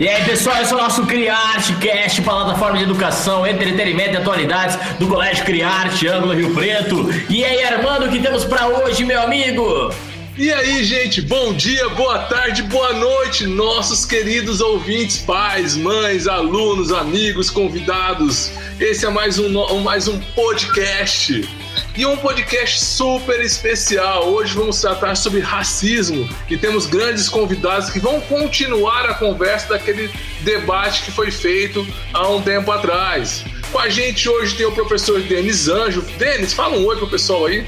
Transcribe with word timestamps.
E 0.00 0.08
aí, 0.08 0.24
pessoal, 0.24 0.62
esse 0.62 0.72
é 0.72 0.76
o 0.76 0.78
nosso 0.78 1.04
Criarte 1.06 1.74
Cast, 1.74 2.22
plataforma 2.22 2.78
de 2.78 2.84
educação, 2.84 3.44
entretenimento 3.44 4.12
e 4.12 4.16
atualidades 4.16 4.78
do 4.96 5.08
Colégio 5.08 5.44
Criarte, 5.44 6.06
Ângulo 6.06 6.34
Rio 6.34 6.54
Preto. 6.54 7.10
E 7.28 7.44
aí, 7.44 7.64
Armando, 7.64 8.06
o 8.06 8.08
que 8.08 8.20
temos 8.20 8.44
para 8.44 8.68
hoje, 8.68 9.04
meu 9.04 9.20
amigo? 9.20 9.92
E 10.36 10.52
aí, 10.52 10.84
gente, 10.84 11.20
bom 11.20 11.52
dia, 11.52 11.88
boa 11.88 12.20
tarde, 12.20 12.62
boa 12.62 12.92
noite, 12.92 13.44
nossos 13.44 14.04
queridos 14.04 14.60
ouvintes, 14.60 15.18
pais, 15.18 15.76
mães, 15.76 16.28
alunos, 16.28 16.92
amigos, 16.92 17.50
convidados. 17.50 18.52
Esse 18.78 19.04
é 19.04 19.10
mais 19.10 19.36
um, 19.40 19.80
mais 19.80 20.06
um 20.06 20.20
podcast 20.36 21.57
e 21.98 22.06
um 22.06 22.16
podcast 22.16 22.84
super 22.84 23.40
especial. 23.40 24.28
Hoje 24.28 24.54
vamos 24.54 24.80
tratar 24.80 25.16
sobre 25.16 25.40
racismo 25.40 26.28
e 26.48 26.56
temos 26.56 26.86
grandes 26.86 27.28
convidados 27.28 27.90
que 27.90 27.98
vão 27.98 28.20
continuar 28.20 29.04
a 29.06 29.14
conversa 29.14 29.70
daquele 29.70 30.08
debate 30.42 31.02
que 31.02 31.10
foi 31.10 31.32
feito 31.32 31.84
há 32.14 32.28
um 32.28 32.40
tempo 32.40 32.70
atrás. 32.70 33.44
Com 33.72 33.80
a 33.80 33.88
gente 33.88 34.28
hoje 34.28 34.54
tem 34.54 34.64
o 34.64 34.70
professor 34.70 35.20
Denis 35.22 35.66
Anjo. 35.66 36.02
Denis, 36.16 36.52
fala 36.52 36.76
um 36.76 36.86
oi 36.86 36.96
pro 36.96 37.08
pessoal 37.08 37.46
aí. 37.46 37.66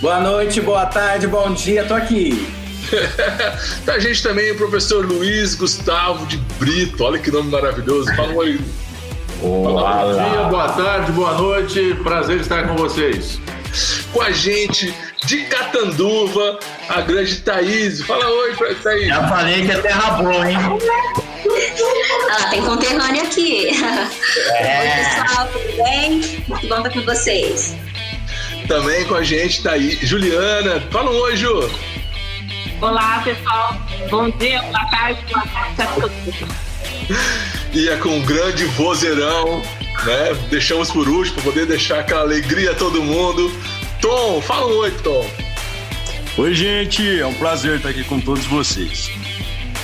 Boa 0.00 0.18
noite, 0.18 0.62
boa 0.62 0.86
tarde, 0.86 1.26
bom 1.26 1.52
dia, 1.52 1.84
tô 1.84 1.92
aqui. 1.92 2.50
tá 3.84 3.92
a 3.92 3.98
gente 3.98 4.22
também 4.22 4.50
o 4.50 4.56
professor 4.56 5.04
Luiz 5.04 5.54
Gustavo 5.54 6.24
de 6.24 6.38
Brito. 6.58 7.04
Olha 7.04 7.18
que 7.18 7.30
nome 7.30 7.50
maravilhoso. 7.50 8.10
Fala 8.16 8.32
um 8.32 8.36
oi. 8.36 8.58
Olá. 9.42 10.04
Bom 10.04 10.14
dia, 10.14 10.42
boa 10.44 10.68
tarde, 10.70 11.12
boa 11.12 11.34
noite. 11.34 11.94
Prazer 12.02 12.40
estar 12.40 12.66
com 12.66 12.74
vocês. 12.74 13.38
Com 14.12 14.22
a 14.22 14.30
gente 14.30 14.94
de 15.24 15.44
Catanduva, 15.44 16.58
a 16.88 17.00
grande 17.00 17.36
Thaís. 17.40 18.02
Fala 18.02 18.26
oi, 18.26 18.56
Thaís. 18.82 19.08
Já 19.08 19.28
falei 19.28 19.66
que 19.66 19.72
é 19.72 19.78
terra 19.78 20.10
boa, 20.22 20.50
hein? 20.50 20.58
Ah, 22.30 22.50
tem 22.50 22.62
conterrâneo 22.64 23.22
aqui. 23.22 23.68
É. 24.56 24.80
Oi, 24.80 25.24
pessoal, 25.24 25.48
tudo 25.48 25.76
bem? 25.84 26.44
Muito 26.48 26.68
bom 26.68 26.76
estar 26.78 26.90
com 26.90 27.02
vocês. 27.02 27.76
Também 28.66 29.06
com 29.06 29.14
a 29.14 29.22
gente 29.22 29.62
tá 29.62 29.72
aí 29.72 29.98
Juliana. 30.02 30.80
Fala 30.90 31.10
um 31.10 31.20
oi, 31.20 31.36
Ju. 31.36 31.70
Olá, 32.80 33.22
pessoal. 33.24 33.76
Bom 34.10 34.30
dia, 34.30 34.62
boa 34.62 34.86
tarde, 34.90 35.24
boa 35.32 35.46
tarde 35.46 35.82
a 35.82 35.86
todos. 35.86 36.67
E 37.72 37.88
é 37.88 37.96
com 37.96 38.10
um 38.10 38.22
grande 38.22 38.64
vozeirão, 38.64 39.62
né? 40.04 40.36
Deixamos 40.50 40.90
por 40.90 41.08
último 41.08 41.34
para 41.36 41.44
poder 41.44 41.66
deixar 41.66 42.00
aquela 42.00 42.22
alegria 42.22 42.72
a 42.72 42.74
todo 42.74 43.02
mundo. 43.02 43.52
Tom, 44.00 44.40
fala 44.40 44.66
um 44.66 44.78
oi, 44.78 44.90
Tom. 45.02 45.28
Oi, 46.38 46.54
gente. 46.54 47.18
É 47.18 47.26
um 47.26 47.34
prazer 47.34 47.76
estar 47.76 47.88
aqui 47.88 48.04
com 48.04 48.20
todos 48.20 48.44
vocês. 48.46 49.10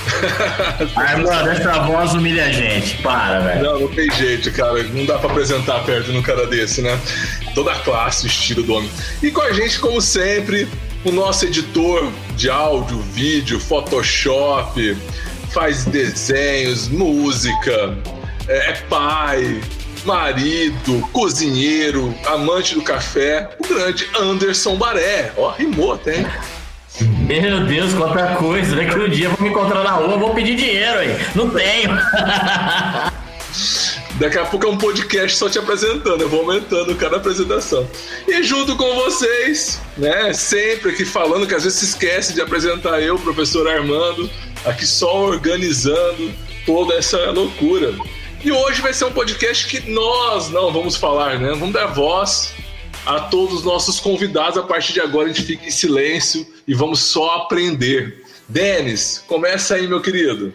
Armando, 0.95 1.51
essa 1.51 1.81
voz 1.81 2.13
humilha 2.13 2.45
a 2.45 2.53
gente. 2.53 2.97
Para, 2.99 3.41
velho. 3.41 3.63
Não, 3.63 3.81
não 3.81 3.89
tem 3.89 4.11
jeito, 4.13 4.53
cara. 4.53 4.83
Não 4.83 5.05
dá 5.05 5.19
pra 5.19 5.31
apresentar 5.31 5.83
perto 5.85 6.13
de 6.13 6.19
um 6.19 6.23
cara 6.23 6.47
desse, 6.47 6.81
né? 6.81 6.99
Toda 7.55 7.73
a 7.73 7.79
classe, 7.81 8.25
o 8.25 8.29
estilo 8.29 8.63
do 8.63 8.75
homem. 8.75 8.91
E 9.23 9.31
com 9.31 9.43
a 9.43 9.53
gente, 9.53 9.79
como 9.79 10.01
sempre, 10.01 10.69
o 11.05 11.11
nosso 11.11 11.45
editor 11.45 12.11
de 12.37 12.49
áudio, 12.49 12.99
vídeo, 13.13 13.61
Photoshop, 13.61 14.97
faz 15.55 15.85
desenhos, 15.85 16.89
música, 16.89 17.97
é, 18.49 18.71
é 18.71 18.73
pai, 18.91 19.61
marido, 20.05 21.01
cozinheiro, 21.13 22.13
amante 22.27 22.75
do 22.75 22.83
café, 22.83 23.49
o 23.61 23.67
grande 23.67 24.05
Anderson 24.19 24.75
Baré. 24.75 25.33
Ó, 25.37 25.51
rimou 25.53 25.95
até, 25.95 26.27
meu 27.01 27.65
Deus, 27.67 27.95
quanta 27.95 28.35
coisa. 28.35 28.75
Daqui 28.75 28.99
um 28.99 29.09
dia 29.09 29.27
eu 29.27 29.31
vou 29.31 29.43
me 29.43 29.51
encontrar 29.51 29.85
na 29.85 29.93
rua, 29.93 30.19
vou 30.19 30.35
pedir 30.35 30.57
dinheiro 30.57 30.99
aí. 30.99 31.17
Não 31.37 31.49
tenho. 31.49 31.91
Daqui 34.19 34.39
a 34.39 34.45
pouco 34.45 34.67
é 34.67 34.71
um 34.71 34.79
podcast 34.79 35.37
só 35.37 35.49
te 35.49 35.59
apresentando, 35.59 36.21
eu 36.21 36.29
vou 36.29 36.41
aumentando 36.41 36.95
cada 36.97 37.17
apresentação. 37.17 37.89
E 38.27 38.43
junto 38.43 38.77
com 38.77 38.95
vocês, 38.95 39.81
né, 39.97 40.33
sempre 40.33 40.91
aqui 40.91 41.05
falando, 41.05 41.47
que 41.47 41.55
às 41.55 41.65
vezes 41.65 41.79
se 41.79 41.85
esquece 41.87 42.33
de 42.33 42.41
apresentar 42.41 43.01
eu, 43.01 43.19
professor 43.19 43.67
Armando, 43.69 44.31
aqui 44.65 44.87
só 44.87 45.25
organizando 45.25 46.33
toda 46.65 46.95
essa 46.95 47.31
loucura. 47.31 47.95
E 48.45 48.53
hoje 48.53 48.81
vai 48.83 48.93
ser 48.93 49.07
um 49.07 49.13
podcast 49.13 49.67
que 49.67 49.91
nós 49.91 50.51
não 50.51 50.73
vamos 50.73 50.97
falar, 50.97 51.39
né? 51.39 51.51
Vamos 51.51 51.73
dar 51.73 51.87
voz 51.87 52.53
a 53.07 53.21
todos 53.21 53.61
os 53.61 53.65
nossos 53.65 54.01
convidados. 54.01 54.59
A 54.59 54.63
partir 54.63 54.93
de 54.93 55.01
agora 55.01 55.31
a 55.31 55.33
gente 55.33 55.47
fica 55.47 55.67
em 55.67 55.71
silêncio 55.71 56.47
e 56.67 56.75
vamos 56.75 57.01
só 57.01 57.37
aprender. 57.37 58.23
Denis, 58.49 59.25
começa 59.27 59.77
aí, 59.77 59.87
meu 59.89 60.03
querido. 60.03 60.53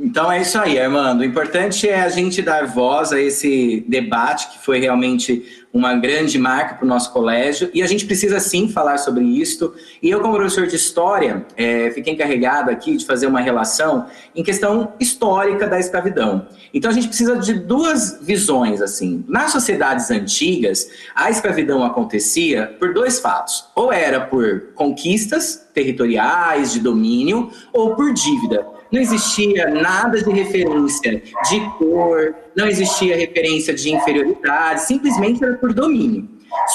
Então 0.00 0.30
é 0.30 0.40
isso 0.42 0.56
aí, 0.56 0.78
Armando. 0.78 1.20
O 1.20 1.24
importante 1.24 1.88
é 1.88 2.00
a 2.00 2.08
gente 2.08 2.40
dar 2.40 2.66
voz 2.66 3.12
a 3.12 3.20
esse 3.20 3.84
debate 3.88 4.48
que 4.50 4.64
foi 4.64 4.78
realmente 4.78 5.44
uma 5.72 5.94
grande 5.94 6.38
marca 6.38 6.76
para 6.76 6.84
o 6.84 6.88
nosso 6.88 7.12
colégio 7.12 7.68
e 7.74 7.82
a 7.82 7.86
gente 7.86 8.06
precisa 8.06 8.38
sim 8.38 8.68
falar 8.68 8.98
sobre 8.98 9.24
isso. 9.24 9.74
E 10.02 10.08
eu, 10.08 10.20
como 10.20 10.34
professor 10.34 10.66
de 10.66 10.76
história, 10.76 11.44
é, 11.56 11.90
fiquei 11.90 12.12
encarregado 12.12 12.70
aqui 12.70 12.96
de 12.96 13.04
fazer 13.04 13.26
uma 13.26 13.40
relação 13.40 14.06
em 14.34 14.42
questão 14.42 14.92
histórica 15.00 15.66
da 15.66 15.78
escravidão. 15.78 16.46
Então 16.72 16.90
a 16.90 16.94
gente 16.94 17.08
precisa 17.08 17.36
de 17.36 17.54
duas 17.54 18.18
visões 18.22 18.80
assim. 18.80 19.24
Nas 19.28 19.50
sociedades 19.50 20.10
antigas, 20.10 20.88
a 21.14 21.28
escravidão 21.28 21.84
acontecia 21.84 22.66
por 22.78 22.94
dois 22.94 23.18
fatos: 23.18 23.66
ou 23.74 23.92
era 23.92 24.20
por 24.20 24.72
conquistas 24.74 25.68
territoriais 25.74 26.72
de 26.72 26.80
domínio 26.80 27.50
ou 27.72 27.94
por 27.94 28.12
dívida. 28.12 28.77
Não 28.90 29.00
existia 29.00 29.68
nada 29.68 30.22
de 30.22 30.30
referência 30.30 31.22
de 31.48 31.60
cor, 31.78 32.34
não 32.56 32.66
existia 32.66 33.16
referência 33.16 33.74
de 33.74 33.94
inferioridade, 33.94 34.82
simplesmente 34.82 35.44
era 35.44 35.54
por 35.54 35.74
domínio. 35.74 36.28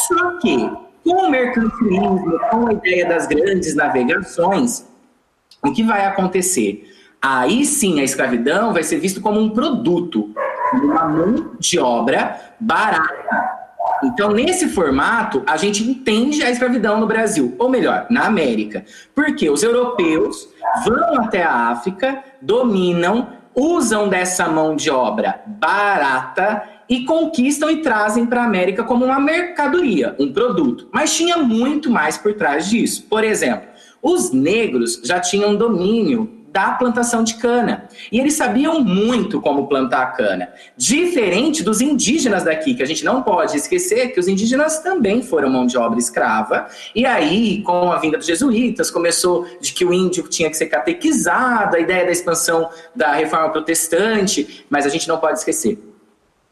Só 0.07 0.37
que, 0.37 0.69
com 1.03 1.27
o 1.27 1.29
mercantilismo, 1.29 2.39
com 2.51 2.67
a 2.67 2.73
ideia 2.73 3.07
das 3.07 3.25
grandes 3.25 3.75
navegações, 3.75 4.85
o 5.63 5.71
que 5.71 5.83
vai 5.83 6.05
acontecer? 6.05 6.89
Aí 7.21 7.65
sim 7.65 7.99
a 7.99 8.03
escravidão 8.03 8.73
vai 8.73 8.83
ser 8.83 8.97
visto 8.97 9.21
como 9.21 9.39
um 9.39 9.49
produto, 9.49 10.33
uma 10.73 11.07
mão 11.07 11.55
de 11.57 11.79
obra 11.79 12.53
barata. 12.59 13.62
Então, 14.03 14.31
nesse 14.31 14.67
formato, 14.69 15.43
a 15.45 15.57
gente 15.57 15.83
entende 15.83 16.43
a 16.43 16.49
escravidão 16.49 16.99
no 16.99 17.07
Brasil, 17.07 17.55
ou 17.57 17.69
melhor, 17.69 18.07
na 18.09 18.25
América. 18.25 18.85
Porque 19.13 19.49
os 19.49 19.63
europeus 19.63 20.49
vão 20.85 21.21
até 21.21 21.43
a 21.43 21.69
África, 21.69 22.23
dominam, 22.41 23.29
usam 23.55 24.09
dessa 24.09 24.47
mão 24.47 24.75
de 24.75 24.89
obra 24.89 25.41
barata 25.45 26.63
e 26.89 27.05
conquistam 27.05 27.69
e 27.69 27.77
trazem 27.77 28.25
para 28.25 28.41
a 28.41 28.45
América 28.45 28.83
como 28.83 29.05
uma 29.05 29.19
mercadoria, 29.19 30.15
um 30.19 30.31
produto. 30.31 30.87
Mas 30.91 31.15
tinha 31.15 31.37
muito 31.37 31.89
mais 31.89 32.17
por 32.17 32.33
trás 32.33 32.69
disso. 32.69 33.05
Por 33.09 33.23
exemplo, 33.23 33.67
os 34.01 34.31
negros 34.31 35.01
já 35.03 35.19
tinham 35.19 35.55
domínio 35.55 36.42
da 36.53 36.69
plantação 36.69 37.23
de 37.23 37.33
cana. 37.33 37.89
E 38.11 38.19
eles 38.19 38.35
sabiam 38.35 38.79
muito 38.79 39.41
como 39.41 39.67
plantar 39.67 40.03
a 40.03 40.05
cana. 40.11 40.49
Diferente 40.77 41.63
dos 41.63 41.81
indígenas 41.81 42.43
daqui, 42.43 42.75
que 42.75 42.83
a 42.83 42.85
gente 42.85 43.03
não 43.03 43.23
pode 43.23 43.57
esquecer 43.57 44.13
que 44.13 44.19
os 44.19 44.27
indígenas 44.27 44.77
também 44.77 45.23
foram 45.23 45.49
mão 45.49 45.65
de 45.65 45.75
obra 45.75 45.97
escrava. 45.97 46.67
E 46.93 47.07
aí, 47.07 47.63
com 47.63 47.91
a 47.91 47.97
vinda 47.97 48.19
dos 48.19 48.27
jesuítas, 48.27 48.91
começou 48.91 49.47
de 49.59 49.73
que 49.73 49.83
o 49.83 49.91
índio 49.91 50.27
tinha 50.29 50.47
que 50.47 50.55
ser 50.55 50.67
catequizado, 50.67 51.75
a 51.75 51.79
ideia 51.79 52.05
da 52.05 52.11
expansão 52.11 52.69
da 52.95 53.13
reforma 53.13 53.49
protestante, 53.49 54.63
mas 54.69 54.85
a 54.85 54.89
gente 54.89 55.07
não 55.07 55.17
pode 55.17 55.39
esquecer 55.39 55.79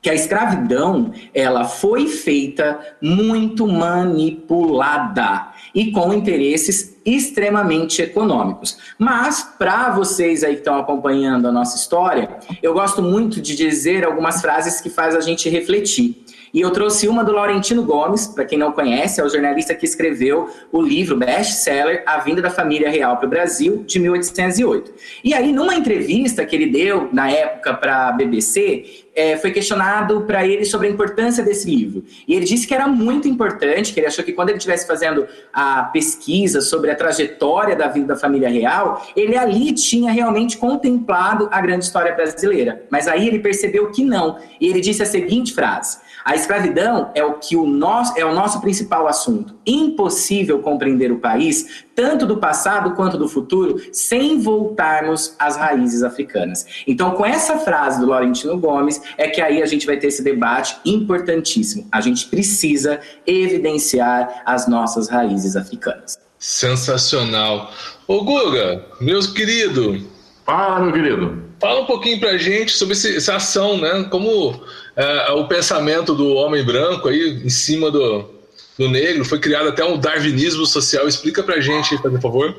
que 0.02 0.10
a 0.10 0.16
escravidão 0.16 1.14
ela 1.32 1.64
foi 1.64 2.08
feita 2.08 2.80
muito 3.00 3.68
manipulada 3.68 5.51
e 5.74 5.92
com 5.92 6.14
interesses 6.14 6.98
extremamente 7.06 8.02
econômicos. 8.02 8.78
Mas 8.98 9.44
para 9.58 9.92
vocês 9.92 10.44
aí 10.44 10.54
que 10.54 10.60
estão 10.60 10.78
acompanhando 10.78 11.48
a 11.48 11.52
nossa 11.52 11.76
história, 11.78 12.38
eu 12.62 12.74
gosto 12.74 13.02
muito 13.02 13.42
de 13.42 13.56
dizer 13.56 14.06
algumas 14.06 14.42
frases 14.42 14.82
que 14.82 14.90
faz 14.90 15.16
a 15.16 15.22
gente 15.22 15.50
refletir. 15.50 16.26
E 16.54 16.60
eu 16.62 16.72
trouxe 16.72 17.08
uma 17.08 17.24
do 17.24 17.32
Laurentino 17.32 17.84
Gomes, 17.84 18.28
para 18.28 18.44
quem 18.44 18.58
não 18.58 18.72
conhece, 18.72 19.22
é 19.22 19.24
o 19.24 19.30
jornalista 19.30 19.74
que 19.74 19.86
escreveu 19.86 20.50
o 20.72 20.82
livro 20.82 21.16
best-seller 21.16 22.04
A 22.06 22.18
Vinda 22.20 22.42
da 22.42 22.50
Família 22.50 22.90
Real 22.90 23.16
para 23.18 23.26
o 23.26 23.30
Brasil, 23.30 23.84
de 23.88 24.00
1808. 24.00 24.94
E 25.24 25.34
aí, 25.34 25.54
numa 25.54 25.76
entrevista 25.76 26.46
que 26.46 26.56
ele 26.56 26.68
deu 26.68 27.10
na 27.14 27.32
época 27.32 27.74
para 27.74 28.10
a 28.10 28.12
BBC, 28.12 29.06
é, 29.16 29.38
foi 29.38 29.52
questionado 29.52 30.22
para 30.22 30.46
ele 30.46 30.66
sobre 30.66 30.88
a 30.88 30.90
importância 30.90 31.44
desse 31.44 31.70
livro. 31.70 32.04
E 32.28 32.34
ele 32.34 32.46
disse 32.46 32.66
que 32.66 32.74
era 32.74 32.88
muito 32.88 33.28
importante, 33.28 33.94
que 33.94 34.00
ele 34.00 34.08
achou 34.08 34.24
que 34.24 34.32
quando 34.32 34.50
ele 34.50 34.58
estivesse 34.58 34.88
fazendo 34.88 35.28
a 35.54 35.84
pesquisa 35.84 36.62
sobre 36.62 36.92
a 36.92 36.96
trajetória 36.96 37.76
da 37.76 37.88
vida 37.88 38.08
da 38.08 38.16
família 38.16 38.50
real, 38.50 39.06
ele 39.16 39.38
ali 39.38 39.74
tinha 39.74 40.12
realmente 40.12 40.58
contemplado 40.58 41.48
a 41.52 41.62
grande 41.62 41.86
história 41.86 42.14
brasileira. 42.14 42.84
Mas 42.90 43.08
aí 43.08 43.28
ele 43.28 43.40
percebeu 43.40 43.92
que 43.92 44.04
não. 44.04 44.38
E 44.60 44.68
ele 44.68 44.80
disse 44.80 45.04
a 45.04 45.06
seguinte 45.06 45.54
frase: 45.54 45.98
escravidão 46.42 47.12
é 47.16 47.24
o 47.24 47.36
que 47.36 47.56
o 47.56 47.66
nosso 47.66 48.18
é 48.18 48.26
o 48.26 48.34
nosso 48.34 48.60
principal 48.60 49.08
assunto. 49.08 49.56
Impossível 49.66 50.60
compreender 50.60 51.12
o 51.12 51.20
país, 51.20 51.86
tanto 51.96 52.26
do 52.26 52.38
passado 52.38 52.96
quanto 52.96 53.18
do 53.18 53.28
futuro, 53.28 53.82
sem 53.94 54.40
voltarmos 54.40 55.36
às 55.40 55.56
raízes 55.56 56.04
africanas. 56.04 56.66
Então, 56.86 57.12
com 57.12 57.26
essa 57.26 57.58
frase 57.60 58.00
do 58.00 58.08
Laurentino 58.08 58.58
Gomes, 58.58 59.02
é 59.18 59.28
que 59.28 59.42
aí 59.42 59.62
a 59.62 59.66
gente 59.66 59.86
vai 59.86 59.98
ter 59.98 60.08
esse 60.08 60.24
debate 60.24 60.78
importantíssimo. 60.86 61.88
A 61.92 62.02
gente 62.02 62.28
precisa 62.28 63.00
evidenciar 63.26 64.44
as 64.46 64.68
nossas 64.68 65.08
raízes 65.08 65.56
africanas. 65.56 66.20
Sensacional. 66.38 67.72
Ô 68.08 68.24
Guga, 68.24 68.84
meu 69.00 69.20
querido. 69.34 70.06
Fala, 70.46 70.80
meu 70.80 70.92
querido. 70.92 71.52
Fala 71.62 71.82
um 71.82 71.86
pouquinho 71.86 72.20
pra 72.20 72.36
gente 72.40 72.72
sobre 72.72 72.94
esse, 72.94 73.16
essa 73.16 73.36
ação, 73.36 73.78
né? 73.78 74.08
Como 74.10 74.60
é, 75.02 75.32
o 75.32 75.48
pensamento 75.48 76.14
do 76.14 76.34
homem 76.36 76.64
branco 76.64 77.08
aí 77.08 77.42
em 77.44 77.50
cima 77.50 77.90
do, 77.90 78.30
do 78.78 78.88
negro 78.88 79.26
foi 79.26 79.40
criado 79.40 79.70
até 79.70 79.84
um 79.84 79.98
darwinismo 79.98 80.66
social. 80.66 81.08
Explica 81.08 81.42
pra 81.42 81.60
gente, 81.60 81.98
por 81.98 82.22
favor. 82.22 82.56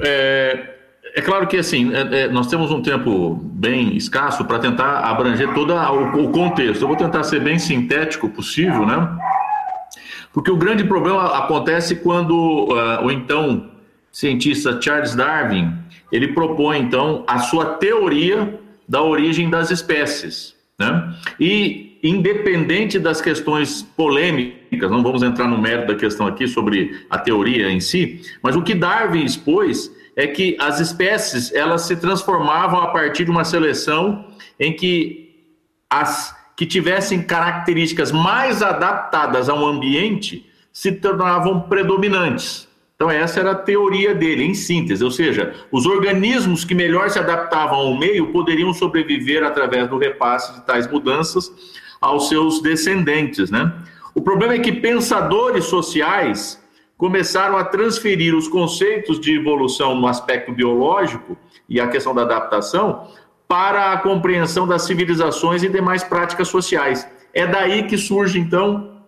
É, 0.00 0.76
é 1.14 1.20
claro 1.20 1.46
que 1.48 1.56
assim, 1.56 1.92
é, 1.92 2.20
é, 2.20 2.28
nós 2.28 2.46
temos 2.46 2.70
um 2.70 2.80
tempo 2.80 3.34
bem 3.42 3.96
escasso 3.96 4.44
para 4.44 4.60
tentar 4.60 5.00
abranger 5.00 5.52
todo 5.52 5.74
o, 5.74 6.24
o, 6.26 6.30
contexto. 6.30 6.82
Eu 6.82 6.88
vou 6.88 6.96
tentar 6.96 7.24
ser 7.24 7.40
bem 7.40 7.58
sintético 7.58 8.28
possível, 8.28 8.86
né? 8.86 9.18
Porque 10.32 10.50
o 10.50 10.56
grande 10.56 10.84
problema 10.84 11.36
acontece 11.36 11.96
quando 11.96 12.32
uh, 12.32 13.04
o 13.04 13.10
então 13.10 13.70
cientista 14.12 14.80
Charles 14.80 15.16
Darwin 15.16 15.76
ele 16.12 16.28
propõe 16.28 16.78
então 16.78 17.24
a 17.26 17.38
sua 17.38 17.74
teoria 17.74 18.60
da 18.88 19.02
origem 19.02 19.50
das 19.50 19.72
espécies, 19.72 20.54
né? 20.80 21.14
E 21.38 21.98
independente 22.02 22.98
das 22.98 23.20
questões 23.20 23.82
polêmicas, 23.82 24.90
não 24.90 25.02
vamos 25.02 25.22
entrar 25.22 25.46
no 25.46 25.58
mérito 25.58 25.88
da 25.88 25.94
questão 25.94 26.26
aqui 26.26 26.48
sobre 26.48 27.04
a 27.10 27.18
teoria 27.18 27.70
em 27.70 27.78
si, 27.78 28.22
mas 28.42 28.56
o 28.56 28.62
que 28.62 28.74
Darwin 28.74 29.24
expôs 29.24 29.94
é 30.16 30.26
que 30.26 30.56
as 30.58 30.80
espécies 30.80 31.52
elas 31.52 31.82
se 31.82 31.96
transformavam 31.96 32.80
a 32.80 32.88
partir 32.88 33.26
de 33.26 33.30
uma 33.30 33.44
seleção 33.44 34.24
em 34.58 34.74
que 34.74 35.28
as 35.90 36.34
que 36.56 36.66
tivessem 36.66 37.22
características 37.22 38.12
mais 38.12 38.62
adaptadas 38.62 39.48
ao 39.48 39.64
ambiente 39.64 40.46
se 40.72 40.92
tornavam 40.92 41.62
predominantes. 41.62 42.68
Então, 43.00 43.10
essa 43.10 43.40
era 43.40 43.52
a 43.52 43.54
teoria 43.54 44.14
dele, 44.14 44.44
em 44.44 44.52
síntese, 44.52 45.02
ou 45.02 45.10
seja, 45.10 45.54
os 45.72 45.86
organismos 45.86 46.66
que 46.66 46.74
melhor 46.74 47.08
se 47.08 47.18
adaptavam 47.18 47.78
ao 47.78 47.96
meio 47.96 48.26
poderiam 48.26 48.74
sobreviver 48.74 49.42
através 49.42 49.88
do 49.88 49.96
repasse 49.96 50.52
de 50.52 50.66
tais 50.66 50.86
mudanças 50.86 51.50
aos 51.98 52.28
seus 52.28 52.60
descendentes. 52.60 53.50
Né? 53.50 53.72
O 54.14 54.20
problema 54.20 54.52
é 54.52 54.58
que 54.58 54.70
pensadores 54.70 55.64
sociais 55.64 56.62
começaram 56.98 57.56
a 57.56 57.64
transferir 57.64 58.36
os 58.36 58.46
conceitos 58.46 59.18
de 59.18 59.34
evolução 59.34 59.94
no 59.94 60.06
aspecto 60.06 60.52
biológico 60.52 61.38
e 61.66 61.80
a 61.80 61.88
questão 61.88 62.14
da 62.14 62.20
adaptação 62.20 63.08
para 63.48 63.92
a 63.94 63.96
compreensão 63.96 64.68
das 64.68 64.82
civilizações 64.82 65.62
e 65.62 65.70
demais 65.70 66.04
práticas 66.04 66.48
sociais. 66.48 67.08
É 67.32 67.46
daí 67.46 67.84
que 67.84 67.96
surge, 67.96 68.38
então, 68.38 68.99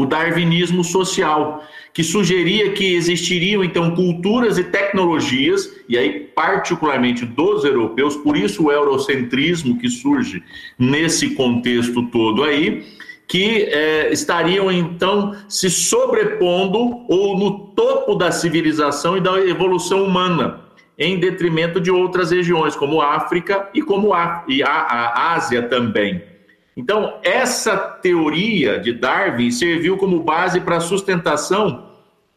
o 0.00 0.06
darwinismo 0.06 0.84
social, 0.84 1.64
que 1.92 2.04
sugeria 2.04 2.70
que 2.70 2.94
existiriam 2.94 3.64
então 3.64 3.90
culturas 3.94 4.56
e 4.56 4.64
tecnologias, 4.64 5.68
e 5.88 5.98
aí 5.98 6.20
particularmente 6.34 7.24
dos 7.24 7.64
europeus, 7.64 8.16
por 8.16 8.36
isso 8.36 8.66
o 8.66 8.72
eurocentrismo 8.72 9.76
que 9.78 9.88
surge 9.88 10.42
nesse 10.78 11.30
contexto 11.34 12.06
todo 12.10 12.44
aí, 12.44 12.84
que 13.26 13.64
é, 13.64 14.12
estariam 14.12 14.70
então 14.70 15.34
se 15.48 15.68
sobrepondo 15.68 17.04
ou 17.08 17.36
no 17.36 17.50
topo 17.74 18.14
da 18.14 18.30
civilização 18.30 19.16
e 19.16 19.20
da 19.20 19.38
evolução 19.40 20.04
humana, 20.04 20.60
em 20.96 21.18
detrimento 21.18 21.80
de 21.80 21.90
outras 21.90 22.30
regiões, 22.30 22.76
como 22.76 23.02
África 23.02 23.68
e 23.74 23.82
como 23.82 24.14
a, 24.14 24.44
e 24.48 24.62
a, 24.62 24.68
a 24.68 25.34
Ásia 25.34 25.62
também. 25.62 26.37
Então, 26.78 27.18
essa 27.24 27.76
teoria 27.76 28.78
de 28.78 28.92
Darwin 28.92 29.50
serviu 29.50 29.96
como 29.96 30.22
base 30.22 30.60
para 30.60 30.76
a 30.76 30.80
sustentação 30.80 31.88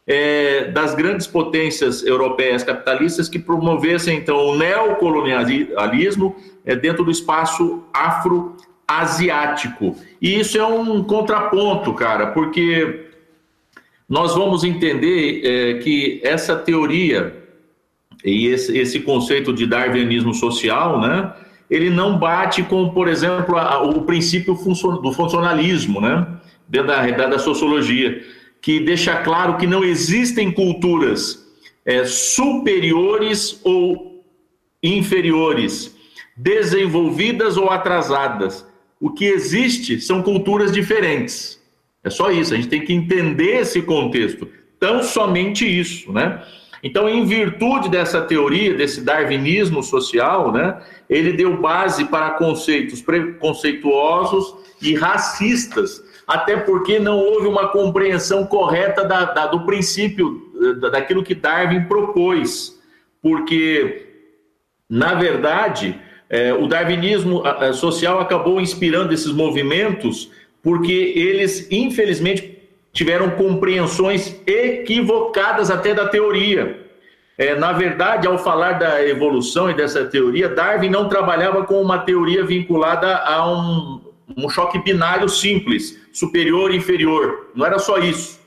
é, 0.04 0.64
das 0.64 0.96
grandes 0.96 1.28
potências 1.28 2.04
europeias 2.04 2.64
capitalistas 2.64 3.28
que 3.28 3.38
promovessem, 3.38 4.18
então, 4.18 4.36
o 4.36 4.58
neocolonialismo 4.58 6.34
é, 6.66 6.74
dentro 6.74 7.04
do 7.04 7.10
espaço 7.12 7.84
afro-asiático. 7.94 9.94
E 10.20 10.40
isso 10.40 10.58
é 10.58 10.66
um 10.66 11.04
contraponto, 11.04 11.94
cara, 11.94 12.32
porque 12.32 13.10
nós 14.08 14.34
vamos 14.34 14.64
entender 14.64 15.40
é, 15.44 15.78
que 15.78 16.20
essa 16.24 16.56
teoria 16.56 17.32
e 18.24 18.48
esse, 18.48 18.76
esse 18.76 18.98
conceito 18.98 19.52
de 19.52 19.68
darwinismo 19.68 20.34
social, 20.34 21.00
né? 21.00 21.32
Ele 21.72 21.88
não 21.88 22.18
bate 22.18 22.62
com, 22.62 22.90
por 22.90 23.08
exemplo, 23.08 23.56
a, 23.56 23.82
o 23.82 24.02
princípio 24.02 24.52
do 24.52 25.12
funcionalismo, 25.12 26.02
né? 26.02 26.26
dentro 26.68 26.88
da, 26.88 27.06
da 27.28 27.38
sociologia, 27.38 28.22
que 28.60 28.78
deixa 28.78 29.16
claro 29.16 29.56
que 29.56 29.66
não 29.66 29.82
existem 29.82 30.52
culturas 30.52 31.50
é, 31.82 32.04
superiores 32.04 33.58
ou 33.64 34.22
inferiores, 34.82 35.96
desenvolvidas 36.36 37.56
ou 37.56 37.70
atrasadas. 37.70 38.66
O 39.00 39.08
que 39.08 39.24
existe 39.24 39.98
são 39.98 40.22
culturas 40.22 40.72
diferentes. 40.72 41.58
É 42.04 42.10
só 42.10 42.30
isso, 42.30 42.52
a 42.52 42.56
gente 42.56 42.68
tem 42.68 42.84
que 42.84 42.92
entender 42.92 43.60
esse 43.60 43.80
contexto. 43.80 44.46
Tão 44.78 45.02
somente 45.02 45.66
isso, 45.66 46.12
né? 46.12 46.42
Então, 46.82 47.08
em 47.08 47.24
virtude 47.24 47.88
dessa 47.88 48.20
teoria, 48.22 48.74
desse 48.74 49.02
darwinismo 49.02 49.82
social, 49.82 50.50
né, 50.50 50.80
ele 51.08 51.32
deu 51.32 51.60
base 51.60 52.06
para 52.06 52.30
conceitos 52.30 53.00
preconceituosos 53.00 54.54
e 54.80 54.94
racistas, 54.94 56.02
até 56.26 56.56
porque 56.56 56.98
não 56.98 57.18
houve 57.18 57.46
uma 57.46 57.68
compreensão 57.68 58.44
correta 58.44 59.04
da, 59.04 59.26
da, 59.26 59.46
do 59.46 59.64
princípio, 59.64 60.50
daquilo 60.90 61.22
que 61.22 61.34
Darwin 61.34 61.84
propôs. 61.84 62.80
Porque, 63.20 64.06
na 64.88 65.14
verdade, 65.14 66.00
é, 66.28 66.52
o 66.52 66.66
darwinismo 66.66 67.42
social 67.74 68.18
acabou 68.18 68.60
inspirando 68.60 69.12
esses 69.12 69.32
movimentos 69.32 70.30
porque 70.62 71.12
eles, 71.16 71.66
infelizmente, 71.70 72.51
tiveram 72.92 73.30
compreensões 73.30 74.40
equivocadas 74.46 75.70
até 75.70 75.94
da 75.94 76.08
teoria. 76.08 76.80
É, 77.38 77.54
na 77.54 77.72
verdade, 77.72 78.26
ao 78.26 78.38
falar 78.38 78.72
da 78.72 79.04
evolução 79.06 79.70
e 79.70 79.74
dessa 79.74 80.04
teoria, 80.04 80.48
Darwin 80.48 80.90
não 80.90 81.08
trabalhava 81.08 81.64
com 81.64 81.80
uma 81.80 81.98
teoria 81.98 82.44
vinculada 82.44 83.16
a 83.16 83.50
um, 83.50 84.00
um 84.36 84.48
choque 84.48 84.78
binário 84.78 85.28
simples, 85.28 85.98
superior 86.12 86.72
e 86.72 86.76
inferior. 86.76 87.50
Não 87.54 87.64
era 87.64 87.78
só 87.78 87.98
isso. 87.98 88.40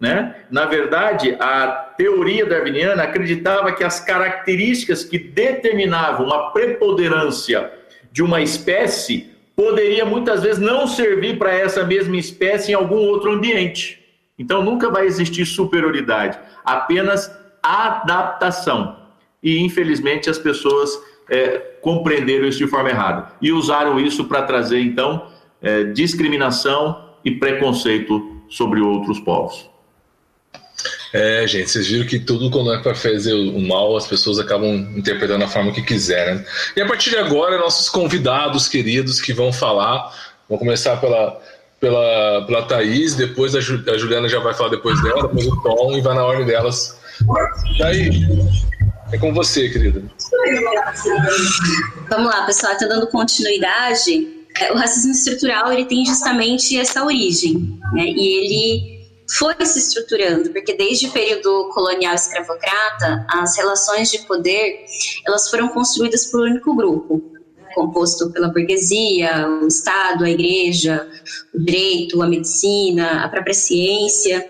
Né? 0.00 0.34
Na 0.50 0.64
verdade, 0.64 1.36
a 1.38 1.66
teoria 1.98 2.46
darwiniana 2.46 3.02
acreditava 3.02 3.70
que 3.72 3.84
as 3.84 4.00
características 4.00 5.04
que 5.04 5.18
determinavam 5.18 6.32
a 6.32 6.50
preponderância 6.50 7.70
de 8.10 8.22
uma 8.22 8.40
espécie 8.40 9.29
poderia 9.60 10.06
muitas 10.06 10.42
vezes 10.42 10.58
não 10.58 10.86
servir 10.86 11.36
para 11.38 11.52
essa 11.52 11.84
mesma 11.84 12.16
espécie 12.16 12.72
em 12.72 12.74
algum 12.74 12.96
outro 12.96 13.30
ambiente. 13.30 14.02
Então 14.38 14.64
nunca 14.64 14.88
vai 14.88 15.04
existir 15.04 15.44
superioridade, 15.44 16.38
apenas 16.64 17.30
adaptação. 17.62 18.96
E 19.42 19.58
infelizmente 19.58 20.30
as 20.30 20.38
pessoas 20.38 20.98
é, 21.28 21.58
compreenderam 21.82 22.48
isso 22.48 22.56
de 22.56 22.66
forma 22.66 22.88
errada 22.88 23.32
e 23.42 23.52
usaram 23.52 24.00
isso 24.00 24.24
para 24.24 24.40
trazer 24.44 24.80
então 24.80 25.26
é, 25.60 25.84
discriminação 25.84 27.10
e 27.22 27.32
preconceito 27.32 28.42
sobre 28.48 28.80
outros 28.80 29.20
povos. 29.20 29.68
É, 31.12 31.44
gente, 31.46 31.70
vocês 31.70 31.88
viram 31.88 32.06
que 32.06 32.20
tudo 32.20 32.50
quando 32.50 32.72
é 32.72 32.80
para 32.80 32.94
fazer 32.94 33.34
o 33.34 33.60
mal, 33.60 33.96
as 33.96 34.06
pessoas 34.06 34.38
acabam 34.38 34.74
interpretando 34.96 35.40
da 35.40 35.48
forma 35.48 35.72
que 35.72 35.82
quiserem. 35.82 36.36
Né? 36.36 36.44
E 36.76 36.80
a 36.80 36.86
partir 36.86 37.10
de 37.10 37.16
agora, 37.16 37.58
nossos 37.58 37.88
convidados 37.88 38.68
queridos 38.68 39.20
que 39.20 39.32
vão 39.32 39.52
falar, 39.52 40.14
vou 40.48 40.56
começar 40.56 40.96
pela, 40.98 41.40
pela, 41.80 42.44
pela 42.46 42.62
Thaís, 42.62 43.14
depois 43.14 43.56
a, 43.56 43.60
Ju, 43.60 43.82
a 43.88 43.98
Juliana 43.98 44.28
já 44.28 44.38
vai 44.38 44.54
falar 44.54 44.68
depois 44.68 45.02
dela, 45.02 45.22
depois 45.22 45.46
o 45.46 45.62
Tom, 45.62 45.96
e 45.96 46.00
vai 46.00 46.14
na 46.14 46.24
ordem 46.24 46.46
delas. 46.46 46.96
Thaís, 47.76 48.14
é 49.12 49.18
com 49.18 49.34
você, 49.34 49.68
querida. 49.68 50.02
Vamos 52.08 52.26
lá, 52.26 52.46
pessoal, 52.46 52.76
tá 52.76 52.86
dando 52.86 53.08
continuidade. 53.08 54.28
É, 54.60 54.72
o 54.72 54.76
racismo 54.76 55.12
estrutural 55.12 55.72
ele 55.72 55.86
tem 55.86 56.04
justamente 56.04 56.78
essa 56.78 57.04
origem, 57.04 57.78
né? 57.92 58.04
E 58.04 58.36
ele 58.36 58.99
foi 59.38 59.54
se 59.64 59.78
estruturando, 59.78 60.50
porque 60.50 60.76
desde 60.76 61.06
o 61.06 61.12
período 61.12 61.70
colonial 61.72 62.14
escravocrata, 62.14 63.26
as 63.30 63.56
relações 63.56 64.10
de 64.10 64.20
poder 64.20 64.84
elas 65.26 65.48
foram 65.48 65.68
construídas 65.68 66.26
por 66.26 66.40
um 66.40 66.44
único 66.44 66.74
grupo. 66.74 67.22
composto 67.72 68.32
pela 68.32 68.48
burguesia, 68.48 69.48
o 69.48 69.68
Estado, 69.68 70.24
a 70.24 70.30
igreja, 70.30 71.08
o 71.54 71.60
direito, 71.60 72.20
a 72.20 72.26
medicina, 72.26 73.24
a 73.24 73.28
própria 73.28 73.54
ciência, 73.54 74.44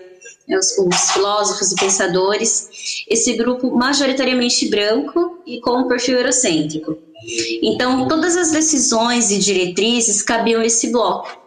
né, 0.47 0.57
os, 0.57 0.75
os 0.79 1.11
filósofos 1.11 1.71
e 1.71 1.75
pensadores, 1.75 3.05
esse 3.07 3.33
grupo 3.33 3.69
majoritariamente 3.77 4.67
branco 4.69 5.37
e 5.45 5.61
com 5.61 5.81
um 5.81 5.87
perfil 5.87 6.17
eurocêntrico. 6.17 6.97
Então, 7.61 8.07
todas 8.07 8.35
as 8.35 8.51
decisões 8.51 9.29
e 9.29 9.37
diretrizes 9.37 10.23
cabiam 10.23 10.61
a 10.61 10.65
esse 10.65 10.91
bloco, 10.91 11.40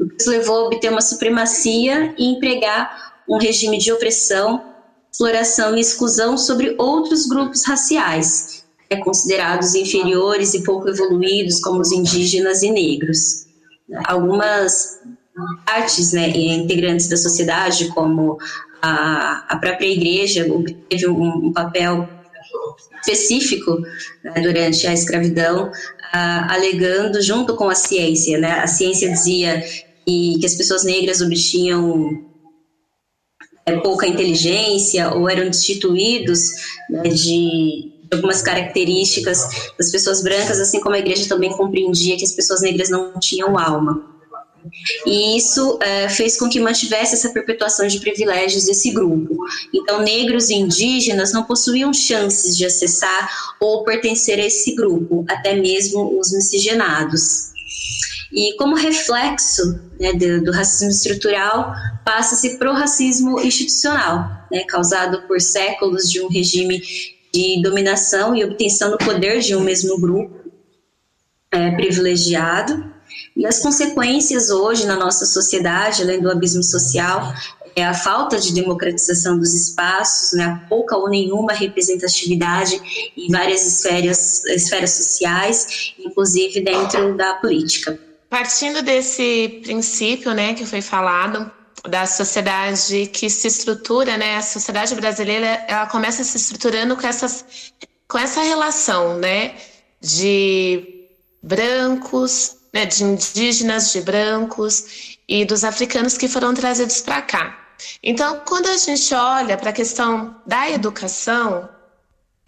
o 0.00 0.08
que 0.08 0.16
os 0.18 0.26
levou 0.26 0.56
a 0.56 0.66
obter 0.66 0.90
uma 0.90 1.02
supremacia 1.02 2.14
e 2.18 2.32
empregar 2.32 3.12
um 3.28 3.38
regime 3.38 3.78
de 3.78 3.92
opressão, 3.92 4.64
exploração 5.12 5.76
e 5.76 5.80
exclusão 5.80 6.38
sobre 6.38 6.74
outros 6.78 7.26
grupos 7.26 7.64
raciais, 7.64 8.64
é, 8.88 8.96
considerados 8.96 9.74
inferiores 9.74 10.54
e 10.54 10.64
pouco 10.64 10.88
evoluídos, 10.88 11.60
como 11.60 11.80
os 11.80 11.92
indígenas 11.92 12.62
e 12.62 12.70
negros. 12.70 13.46
Algumas 14.06 14.98
partes 15.66 16.12
né, 16.12 16.28
integrantes 16.30 17.08
da 17.08 17.16
sociedade, 17.16 17.88
como 17.88 18.38
a, 18.80 19.44
a 19.48 19.58
própria 19.58 19.86
igreja, 19.86 20.46
teve 20.88 21.08
um, 21.08 21.48
um 21.48 21.52
papel 21.52 22.08
específico 23.00 23.80
né, 24.24 24.40
durante 24.42 24.86
a 24.86 24.92
escravidão, 24.92 25.70
alegando 26.12 27.22
junto 27.22 27.54
com 27.54 27.68
a 27.68 27.74
ciência, 27.74 28.38
né, 28.38 28.60
a 28.60 28.66
ciência 28.66 29.10
dizia 29.10 29.62
que, 30.06 30.38
que 30.38 30.46
as 30.46 30.54
pessoas 30.54 30.84
negras 30.84 31.20
obtinham 31.20 32.24
é, 33.66 33.76
pouca 33.78 34.06
inteligência 34.06 35.12
ou 35.12 35.28
eram 35.28 35.46
destituídos 35.46 36.50
né, 36.88 37.02
de 37.02 37.92
algumas 38.12 38.42
características 38.42 39.70
das 39.78 39.90
pessoas 39.90 40.22
brancas, 40.22 40.58
assim 40.58 40.80
como 40.80 40.94
a 40.94 40.98
igreja 40.98 41.28
também 41.28 41.50
compreendia 41.50 42.16
que 42.16 42.24
as 42.24 42.32
pessoas 42.32 42.60
negras 42.60 42.90
não 42.90 43.18
tinham 43.20 43.56
alma. 43.58 44.10
E 45.06 45.36
isso 45.36 45.78
é, 45.80 46.08
fez 46.08 46.38
com 46.38 46.48
que 46.48 46.60
mantivesse 46.60 47.14
essa 47.14 47.30
perpetuação 47.30 47.86
de 47.86 47.98
privilégios 47.98 48.64
desse 48.64 48.90
grupo. 48.90 49.38
Então, 49.72 50.02
negros 50.02 50.50
e 50.50 50.54
indígenas 50.54 51.32
não 51.32 51.44
possuíam 51.44 51.94
chances 51.94 52.56
de 52.56 52.66
acessar 52.66 53.30
ou 53.58 53.84
pertencer 53.84 54.38
a 54.38 54.44
esse 54.44 54.74
grupo, 54.74 55.24
até 55.28 55.54
mesmo 55.54 56.18
os 56.18 56.32
miscigenados. 56.32 57.50
E 58.32 58.56
como 58.56 58.76
reflexo 58.76 59.80
né, 59.98 60.12
do, 60.12 60.44
do, 60.44 60.52
racismo 60.52 60.90
estrutural, 60.90 61.74
passa-se 62.04 62.58
para 62.58 62.70
o 62.70 62.74
racismo 62.74 63.40
institucional, 63.40 64.46
né, 64.50 64.64
causado 64.64 65.22
por 65.26 65.40
séculos 65.40 66.10
de 66.10 66.20
um 66.22 66.28
regime 66.28 66.80
de 67.32 67.60
dominação 67.62 68.34
e 68.34 68.44
obtenção 68.44 68.90
do 68.90 68.98
poder 68.98 69.40
de 69.40 69.54
um 69.54 69.60
mesmo 69.60 70.00
grupo 70.00 70.50
é, 71.50 71.72
privilegiado 71.72 72.90
e 73.36 73.46
as 73.46 73.60
consequências 73.60 74.50
hoje 74.50 74.86
na 74.86 74.96
nossa 74.96 75.24
sociedade, 75.24 76.02
além 76.02 76.20
do 76.20 76.30
abismo 76.30 76.62
social, 76.62 77.32
é 77.76 77.84
a 77.84 77.94
falta 77.94 78.38
de 78.38 78.52
democratização 78.52 79.38
dos 79.38 79.54
espaços, 79.54 80.36
né, 80.36 80.44
a 80.44 80.68
pouca 80.68 80.96
ou 80.96 81.08
nenhuma 81.08 81.52
representatividade 81.52 82.80
em 83.16 83.28
várias 83.28 83.66
esferas, 83.66 84.44
esferas 84.46 84.90
sociais, 84.90 85.94
inclusive 85.98 86.60
dentro 86.60 87.16
da 87.16 87.34
política. 87.34 87.98
Partindo 88.30 88.80
desse 88.80 89.60
princípio 89.62 90.32
né, 90.32 90.54
que 90.54 90.64
foi 90.64 90.80
falado, 90.80 91.50
da 91.88 92.06
sociedade 92.06 93.06
que 93.06 93.28
se 93.30 93.48
estrutura, 93.48 94.16
né? 94.16 94.36
A 94.36 94.42
sociedade 94.42 94.94
brasileira, 94.94 95.64
ela 95.66 95.86
começa 95.86 96.22
se 96.24 96.36
estruturando 96.36 96.96
com 96.96 97.06
essas 97.06 97.44
com 98.06 98.18
essa 98.18 98.42
relação, 98.42 99.16
né, 99.18 99.54
de 100.00 101.06
brancos, 101.40 102.56
né, 102.74 102.84
de 102.84 103.04
indígenas, 103.04 103.92
de 103.92 104.00
brancos 104.00 105.16
e 105.28 105.44
dos 105.44 105.62
africanos 105.62 106.18
que 106.18 106.28
foram 106.28 106.52
trazidos 106.52 107.00
para 107.00 107.22
cá. 107.22 107.56
Então, 108.02 108.40
quando 108.44 108.66
a 108.66 108.76
gente 108.76 109.14
olha 109.14 109.56
para 109.56 109.70
a 109.70 109.72
questão 109.72 110.36
da 110.44 110.68
educação, 110.68 111.68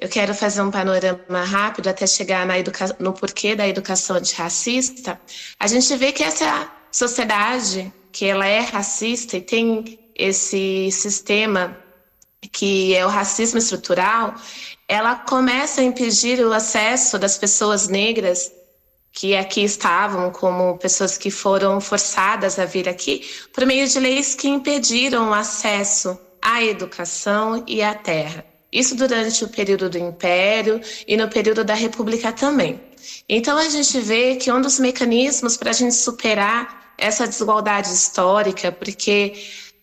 eu 0.02 0.08
quero 0.08 0.34
fazer 0.34 0.60
um 0.62 0.70
panorama 0.70 1.44
rápido 1.44 1.86
até 1.86 2.08
chegar 2.08 2.44
na 2.44 2.58
educa 2.58 2.96
no 2.98 3.12
porquê 3.12 3.54
da 3.54 3.68
educação 3.68 4.16
antirracista. 4.16 5.20
A 5.60 5.68
gente 5.68 5.94
vê 5.96 6.10
que 6.10 6.24
essa 6.24 6.68
sociedade, 6.90 7.92
que 8.10 8.24
ela 8.24 8.44
é 8.44 8.58
racista 8.58 9.36
e 9.36 9.40
tem 9.40 10.00
esse 10.16 10.90
sistema 10.90 11.78
que 12.50 12.96
é 12.96 13.06
o 13.06 13.08
racismo 13.08 13.60
estrutural, 13.60 14.34
ela 14.88 15.14
começa 15.14 15.80
a 15.80 15.84
impedir 15.84 16.44
o 16.44 16.52
acesso 16.52 17.16
das 17.16 17.38
pessoas 17.38 17.86
negras 17.86 18.50
que 19.12 19.36
aqui 19.36 19.62
estavam 19.62 20.32
como 20.32 20.78
pessoas 20.78 21.16
que 21.16 21.30
foram 21.30 21.80
forçadas 21.80 22.58
a 22.58 22.64
vir 22.64 22.88
aqui 22.88 23.24
por 23.52 23.64
meio 23.64 23.86
de 23.86 24.00
leis 24.00 24.34
que 24.34 24.48
impediram 24.48 25.30
o 25.30 25.32
acesso 25.32 26.18
à 26.42 26.60
educação 26.60 27.62
e 27.68 27.80
à 27.84 27.94
terra. 27.94 28.51
Isso 28.72 28.94
durante 28.96 29.44
o 29.44 29.48
período 29.48 29.90
do 29.90 29.98
Império 29.98 30.80
e 31.06 31.16
no 31.16 31.28
período 31.28 31.62
da 31.62 31.74
República 31.74 32.32
também. 32.32 32.80
Então 33.28 33.58
a 33.58 33.68
gente 33.68 34.00
vê 34.00 34.36
que 34.36 34.50
um 34.50 34.60
dos 34.60 34.78
mecanismos 34.78 35.56
para 35.56 35.70
a 35.70 35.74
gente 35.74 35.94
superar 35.94 36.94
essa 36.96 37.26
desigualdade 37.26 37.88
histórica, 37.92 38.72
porque 38.72 39.34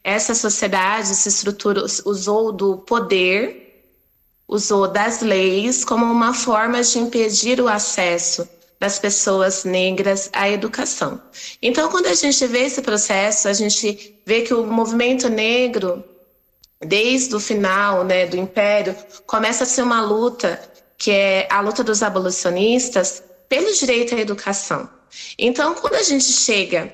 essa 0.04 0.34
sociedade 0.34 1.10
se 1.10 1.30
estruturou, 1.30 1.86
usou 2.06 2.52
do 2.52 2.78
poder, 2.78 3.86
usou 4.48 4.88
das 4.88 5.22
leis 5.22 5.86
como 5.86 6.06
uma 6.06 6.34
forma 6.34 6.82
de 6.82 6.98
impedir 6.98 7.62
o 7.62 7.68
acesso 7.68 8.48
das 8.80 8.98
pessoas 8.98 9.66
negras 9.66 10.30
à 10.32 10.50
educação. 10.50 11.22
Então, 11.62 11.90
quando 11.90 12.08
a 12.08 12.16
gente 12.16 12.48
vê 12.48 12.62
esse 12.62 12.82
processo, 12.82 13.48
a 13.50 13.54
gente 13.54 14.16
vê 14.26 14.42
que 14.42 14.54
o 14.54 14.66
movimento 14.66 15.28
negro, 15.28 16.04
desde 16.82 17.36
o 17.36 17.40
final 17.40 18.04
né, 18.04 18.26
do 18.26 18.38
Império, 18.38 18.96
começa 19.26 19.64
a 19.64 19.68
ser 19.68 19.82
uma 19.82 20.02
luta, 20.02 20.62
que 20.98 21.12
é 21.12 21.48
a 21.50 21.62
luta 21.62 21.84
dos 21.84 22.02
abolicionistas 22.02 23.24
pelo 23.48 23.74
direito 23.74 24.16
à 24.16 24.20
educação. 24.20 24.90
Então, 25.38 25.74
quando 25.76 25.96
a 25.96 26.04
gente 26.04 26.26
chega 26.26 26.94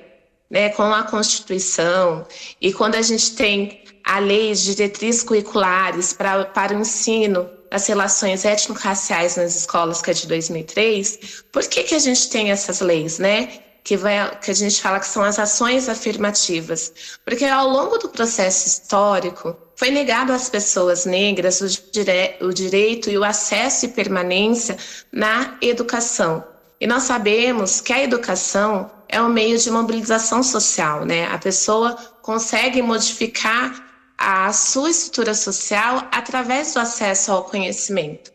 né, 0.50 0.70
com 0.70 0.82
a 0.82 1.02
Constituição 1.02 2.26
e 2.60 2.72
quando 2.72 2.94
a 2.94 3.02
gente 3.02 3.34
tem 3.34 3.84
a 4.04 4.18
lei 4.18 4.52
de 4.52 4.74
diretrizes 4.74 5.22
curriculares 5.22 6.12
para, 6.12 6.44
para 6.46 6.76
o 6.76 6.80
ensino 6.80 7.50
das 7.70 7.86
relações 7.86 8.44
étnico-raciais 8.44 9.36
nas 9.36 9.56
escolas, 9.56 10.00
que 10.00 10.10
é 10.10 10.14
de 10.14 10.26
2003, 10.28 11.44
por 11.52 11.64
que, 11.64 11.82
que 11.82 11.94
a 11.94 11.98
gente 11.98 12.30
tem 12.30 12.50
essas 12.50 12.80
leis, 12.80 13.18
né? 13.18 13.65
Que, 13.86 13.96
vai, 13.96 14.36
que 14.40 14.50
a 14.50 14.54
gente 14.54 14.82
fala 14.82 14.98
que 14.98 15.06
são 15.06 15.22
as 15.22 15.38
ações 15.38 15.88
afirmativas. 15.88 16.92
Porque 17.24 17.44
ao 17.44 17.68
longo 17.68 17.98
do 17.98 18.08
processo 18.08 18.66
histórico, 18.66 19.56
foi 19.76 19.90
negado 19.90 20.32
às 20.32 20.48
pessoas 20.48 21.06
negras 21.06 21.60
o, 21.60 21.68
dire, 21.92 22.36
o 22.40 22.52
direito 22.52 23.08
e 23.08 23.16
o 23.16 23.22
acesso 23.22 23.84
e 23.84 23.88
permanência 23.88 24.76
na 25.12 25.56
educação. 25.60 26.44
E 26.80 26.86
nós 26.86 27.04
sabemos 27.04 27.80
que 27.80 27.92
a 27.92 28.02
educação 28.02 28.90
é 29.08 29.22
um 29.22 29.28
meio 29.28 29.56
de 29.56 29.70
mobilização 29.70 30.42
social, 30.42 31.04
né? 31.04 31.26
A 31.26 31.38
pessoa 31.38 31.94
consegue 32.22 32.82
modificar 32.82 33.86
a 34.18 34.52
sua 34.52 34.90
estrutura 34.90 35.32
social 35.34 36.08
através 36.10 36.74
do 36.74 36.80
acesso 36.80 37.30
ao 37.30 37.44
conhecimento. 37.44 38.32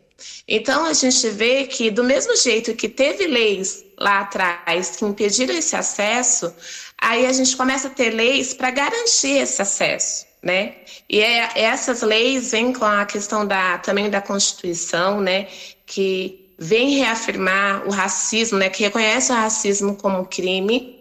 Então, 0.48 0.86
a 0.86 0.94
gente 0.94 1.30
vê 1.30 1.66
que, 1.66 1.90
do 1.92 2.04
mesmo 2.04 2.36
jeito 2.38 2.76
que 2.76 2.88
teve 2.88 3.28
leis 3.28 3.84
lá 4.02 4.22
atrás 4.22 4.96
que 4.96 5.06
impediram 5.06 5.56
esse 5.56 5.76
acesso, 5.76 6.54
aí 6.98 7.26
a 7.26 7.32
gente 7.32 7.56
começa 7.56 7.88
a 7.88 7.92
ter 7.92 8.10
leis 8.10 8.54
para 8.54 8.72
garantir 8.72 9.38
esse 9.38 9.62
acesso. 9.62 10.26
Né? 10.42 10.74
E 11.08 11.20
é, 11.20 11.52
essas 11.56 12.02
leis 12.02 12.52
vêm 12.52 12.74
com 12.74 12.84
a 12.84 13.06
questão 13.06 13.46
da, 13.46 13.78
também 13.78 14.10
da 14.10 14.20
Constituição, 14.20 15.22
né? 15.22 15.48
que 15.86 16.50
vem 16.58 16.98
reafirmar 16.98 17.88
o 17.88 17.92
racismo, 17.92 18.58
né? 18.58 18.70
que 18.70 18.84
reconhece 18.84 19.32
o 19.32 19.36
racismo 19.36 19.96
como 19.96 20.26
crime 20.26 21.00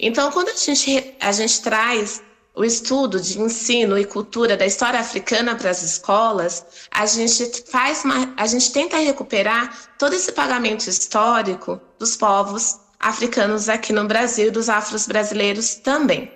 Então, 0.00 0.32
quando 0.32 0.48
a 0.48 0.54
gente, 0.54 1.14
a 1.20 1.30
gente 1.30 1.60
traz 1.60 2.22
o 2.54 2.64
estudo 2.64 3.20
de 3.20 3.38
ensino 3.40 3.98
e 3.98 4.04
cultura 4.04 4.56
da 4.56 4.66
história 4.66 5.00
africana 5.00 5.54
para 5.54 5.70
as 5.70 5.82
escolas, 5.82 6.64
a 6.90 7.04
gente 7.06 7.64
faz 7.70 8.04
uma, 8.04 8.32
a 8.36 8.46
gente 8.46 8.72
tenta 8.72 8.96
recuperar 8.96 9.94
todo 9.98 10.14
esse 10.14 10.32
pagamento 10.32 10.88
histórico 10.88 11.80
dos 11.98 12.16
povos 12.16 12.81
africanos 13.02 13.68
aqui 13.68 13.92
no 13.92 14.06
Brasil 14.06 14.46
e 14.46 14.50
dos 14.50 14.68
afros 14.68 15.06
brasileiros 15.06 15.74
também. 15.74 16.30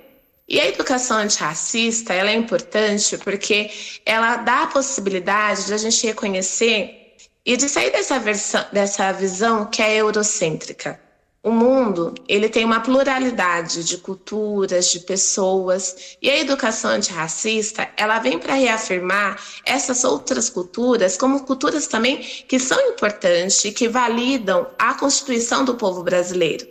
E 0.49 0.61
a 0.61 0.67
educação 0.67 1.19
antirracista, 1.19 2.13
ela 2.13 2.31
é 2.31 2.35
importante 2.35 3.17
porque 3.19 3.71
ela 4.05 4.37
dá 4.37 4.65
a 4.65 4.67
possibilidade 4.67 5.67
de 5.67 5.75
a 5.75 5.79
gente 5.79 6.07
reconhecer 6.07 7.15
e 7.45 7.57
de 7.57 7.69
sair 7.69 7.91
dessa, 7.91 8.19
versão, 8.19 8.65
dessa 8.73 9.13
visão 9.13 9.67
que 9.67 9.81
é 9.81 9.97
eurocêntrica. 9.97 11.01
O 11.47 11.53
mundo, 11.53 12.13
ele 12.27 12.49
tem 12.49 12.65
uma 12.65 12.81
pluralidade 12.81 13.85
de 13.85 13.99
culturas, 13.99 14.91
de 14.91 14.99
pessoas, 14.99 16.17
e 16.21 16.29
a 16.29 16.37
educação 16.37 16.91
antirracista, 16.91 17.89
ela 17.97 18.19
vem 18.19 18.37
para 18.37 18.55
reafirmar 18.55 19.41
essas 19.65 20.03
outras 20.03 20.51
culturas 20.51 21.17
como 21.17 21.45
culturas 21.45 21.87
também 21.87 22.17
que 22.19 22.59
são 22.59 22.77
importantes 22.89 23.65
e 23.65 23.71
que 23.71 23.87
validam 23.87 24.67
a 24.77 24.95
constituição 24.95 25.65
do 25.65 25.77
povo 25.77 26.03
brasileiro. 26.03 26.67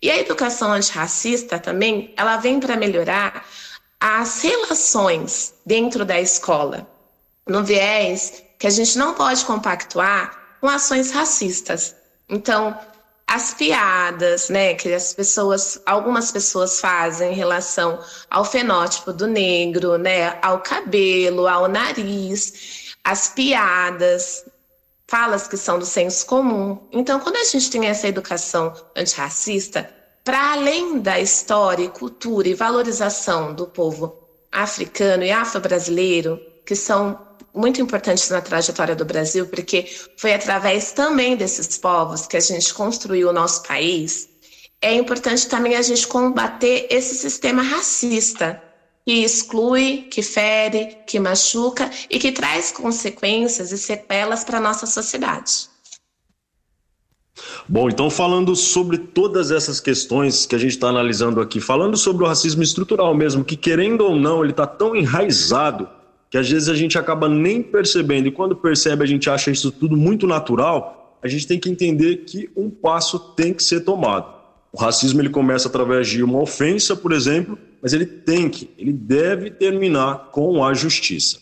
E 0.00 0.08
a 0.08 0.16
educação 0.16 0.70
antirracista 0.70 1.58
também, 1.58 2.14
ela 2.16 2.36
vem 2.36 2.60
para 2.60 2.76
melhorar 2.76 3.44
as 3.98 4.42
relações 4.42 5.54
dentro 5.66 6.04
da 6.04 6.20
escola, 6.20 6.88
no 7.48 7.64
viés 7.64 8.44
que 8.60 8.68
a 8.68 8.70
gente 8.70 8.96
não 8.96 9.12
pode 9.12 9.44
compactuar 9.44 10.56
com 10.60 10.68
ações 10.68 11.10
racistas. 11.10 11.96
Então, 12.28 12.78
as 13.30 13.54
piadas, 13.54 14.48
né, 14.48 14.74
que 14.74 14.92
as 14.92 15.14
pessoas, 15.14 15.80
algumas 15.86 16.32
pessoas 16.32 16.80
fazem 16.80 17.30
em 17.30 17.36
relação 17.36 18.00
ao 18.28 18.44
fenótipo 18.44 19.12
do 19.12 19.28
negro, 19.28 19.96
né, 19.96 20.36
ao 20.42 20.58
cabelo, 20.58 21.46
ao 21.46 21.68
nariz, 21.68 22.96
as 23.04 23.28
piadas, 23.28 24.44
falas 25.06 25.46
que 25.46 25.56
são 25.56 25.78
do 25.78 25.86
senso 25.86 26.26
comum. 26.26 26.88
Então, 26.90 27.20
quando 27.20 27.36
a 27.36 27.44
gente 27.44 27.70
tem 27.70 27.86
essa 27.86 28.08
educação 28.08 28.74
antirracista, 28.96 29.88
para 30.24 30.54
além 30.54 30.98
da 30.98 31.20
história, 31.20 31.88
cultura 31.88 32.48
e 32.48 32.54
valorização 32.54 33.54
do 33.54 33.64
povo 33.64 34.28
africano 34.50 35.22
e 35.22 35.30
afro-brasileiro, 35.30 36.40
que 36.66 36.74
são 36.74 37.29
muito 37.54 37.80
importantes 37.80 38.28
na 38.30 38.40
trajetória 38.40 38.94
do 38.94 39.04
Brasil, 39.04 39.46
porque 39.46 39.90
foi 40.16 40.32
através 40.32 40.92
também 40.92 41.36
desses 41.36 41.76
povos 41.78 42.26
que 42.26 42.36
a 42.36 42.40
gente 42.40 42.72
construiu 42.72 43.28
o 43.28 43.32
nosso 43.32 43.62
país. 43.62 44.28
É 44.80 44.94
importante 44.94 45.48
também 45.48 45.76
a 45.76 45.82
gente 45.82 46.06
combater 46.06 46.86
esse 46.90 47.14
sistema 47.14 47.62
racista 47.62 48.62
que 49.06 49.24
exclui, 49.24 50.08
que 50.10 50.22
fere, 50.22 50.98
que 51.06 51.18
machuca 51.18 51.90
e 52.08 52.18
que 52.18 52.32
traz 52.32 52.70
consequências 52.70 53.72
e 53.72 53.78
sequelas 53.78 54.44
para 54.44 54.58
a 54.58 54.60
nossa 54.60 54.86
sociedade. 54.86 55.68
Bom, 57.68 57.88
então 57.88 58.10
falando 58.10 58.54
sobre 58.54 58.98
todas 58.98 59.50
essas 59.50 59.80
questões 59.80 60.46
que 60.46 60.54
a 60.54 60.58
gente 60.58 60.72
está 60.72 60.88
analisando 60.88 61.40
aqui, 61.40 61.60
falando 61.60 61.96
sobre 61.96 62.24
o 62.24 62.26
racismo 62.26 62.62
estrutural 62.62 63.14
mesmo, 63.14 63.44
que 63.44 63.56
querendo 63.56 64.02
ou 64.02 64.16
não, 64.16 64.42
ele 64.42 64.52
está 64.52 64.66
tão 64.66 64.94
enraizado 64.94 65.88
que 66.30 66.38
às 66.38 66.48
vezes 66.48 66.68
a 66.68 66.74
gente 66.74 66.96
acaba 66.96 67.28
nem 67.28 67.62
percebendo, 67.62 68.28
e 68.28 68.30
quando 68.30 68.54
percebe 68.54 69.02
a 69.02 69.06
gente 69.06 69.28
acha 69.28 69.50
isso 69.50 69.72
tudo 69.72 69.96
muito 69.96 70.26
natural, 70.26 71.18
a 71.22 71.28
gente 71.28 71.46
tem 71.46 71.58
que 71.58 71.68
entender 71.68 72.18
que 72.18 72.48
um 72.56 72.70
passo 72.70 73.18
tem 73.34 73.52
que 73.52 73.62
ser 73.62 73.80
tomado. 73.80 74.32
O 74.72 74.78
racismo 74.78 75.20
ele 75.20 75.28
começa 75.28 75.68
através 75.68 76.08
de 76.08 76.22
uma 76.22 76.40
ofensa, 76.40 76.94
por 76.94 77.12
exemplo, 77.12 77.58
mas 77.82 77.92
ele 77.92 78.06
tem 78.06 78.48
que, 78.48 78.70
ele 78.78 78.92
deve 78.92 79.50
terminar 79.50 80.30
com 80.30 80.64
a 80.64 80.72
justiça. 80.72 81.38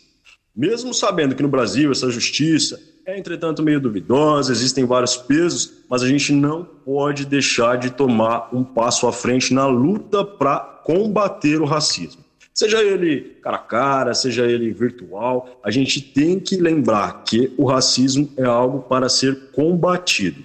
Mesmo 0.57 0.95
sabendo 0.95 1.35
que 1.37 1.43
no 1.43 1.49
Brasil 1.49 1.93
essa 1.93 2.11
justiça 2.11 2.81
é, 3.09 3.17
entretanto, 3.17 3.63
meio 3.63 3.81
duvidosa, 3.81 4.53
existem 4.53 4.85
vários 4.85 5.17
pesos, 5.17 5.83
mas 5.89 6.03
a 6.03 6.07
gente 6.07 6.31
não 6.31 6.63
pode 6.63 7.25
deixar 7.25 7.79
de 7.79 7.89
tomar 7.89 8.55
um 8.55 8.63
passo 8.63 9.07
à 9.07 9.13
frente 9.15 9.55
na 9.55 9.67
luta 9.67 10.23
para 10.23 10.59
combater 10.61 11.59
o 11.59 11.65
racismo. 11.65 12.23
Seja 12.59 12.83
ele 12.83 13.37
cara 13.41 13.55
a 13.55 13.61
cara, 13.61 14.15
seja 14.15 14.45
ele 14.45 14.73
virtual, 14.73 15.61
a 15.63 15.71
gente 15.71 16.01
tem 16.01 16.41
que 16.41 16.57
lembrar 16.57 17.23
que 17.23 17.55
o 17.57 17.65
racismo 17.65 18.33
é 18.37 18.43
algo 18.43 18.81
para 18.81 19.09
ser 19.09 19.53
combatido. 19.53 20.43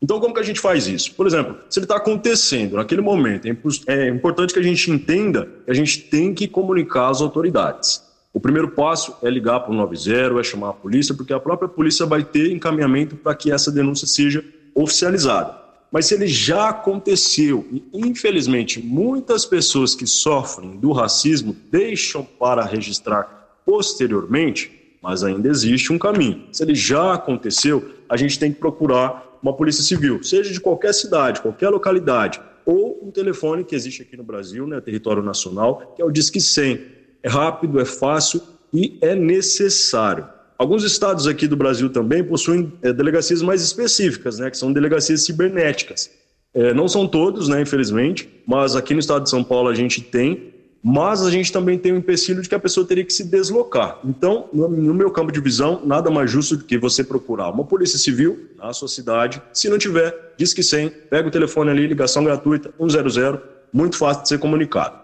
Então, 0.00 0.20
como 0.20 0.32
que 0.32 0.38
a 0.38 0.44
gente 0.44 0.60
faz 0.60 0.86
isso? 0.86 1.12
Por 1.16 1.26
exemplo, 1.26 1.56
se 1.68 1.80
ele 1.80 1.86
está 1.86 1.96
acontecendo 1.96 2.76
naquele 2.76 3.00
momento, 3.00 3.48
é, 3.88 4.06
é 4.06 4.08
importante 4.08 4.54
que 4.54 4.60
a 4.60 4.62
gente 4.62 4.88
entenda 4.92 5.48
que 5.64 5.70
a 5.72 5.74
gente 5.74 6.02
tem 6.02 6.32
que 6.32 6.46
comunicar 6.46 7.08
às 7.08 7.20
autoridades. 7.20 8.00
O 8.32 8.38
primeiro 8.38 8.68
passo 8.68 9.16
é 9.20 9.28
ligar 9.28 9.58
para 9.58 9.72
o 9.72 9.76
90, 9.76 10.38
é 10.38 10.44
chamar 10.44 10.68
a 10.68 10.72
polícia, 10.72 11.16
porque 11.16 11.32
a 11.32 11.40
própria 11.40 11.68
polícia 11.68 12.06
vai 12.06 12.22
ter 12.22 12.52
encaminhamento 12.52 13.16
para 13.16 13.34
que 13.34 13.50
essa 13.50 13.72
denúncia 13.72 14.06
seja 14.06 14.44
oficializada. 14.72 15.65
Mas 15.90 16.06
se 16.06 16.14
ele 16.14 16.26
já 16.26 16.70
aconteceu 16.70 17.66
e, 17.70 17.82
infelizmente, 17.94 18.80
muitas 18.80 19.44
pessoas 19.44 19.94
que 19.94 20.06
sofrem 20.06 20.76
do 20.76 20.92
racismo 20.92 21.56
deixam 21.70 22.24
para 22.24 22.64
registrar 22.64 23.60
posteriormente, 23.64 24.98
mas 25.02 25.22
ainda 25.22 25.48
existe 25.48 25.92
um 25.92 25.98
caminho. 25.98 26.46
Se 26.52 26.62
ele 26.62 26.74
já 26.74 27.14
aconteceu, 27.14 27.90
a 28.08 28.16
gente 28.16 28.38
tem 28.38 28.52
que 28.52 28.58
procurar 28.58 29.38
uma 29.42 29.52
polícia 29.52 29.82
civil, 29.82 30.22
seja 30.22 30.52
de 30.52 30.60
qualquer 30.60 30.92
cidade, 30.92 31.40
qualquer 31.40 31.68
localidade, 31.68 32.40
ou 32.64 32.98
um 33.02 33.10
telefone 33.10 33.64
que 33.64 33.74
existe 33.74 34.02
aqui 34.02 34.16
no 34.16 34.24
Brasil, 34.24 34.66
né, 34.66 34.80
território 34.80 35.22
nacional, 35.22 35.92
que 35.94 36.02
é 36.02 36.04
o 36.04 36.10
Disque 36.10 36.40
100. 36.40 36.80
É 37.22 37.28
rápido, 37.28 37.80
é 37.80 37.84
fácil 37.84 38.42
e 38.72 38.98
é 39.00 39.14
necessário. 39.14 40.26
Alguns 40.58 40.84
estados 40.84 41.26
aqui 41.26 41.46
do 41.46 41.56
Brasil 41.56 41.90
também 41.90 42.24
possuem 42.24 42.72
é, 42.82 42.92
delegacias 42.92 43.42
mais 43.42 43.62
específicas, 43.62 44.38
né, 44.38 44.50
que 44.50 44.56
são 44.56 44.72
delegacias 44.72 45.22
cibernéticas. 45.22 46.10
É, 46.54 46.72
não 46.72 46.88
são 46.88 47.06
todos, 47.06 47.48
né, 47.48 47.60
infelizmente, 47.60 48.28
mas 48.46 48.74
aqui 48.74 48.94
no 48.94 49.00
estado 49.00 49.24
de 49.24 49.30
São 49.30 49.44
Paulo 49.44 49.68
a 49.68 49.74
gente 49.74 50.00
tem, 50.00 50.54
mas 50.82 51.22
a 51.22 51.30
gente 51.30 51.52
também 51.52 51.76
tem 51.78 51.92
o 51.92 51.96
empecilho 51.96 52.40
de 52.40 52.48
que 52.48 52.54
a 52.54 52.58
pessoa 52.58 52.86
teria 52.86 53.04
que 53.04 53.12
se 53.12 53.24
deslocar. 53.24 53.98
Então, 54.04 54.48
no, 54.52 54.68
no 54.68 54.94
meu 54.94 55.10
campo 55.10 55.30
de 55.30 55.40
visão, 55.40 55.82
nada 55.84 56.10
mais 56.10 56.30
justo 56.30 56.56
do 56.56 56.64
que 56.64 56.78
você 56.78 57.04
procurar 57.04 57.50
uma 57.50 57.64
polícia 57.64 57.98
civil 57.98 58.48
na 58.56 58.72
sua 58.72 58.88
cidade. 58.88 59.42
Se 59.52 59.68
não 59.68 59.76
tiver, 59.76 60.32
diz 60.38 60.54
que 60.54 60.62
100, 60.62 60.88
pega 61.10 61.28
o 61.28 61.30
telefone 61.30 61.70
ali, 61.70 61.86
ligação 61.86 62.24
gratuita, 62.24 62.72
100, 62.78 63.40
muito 63.72 63.98
fácil 63.98 64.22
de 64.22 64.28
ser 64.28 64.38
comunicado. 64.38 64.96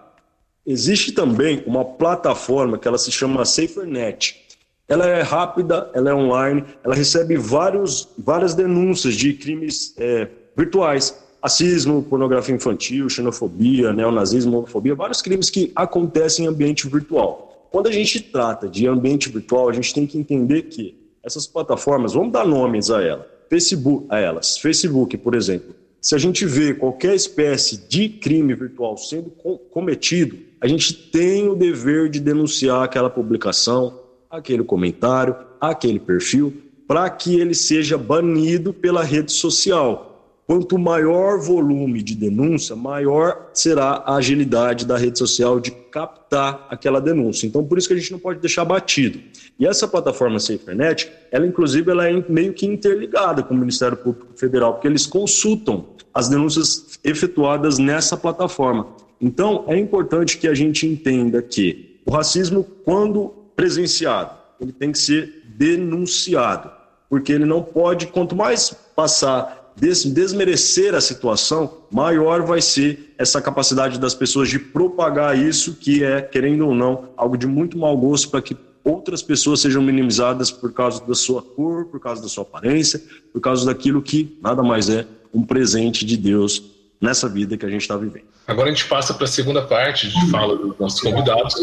Existe 0.65 1.13
também 1.13 1.63
uma 1.67 1.85
plataforma 1.85 2.79
que 2.79 2.87
ela 2.87 2.97
se 2.97 3.11
chama 3.11 3.45
SaferNet. 3.45 4.41
Ela 4.89 5.07
é 5.07 5.23
rápida, 5.23 5.91
ela 5.95 6.11
é 6.11 6.15
online, 6.15 6.65
ela 6.85 6.95
recebe 6.95 7.37
vários, 7.37 8.09
várias 8.19 8.55
denúncias 8.55 9.15
de 9.15 9.33
crimes 9.33 9.95
é, 9.97 10.29
virtuais, 10.57 11.19
racismo, 11.43 12.03
pornografia 12.03 12.55
infantil, 12.55 13.09
xenofobia, 13.09 13.93
neonazismo, 13.93 14.59
homofobia, 14.59 14.95
vários 14.95 15.23
crimes 15.23 15.51
que 15.51 15.73
acontecem 15.75 16.45
em 16.45 16.49
ambiente 16.49 16.89
virtual. 16.89 17.69
Quando 17.71 17.89
a 17.89 17.93
gente 17.93 18.21
trata 18.21 18.69
de 18.69 18.87
ambiente 18.87 19.31
virtual, 19.31 19.69
a 19.69 19.73
gente 19.73 19.95
tem 19.95 20.07
que 20.07 20.19
entender 20.19 20.63
que 20.63 20.95
essas 21.25 21.47
plataformas, 21.47 22.13
vamos 22.13 22.33
dar 22.33 22.47
nomes 22.47 22.91
a, 22.91 23.01
ela, 23.03 23.27
Facebook, 23.49 24.07
a 24.11 24.19
elas. 24.19 24.59
Facebook, 24.59 25.17
por 25.17 25.35
exemplo, 25.35 25.75
se 26.01 26.15
a 26.15 26.19
gente 26.19 26.45
vê 26.45 26.75
qualquer 26.75 27.15
espécie 27.15 27.77
de 27.89 28.09
crime 28.09 28.55
virtual 28.55 28.97
sendo 28.97 29.31
cometido, 29.71 30.37
a 30.61 30.67
gente 30.67 30.93
tem 30.93 31.49
o 31.49 31.55
dever 31.55 32.09
de 32.09 32.19
denunciar 32.19 32.83
aquela 32.83 33.09
publicação, 33.09 34.01
aquele 34.33 34.65
comentário, 34.65 35.37
aquele 35.61 36.01
perfil, 36.01 36.55
para 36.89 37.09
que 37.11 37.39
ele 37.39 37.55
seja 37.55 37.99
banido 37.99 38.73
pela 38.73 39.05
rede 39.05 39.31
social. 39.31 40.09
Quanto 40.47 40.79
maior 40.79 41.39
volume 41.39 42.03
de 42.03 42.15
denúncia, 42.15 42.75
maior 42.75 43.51
será 43.53 44.03
a 44.07 44.17
agilidade 44.17 44.87
da 44.87 44.97
rede 44.97 45.19
social 45.19 45.61
de 45.61 45.71
captar 45.71 46.67
aquela 46.71 46.99
denúncia. 46.99 47.47
Então, 47.47 47.63
por 47.63 47.77
isso 47.77 47.87
que 47.87 47.95
a 47.95 47.97
gente 47.97 48.11
não 48.11 48.19
pode 48.19 48.41
deixar 48.41 48.65
batido. 48.65 49.21
E 49.59 49.67
essa 49.67 49.87
plataforma 49.87 50.41
SaferNet, 50.41 51.13
ela 51.31 51.47
inclusive 51.47 51.91
ela 51.91 52.09
é 52.09 52.25
meio 52.27 52.55
que 52.55 52.67
interligada 52.67 53.43
com 53.43 53.53
o 53.53 53.57
Ministério 53.57 53.99
Público 53.99 54.33
Federal, 54.35 54.73
porque 54.73 54.89
eles 54.89 55.07
consultam 55.07 55.89
as 56.13 56.29
denúncias 56.29 56.99
efetuadas 57.05 57.79
nessa 57.79 58.17
plataforma. 58.17 58.89
Então, 59.21 59.65
é 59.69 59.79
importante 59.79 60.39
que 60.39 60.49
a 60.49 60.55
gente 60.55 60.87
entenda 60.87 61.41
que 61.43 62.01
o 62.05 62.11
racismo, 62.11 62.65
quando 62.85 63.42
presenciado, 63.55 64.31
ele 64.61 64.73
tem 64.73 64.93
que 64.93 64.99
ser 64.99 65.43
denunciado, 65.57 66.71
porque 67.09 67.33
ele 67.33 67.45
não 67.45 67.63
pode, 67.63 68.07
quanto 68.07 68.35
mais 68.35 68.71
passar, 68.95 69.73
des, 69.77 70.05
desmerecer 70.05 70.95
a 70.95 71.01
situação, 71.01 71.79
maior 71.91 72.43
vai 72.43 72.61
ser 72.61 73.15
essa 73.19 73.41
capacidade 73.41 73.99
das 73.99 74.15
pessoas 74.15 74.49
de 74.49 74.59
propagar 74.59 75.39
isso, 75.39 75.75
que 75.75 76.05
é, 76.05 76.21
querendo 76.23 76.67
ou 76.67 76.75
não, 76.75 77.09
algo 77.17 77.37
de 77.37 77.47
muito 77.47 77.79
mau 77.79 77.97
gosto 77.97 78.31
para 78.31 78.43
que 78.43 78.57
outras 78.85 79.23
pessoas 79.23 79.61
sejam 79.61 79.83
minimizadas 79.83 80.51
por 80.51 80.73
causa 80.73 81.05
da 81.05 81.15
sua 81.15 81.43
cor, 81.43 81.87
por 81.87 82.01
causa 82.01 82.23
da 82.23 82.29
sua 82.29 82.43
aparência, 82.43 83.03
por 83.33 83.41
causa 83.41 83.65
daquilo 83.67 84.03
que 84.03 84.39
nada 84.43 84.63
mais 84.63 84.89
é 84.89 85.07
um 85.33 85.43
presente 85.43 86.05
de 86.05 86.17
Deus 86.17 86.82
nessa 87.03 87.29
vida 87.29 87.57
que 87.59 87.67
a 87.67 87.69
gente 87.69 87.83
está 87.83 87.97
vivendo. 87.97 88.25
Agora 88.47 88.69
a 88.69 88.73
gente 88.73 88.87
passa 88.87 89.13
para 89.13 89.25
a 89.25 89.29
segunda 89.29 89.63
parte 89.63 90.09
de 90.09 90.31
fala 90.31 90.57
dos 90.57 90.79
nossos 90.79 91.01
convidados 91.01 91.55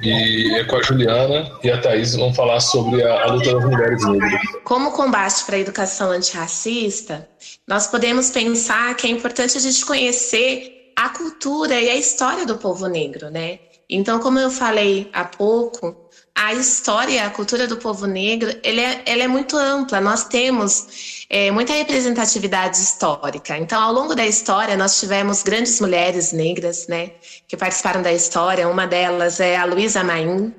e 0.00 0.54
é 0.54 0.64
com 0.64 0.76
a 0.76 0.82
Juliana 0.82 1.50
e 1.62 1.70
a 1.70 1.80
Thaís 1.80 2.14
vão 2.14 2.32
falar 2.32 2.60
sobre 2.60 3.02
a, 3.02 3.24
a 3.24 3.32
luta 3.32 3.52
das 3.52 3.64
mulheres 3.64 4.04
negras. 4.06 4.40
Como 4.64 4.92
combate 4.92 5.44
para 5.44 5.56
a 5.56 5.58
educação 5.58 6.10
antirracista, 6.10 7.28
nós 7.66 7.88
podemos 7.88 8.30
pensar 8.30 8.94
que 8.94 9.08
é 9.08 9.10
importante 9.10 9.58
a 9.58 9.60
gente 9.60 9.84
conhecer 9.84 10.92
a 10.94 11.08
cultura 11.08 11.80
e 11.80 11.90
a 11.90 11.96
história 11.96 12.46
do 12.46 12.56
povo 12.56 12.86
negro, 12.86 13.28
né? 13.28 13.58
Então, 13.90 14.18
como 14.18 14.38
eu 14.38 14.50
falei 14.50 15.10
há 15.12 15.24
pouco, 15.24 16.08
a 16.34 16.54
história, 16.54 17.26
a 17.26 17.30
cultura 17.30 17.66
do 17.66 17.76
povo 17.76 18.06
negro, 18.06 18.52
ele 18.62 18.80
é, 18.80 19.02
ela 19.06 19.22
é 19.22 19.28
muito 19.28 19.56
ampla. 19.56 20.00
Nós 20.00 20.24
temos 20.24 21.15
é, 21.28 21.50
muita 21.50 21.72
representatividade 21.72 22.76
histórica. 22.76 23.58
Então, 23.58 23.82
ao 23.82 23.92
longo 23.92 24.14
da 24.14 24.26
história, 24.26 24.76
nós 24.76 24.98
tivemos 25.00 25.42
grandes 25.42 25.80
mulheres 25.80 26.32
negras, 26.32 26.86
né, 26.86 27.12
que 27.48 27.56
participaram 27.56 28.02
da 28.02 28.12
história. 28.12 28.68
Uma 28.68 28.86
delas 28.86 29.40
é 29.40 29.56
a 29.56 29.64
Luísa 29.64 30.04
Maim. 30.04 30.54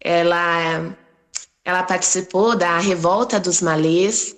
Ela, 0.00 0.94
ela 1.64 1.82
participou 1.82 2.56
da 2.56 2.78
Revolta 2.78 3.40
dos 3.40 3.60
Malês, 3.60 4.36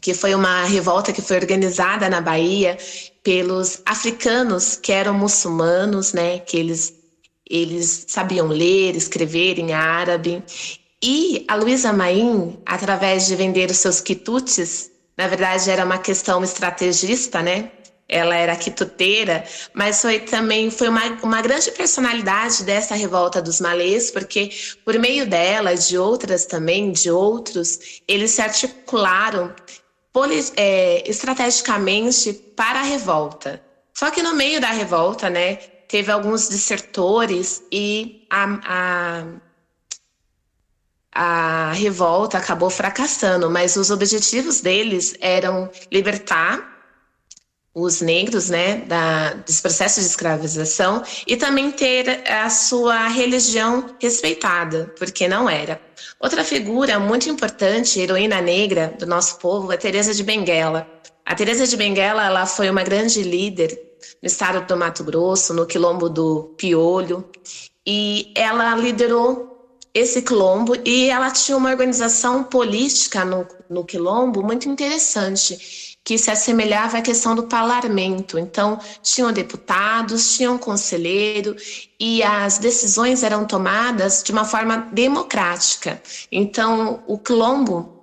que 0.00 0.14
foi 0.14 0.34
uma 0.34 0.64
revolta 0.64 1.12
que 1.12 1.22
foi 1.22 1.36
organizada 1.36 2.08
na 2.08 2.20
Bahia 2.20 2.78
pelos 3.22 3.80
africanos 3.86 4.76
que 4.76 4.92
eram 4.92 5.14
muçulmanos, 5.14 6.12
né, 6.12 6.38
que 6.38 6.56
eles 6.56 7.04
eles 7.48 8.06
sabiam 8.08 8.48
ler, 8.48 8.96
escrever 8.96 9.58
em 9.58 9.72
árabe. 9.74 10.42
E 11.06 11.44
a 11.48 11.54
Luísa 11.54 11.92
Maim, 11.92 12.58
através 12.64 13.26
de 13.26 13.36
vender 13.36 13.70
os 13.70 13.76
seus 13.76 14.00
quitutes, 14.00 14.90
na 15.18 15.28
verdade 15.28 15.70
era 15.70 15.84
uma 15.84 15.98
questão 15.98 16.42
estrategista, 16.42 17.42
né? 17.42 17.70
Ela 18.08 18.34
era 18.34 18.56
quituteira, 18.56 19.44
mas 19.74 20.00
foi 20.00 20.20
também 20.20 20.70
foi 20.70 20.88
uma, 20.88 21.02
uma 21.22 21.42
grande 21.42 21.70
personalidade 21.72 22.64
dessa 22.64 22.94
revolta 22.94 23.42
dos 23.42 23.60
malês, 23.60 24.10
porque 24.10 24.48
por 24.82 24.98
meio 24.98 25.26
dela, 25.26 25.74
de 25.74 25.98
outras 25.98 26.46
também, 26.46 26.90
de 26.90 27.10
outros, 27.10 28.00
eles 28.08 28.30
se 28.30 28.40
articularam 28.40 29.54
é, 30.56 31.04
estrategicamente 31.06 32.32
para 32.56 32.80
a 32.80 32.82
revolta. 32.82 33.62
Só 33.92 34.10
que 34.10 34.22
no 34.22 34.34
meio 34.34 34.58
da 34.58 34.70
revolta, 34.70 35.28
né, 35.28 35.56
teve 35.86 36.10
alguns 36.10 36.48
desertores 36.48 37.62
e 37.70 38.26
a, 38.30 38.60
a, 38.64 39.24
a 41.14 41.72
revolta 41.72 42.38
acabou 42.38 42.68
fracassando, 42.68 43.48
mas 43.48 43.76
os 43.76 43.90
objetivos 43.90 44.60
deles 44.60 45.14
eram 45.20 45.70
libertar 45.90 46.74
os 47.74 48.00
negros, 48.00 48.50
né, 48.50 48.76
da, 48.86 49.34
dos 49.34 49.60
processos 49.60 50.04
de 50.04 50.10
escravização 50.10 51.02
e 51.26 51.36
também 51.36 51.72
ter 51.72 52.22
a 52.30 52.48
sua 52.48 53.08
religião 53.08 53.96
respeitada, 54.00 54.94
porque 54.96 55.26
não 55.26 55.50
era. 55.50 55.80
Outra 56.20 56.44
figura 56.44 57.00
muito 57.00 57.28
importante, 57.28 57.98
heroína 58.00 58.40
negra 58.40 58.94
do 58.96 59.06
nosso 59.06 59.38
povo, 59.38 59.72
é 59.72 59.76
Teresa 59.76 60.14
de 60.14 60.22
Benguela. 60.22 60.86
A 61.26 61.34
Teresa 61.34 61.66
de 61.66 61.76
Benguela, 61.76 62.24
ela 62.24 62.46
foi 62.46 62.70
uma 62.70 62.84
grande 62.84 63.22
líder 63.22 63.76
no 64.22 64.26
estado 64.26 64.64
do 64.66 64.76
Mato 64.76 65.02
Grosso, 65.02 65.52
no 65.52 65.66
quilombo 65.66 66.08
do 66.08 66.54
Piolho, 66.56 67.28
e 67.84 68.32
ela 68.36 68.76
liderou 68.76 69.53
esse 69.94 70.22
quilombo 70.22 70.74
e 70.84 71.08
ela 71.08 71.30
tinha 71.30 71.56
uma 71.56 71.70
organização 71.70 72.42
política 72.42 73.24
no, 73.24 73.46
no 73.70 73.84
quilombo 73.84 74.42
muito 74.42 74.68
interessante, 74.68 75.96
que 76.02 76.18
se 76.18 76.30
assemelhava 76.30 76.98
à 76.98 77.02
questão 77.02 77.34
do 77.34 77.44
parlamento. 77.44 78.36
Então, 78.36 78.78
tinham 79.02 79.32
deputados, 79.32 80.36
tinham 80.36 80.58
conselheiro 80.58 81.54
e 81.98 82.22
as 82.24 82.58
decisões 82.58 83.22
eram 83.22 83.46
tomadas 83.46 84.22
de 84.22 84.32
uma 84.32 84.44
forma 84.44 84.88
democrática. 84.92 86.02
Então, 86.30 87.04
o 87.06 87.16
quilombo 87.16 87.94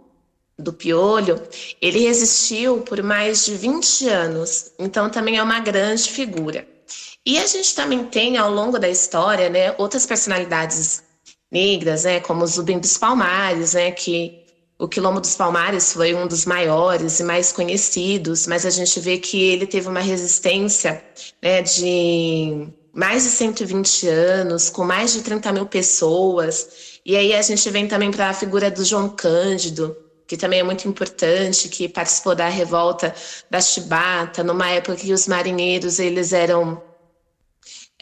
do 0.58 0.72
piolho, 0.72 1.42
ele 1.82 2.00
resistiu 2.00 2.82
por 2.82 3.04
mais 3.04 3.46
de 3.46 3.56
20 3.56 4.08
anos, 4.08 4.72
então 4.80 5.10
também 5.10 5.38
é 5.38 5.44
uma 5.44 5.60
grande 5.60 6.10
figura. 6.10 6.68
E 7.26 7.38
a 7.38 7.46
gente 7.46 7.76
também 7.76 8.06
tem 8.06 8.38
ao 8.38 8.52
longo 8.52 8.80
da 8.80 8.90
história, 8.90 9.50
né, 9.50 9.76
outras 9.78 10.06
personalidades 10.06 11.04
negras, 11.52 12.06
né, 12.06 12.20
como 12.20 12.48
Zubim 12.48 12.80
dos 12.80 12.98
Palmares, 12.98 13.74
né, 13.74 13.92
que 13.92 14.42
o 14.80 14.88
Quilombo 14.88 15.20
dos 15.20 15.36
Palmares 15.36 15.94
foi 15.94 16.16
um 16.16 16.28
dos 16.28 16.46
maiores 16.46 17.20
e 17.20 17.24
mais 17.24 17.52
conhecidos, 17.52 18.48
mas 18.48 18.66
a 18.66 18.70
gente 18.72 19.00
vê 19.00 19.18
que 19.18 19.40
ele 19.40 19.68
teve 19.68 19.88
uma 19.88 20.00
resistência 20.00 21.04
né, 21.42 21.62
de 21.62 22.68
mais 22.94 23.24
de 23.24 23.30
120 23.30 24.08
anos, 24.08 24.70
com 24.70 24.84
mais 24.84 25.14
de 25.14 25.22
30 25.22 25.52
mil 25.52 25.66
pessoas. 25.66 27.00
E 27.06 27.16
aí 27.16 27.34
a 27.34 27.42
gente 27.42 27.70
vem 27.70 27.88
também 27.88 28.12
para 28.12 28.30
a 28.30 28.34
figura 28.34 28.72
do 28.72 28.84
João 28.84 29.08
Cândido, 29.08 29.96
que 30.28 30.36
também 30.36 30.60
é 30.60 30.64
muito 30.64 30.88
importante, 30.88 31.70
que 31.70 31.88
participou 31.88 32.34
da 32.34 32.48
revolta 32.50 33.14
da 33.50 33.62
Chibata, 33.62 34.44
numa 34.44 34.70
época 34.70 34.96
que 34.96 35.14
os 35.14 35.28
marinheiros 35.28 36.00
eles 36.00 36.34
eram 36.34 36.82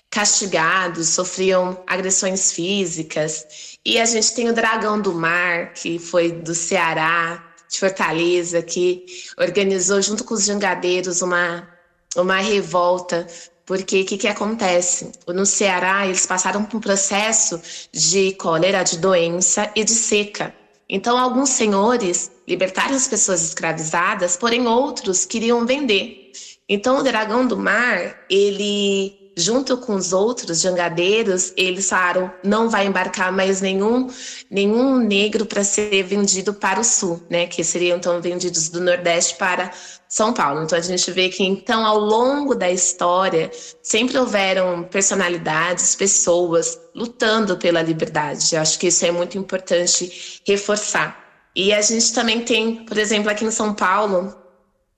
castigados, 0.10 1.10
sofriam 1.10 1.82
agressões 1.86 2.52
físicas. 2.52 3.78
E 3.86 4.00
a 4.00 4.06
gente 4.06 4.34
tem 4.34 4.50
o 4.50 4.54
Dragão 4.54 5.00
do 5.00 5.13
Mar, 5.13 5.74
que 5.74 6.00
foi 6.00 6.32
do 6.32 6.56
Ceará, 6.56 7.43
de 7.69 7.80
Fortaleza, 7.80 8.62
que 8.62 9.06
organizou 9.38 10.02
junto 10.02 10.24
com 10.24 10.34
os 10.34 10.45
jangadeiros 10.45 11.22
uma, 11.22 11.67
uma 12.15 12.38
revolta 12.38 13.28
porque 13.69 14.02
o 14.02 14.06
que, 14.06 14.17
que 14.17 14.28
acontece? 14.28 15.12
No 15.28 15.45
Ceará, 15.45 16.08
eles 16.08 16.26
passaram 16.26 16.65
por 16.65 16.78
um 16.78 16.80
processo 16.80 17.62
de 17.93 18.32
cólera, 18.34 18.82
de 18.82 18.98
doença 18.98 19.72
e 19.76 19.84
de 19.84 19.91
seca. 19.91 20.52
Então, 20.89 21.15
alguns 21.15 21.50
senhores 21.50 22.32
libertaram 22.48 22.95
as 22.95 23.08
pessoas 23.08 23.43
escravizadas, 23.43 24.36
porém 24.36 24.65
outros 24.65 25.24
queriam 25.24 25.67
vender. 25.67 26.32
Então, 26.67 26.98
o 26.98 27.04
dragão 27.04 27.45
do 27.45 27.56
mar, 27.56 28.26
ele 28.28 29.18
junto 29.39 29.78
com 29.78 29.95
os 29.95 30.13
outros 30.13 30.62
jangadeiros, 30.62 31.54
eles 31.56 31.89
falaram: 31.89 32.32
não 32.43 32.69
vai 32.69 32.86
embarcar 32.86 33.32
mais 33.32 33.62
nenhum 33.62 34.08
nenhum 34.49 34.97
negro 34.97 35.45
para 35.45 35.63
ser 35.63 36.04
vendido 36.04 36.54
para 36.54 36.80
o 36.80 36.84
sul, 36.84 37.23
né? 37.30 37.47
Que 37.47 37.63
seriam 37.63 37.97
então 37.97 38.21
vendidos 38.21 38.69
do 38.69 38.82
Nordeste 38.82 39.36
para 39.36 39.71
São 40.08 40.34
Paulo. 40.34 40.63
Então 40.63 40.78
a 40.78 40.82
gente 40.82 41.12
vê 41.12 41.30
que 41.30 41.43
então 41.43 41.86
ao 41.86 41.99
longo 41.99 42.54
da 42.54 42.69
história 42.69 43.49
sempre 43.82 44.17
houveram 44.17 44.84
personalidades, 44.84 45.95
pessoas 45.95 46.80
lutando 46.93 47.58
pela 47.58 47.82
liberdade. 47.82 48.56
Eu 48.56 48.62
acho 48.62 48.78
que 48.78 48.88
isso 48.88 49.06
é 49.06 49.12
muito 49.12 49.38
importante 49.38 50.41
reforçar. 50.45 51.30
E 51.56 51.73
a 51.73 51.82
gente 51.82 52.13
também 52.13 52.41
tem, 52.41 52.86
por 52.86 52.97
exemplo, 52.97 53.30
aqui 53.30 53.43
em 53.43 53.52
São 53.52 53.73
Paulo, 53.73 54.34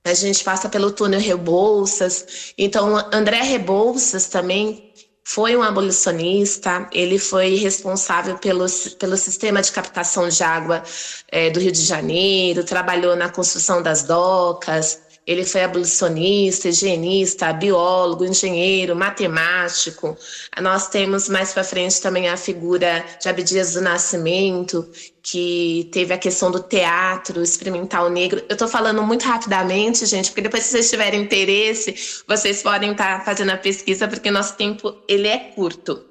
a 0.03 0.13
gente 0.13 0.43
passa 0.43 0.67
pelo 0.67 0.91
túnel 0.91 1.19
Rebouças. 1.19 2.53
Então, 2.57 2.97
André 3.13 3.41
Rebouças 3.41 4.27
também 4.27 4.91
foi 5.23 5.55
um 5.55 5.61
abolicionista, 5.61 6.89
ele 6.91 7.19
foi 7.19 7.55
responsável 7.55 8.37
pelo, 8.37 8.65
pelo 8.99 9.15
sistema 9.15 9.61
de 9.61 9.71
captação 9.71 10.27
de 10.27 10.43
água 10.43 10.83
é, 11.29 11.49
do 11.51 11.59
Rio 11.59 11.71
de 11.71 11.83
Janeiro, 11.83 12.63
trabalhou 12.63 13.15
na 13.15 13.29
construção 13.29 13.81
das 13.83 14.03
docas, 14.03 14.99
ele 15.25 15.45
foi 15.45 15.63
abolicionista, 15.63 16.67
higienista, 16.67 17.53
biólogo, 17.53 18.25
engenheiro, 18.25 18.95
matemático. 18.95 20.17
Nós 20.59 20.89
temos 20.89 21.29
mais 21.29 21.53
para 21.53 21.63
frente 21.63 22.01
também 22.01 22.27
a 22.27 22.35
figura 22.35 23.05
de 23.21 23.29
Abdias 23.29 23.73
do 23.73 23.81
Nascimento, 23.81 24.89
que 25.23 25.89
teve 25.91 26.13
a 26.13 26.17
questão 26.17 26.49
do 26.49 26.61
teatro 26.61 27.41
experimental 27.43 28.09
negro. 28.09 28.43
Eu 28.49 28.53
estou 28.53 28.67
falando 28.67 29.03
muito 29.03 29.23
rapidamente, 29.23 30.05
gente, 30.05 30.29
porque 30.29 30.41
depois 30.41 30.63
se 30.63 30.71
vocês 30.71 30.89
tiverem 30.89 31.21
interesse, 31.21 32.23
vocês 32.27 32.63
podem 32.63 32.91
estar 32.91 33.19
tá 33.19 33.25
fazendo 33.25 33.51
a 33.51 33.57
pesquisa, 33.57 34.07
porque 34.07 34.31
nosso 34.31 34.55
tempo 34.55 34.95
ele 35.07 35.27
é 35.27 35.37
curto. 35.37 36.03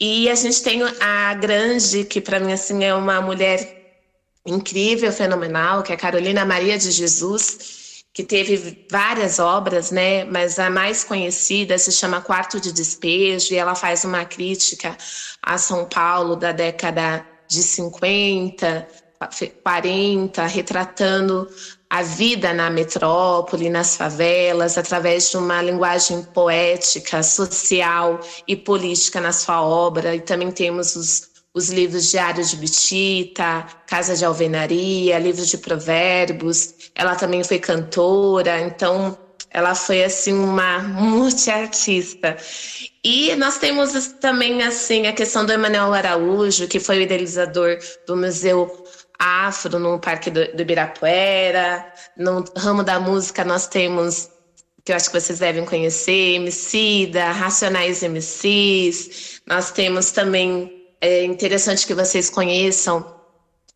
E 0.00 0.28
a 0.28 0.34
gente 0.34 0.62
tem 0.62 0.82
a 1.00 1.34
grande, 1.34 2.04
que 2.04 2.20
para 2.20 2.40
mim 2.40 2.52
assim 2.52 2.84
é 2.84 2.94
uma 2.94 3.20
mulher 3.20 3.76
incrível, 4.44 5.12
fenomenal, 5.12 5.82
que 5.82 5.92
é 5.92 5.94
a 5.94 5.98
Carolina 5.98 6.44
Maria 6.44 6.78
de 6.78 6.90
Jesus, 6.90 8.02
que 8.12 8.24
teve 8.24 8.86
várias 8.90 9.38
obras, 9.38 9.90
né? 9.90 10.24
Mas 10.24 10.58
a 10.58 10.70
mais 10.70 11.04
conhecida 11.04 11.78
se 11.78 11.92
chama 11.92 12.20
Quarto 12.20 12.60
de 12.60 12.72
Despejo, 12.72 13.52
e 13.52 13.56
ela 13.56 13.74
faz 13.74 14.04
uma 14.04 14.24
crítica 14.24 14.96
a 15.42 15.58
São 15.58 15.84
Paulo 15.84 16.34
da 16.34 16.50
década 16.50 17.24
de 17.48 17.62
50, 17.62 18.86
40, 19.62 20.46
retratando 20.46 21.48
a 21.90 22.02
vida 22.02 22.52
na 22.52 22.70
metrópole, 22.70 23.70
nas 23.70 23.96
favelas, 23.96 24.76
através 24.78 25.30
de 25.30 25.38
uma 25.38 25.62
linguagem 25.62 26.22
poética, 26.22 27.22
social 27.22 28.20
e 28.46 28.54
política 28.54 29.20
na 29.20 29.32
sua 29.32 29.62
obra. 29.62 30.14
E 30.14 30.20
também 30.20 30.52
temos 30.52 30.94
os 30.94 31.28
os 31.54 31.70
livros 31.70 32.10
Diário 32.10 32.44
de 32.44 32.56
Bitita, 32.56 33.66
Casa 33.86 34.14
de 34.14 34.24
Alvenaria, 34.24 35.18
livros 35.18 35.48
de 35.48 35.58
provérbios. 35.58 36.90
Ela 36.94 37.16
também 37.16 37.42
foi 37.42 37.58
cantora, 37.58 38.60
então 38.60 39.18
ela 39.50 39.74
foi 39.74 40.04
assim 40.04 40.32
uma 40.32 40.78
multiartista. 40.80 42.36
E 43.02 43.34
nós 43.36 43.58
temos 43.58 44.08
também 44.20 44.62
assim 44.62 45.06
a 45.06 45.12
questão 45.12 45.44
do 45.44 45.52
Emanuel 45.52 45.94
Araújo, 45.94 46.68
que 46.68 46.80
foi 46.80 46.98
o 46.98 47.02
idealizador 47.02 47.78
do 48.06 48.16
Museu 48.16 48.84
Afro 49.18 49.78
no 49.78 49.98
Parque 49.98 50.30
do, 50.30 50.44
do 50.54 50.62
Ibirapuera. 50.62 51.92
No 52.16 52.44
ramo 52.56 52.82
da 52.82 53.00
música 53.00 53.44
nós 53.44 53.66
temos 53.66 54.30
que 54.88 54.92
eu 54.92 54.96
acho 54.96 55.10
que 55.10 55.20
vocês 55.20 55.38
devem 55.38 55.66
conhecer, 55.66 56.36
Emicida, 56.36 57.30
Racionais 57.30 58.02
MCs. 58.02 59.42
Nós 59.46 59.70
temos 59.70 60.12
também, 60.12 60.88
é 60.98 61.24
interessante 61.24 61.86
que 61.86 61.92
vocês 61.92 62.30
conheçam 62.30 63.04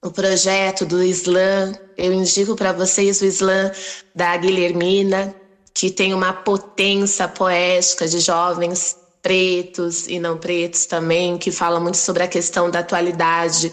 o 0.03 0.11
projeto 0.11 0.87
do 0.87 1.03
Islã. 1.03 1.75
Eu 1.99 2.15
indico 2.15 2.57
para 2.57 2.73
vocês 2.73 3.21
o 3.21 3.27
Islã 3.27 3.71
da 4.15 4.35
Guilhermina, 4.39 5.35
que 5.75 5.91
tem 5.91 6.13
uma 6.13 6.33
potência 6.33 7.27
poética 7.29 8.07
de 8.07 8.21
jovens 8.21 8.97
pretos 9.23 10.09
e 10.09 10.19
não 10.19 10.37
pretos 10.37 10.85
também, 10.85 11.39
que 11.39 11.53
fala 11.53 11.79
muito 11.79 11.97
sobre 11.97 12.25
a 12.25 12.29
questão 12.29 12.69
da 12.69 12.81
atualidade 12.81 13.73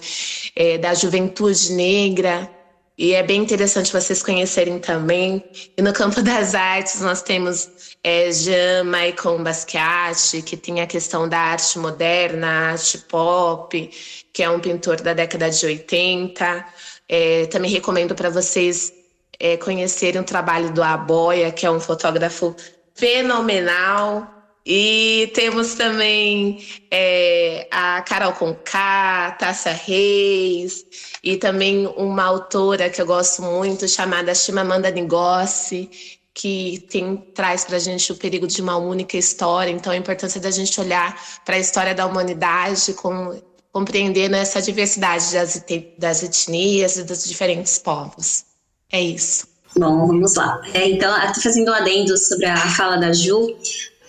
é, 0.56 0.78
da 0.78 0.94
juventude 0.94 1.74
negra. 1.74 2.50
E 2.96 3.14
é 3.14 3.24
bem 3.24 3.42
interessante 3.42 3.94
vocês 3.94 4.22
conhecerem 4.22 4.78
também. 4.78 5.44
E 5.76 5.82
no 5.82 5.92
campo 5.94 6.22
das 6.24 6.54
artes, 6.54 7.02
nós 7.02 7.22
temos 7.22 7.96
é, 8.04 8.32
Jean 8.32 8.84
Michael 8.84 9.40
Basquiat, 9.40 10.42
que 10.44 10.56
tem 10.56 10.82
a 10.82 10.88
questão 10.88 11.28
da 11.28 11.40
arte 11.40 11.80
moderna, 11.80 12.72
arte 12.72 12.98
pop, 13.00 13.90
que 14.34 14.44
é 14.44 14.50
um 14.50 14.60
pintor 14.60 15.02
da 15.02 15.14
década 15.14 15.50
de 15.50 15.66
80. 15.66 16.66
É, 17.08 17.46
também 17.48 17.72
recomendo 17.72 18.14
para 18.14 18.30
vocês 18.30 18.94
é, 19.40 19.58
conhecerem 19.58 20.22
o 20.22 20.24
trabalho 20.24 20.72
do 20.72 20.84
Aboia, 20.84 21.52
que 21.52 21.66
é 21.66 21.72
um 21.72 21.80
fotógrafo 21.80 22.56
fenomenal. 22.94 24.36
E 24.66 25.32
temos 25.34 25.74
também 25.74 26.64
é, 26.92 27.68
a 27.72 28.02
Carol 28.02 28.34
Conká, 28.34 29.32
Tássia 29.40 29.72
Reis, 29.72 30.86
e 31.24 31.38
também 31.38 31.88
uma 31.98 32.24
autora 32.24 32.90
que 32.90 33.02
eu 33.02 33.06
gosto 33.06 33.42
muito, 33.42 33.88
chamada 33.88 34.36
Chimamanda 34.36 34.92
Ngozi, 34.92 35.90
que 36.34 36.86
tem, 36.90 37.18
traz 37.34 37.66
para 37.66 37.78
a 37.78 37.80
gente 37.80 38.12
o 38.12 38.16
perigo 38.16 38.46
de 38.46 38.62
uma 38.62 38.78
única 38.78 39.18
história. 39.18 39.72
Então, 39.72 39.92
a 39.92 39.98
importância 39.98 40.40
da 40.40 40.52
gente 40.52 40.80
olhar 40.80 41.20
para 41.44 41.56
a 41.56 41.60
história 41.60 41.96
da 41.96 42.06
humanidade, 42.06 42.94
com, 42.94 43.42
compreendendo 43.72 44.36
essa 44.36 44.62
diversidade 44.62 45.34
das, 45.34 45.64
das 45.98 46.22
etnias 46.24 46.98
e 46.98 47.04
dos 47.04 47.24
diferentes 47.24 47.80
povos. 47.80 48.49
É 48.92 49.02
isso. 49.02 49.48
Bom, 49.78 50.08
vamos 50.08 50.36
lá. 50.36 50.62
É, 50.74 50.90
então, 50.90 51.16
estou 51.24 51.44
fazendo 51.44 51.70
um 51.70 51.74
adendo 51.74 52.18
sobre 52.18 52.46
a 52.46 52.58
fala 52.58 52.98
da 52.98 53.14
Ju. 53.14 53.56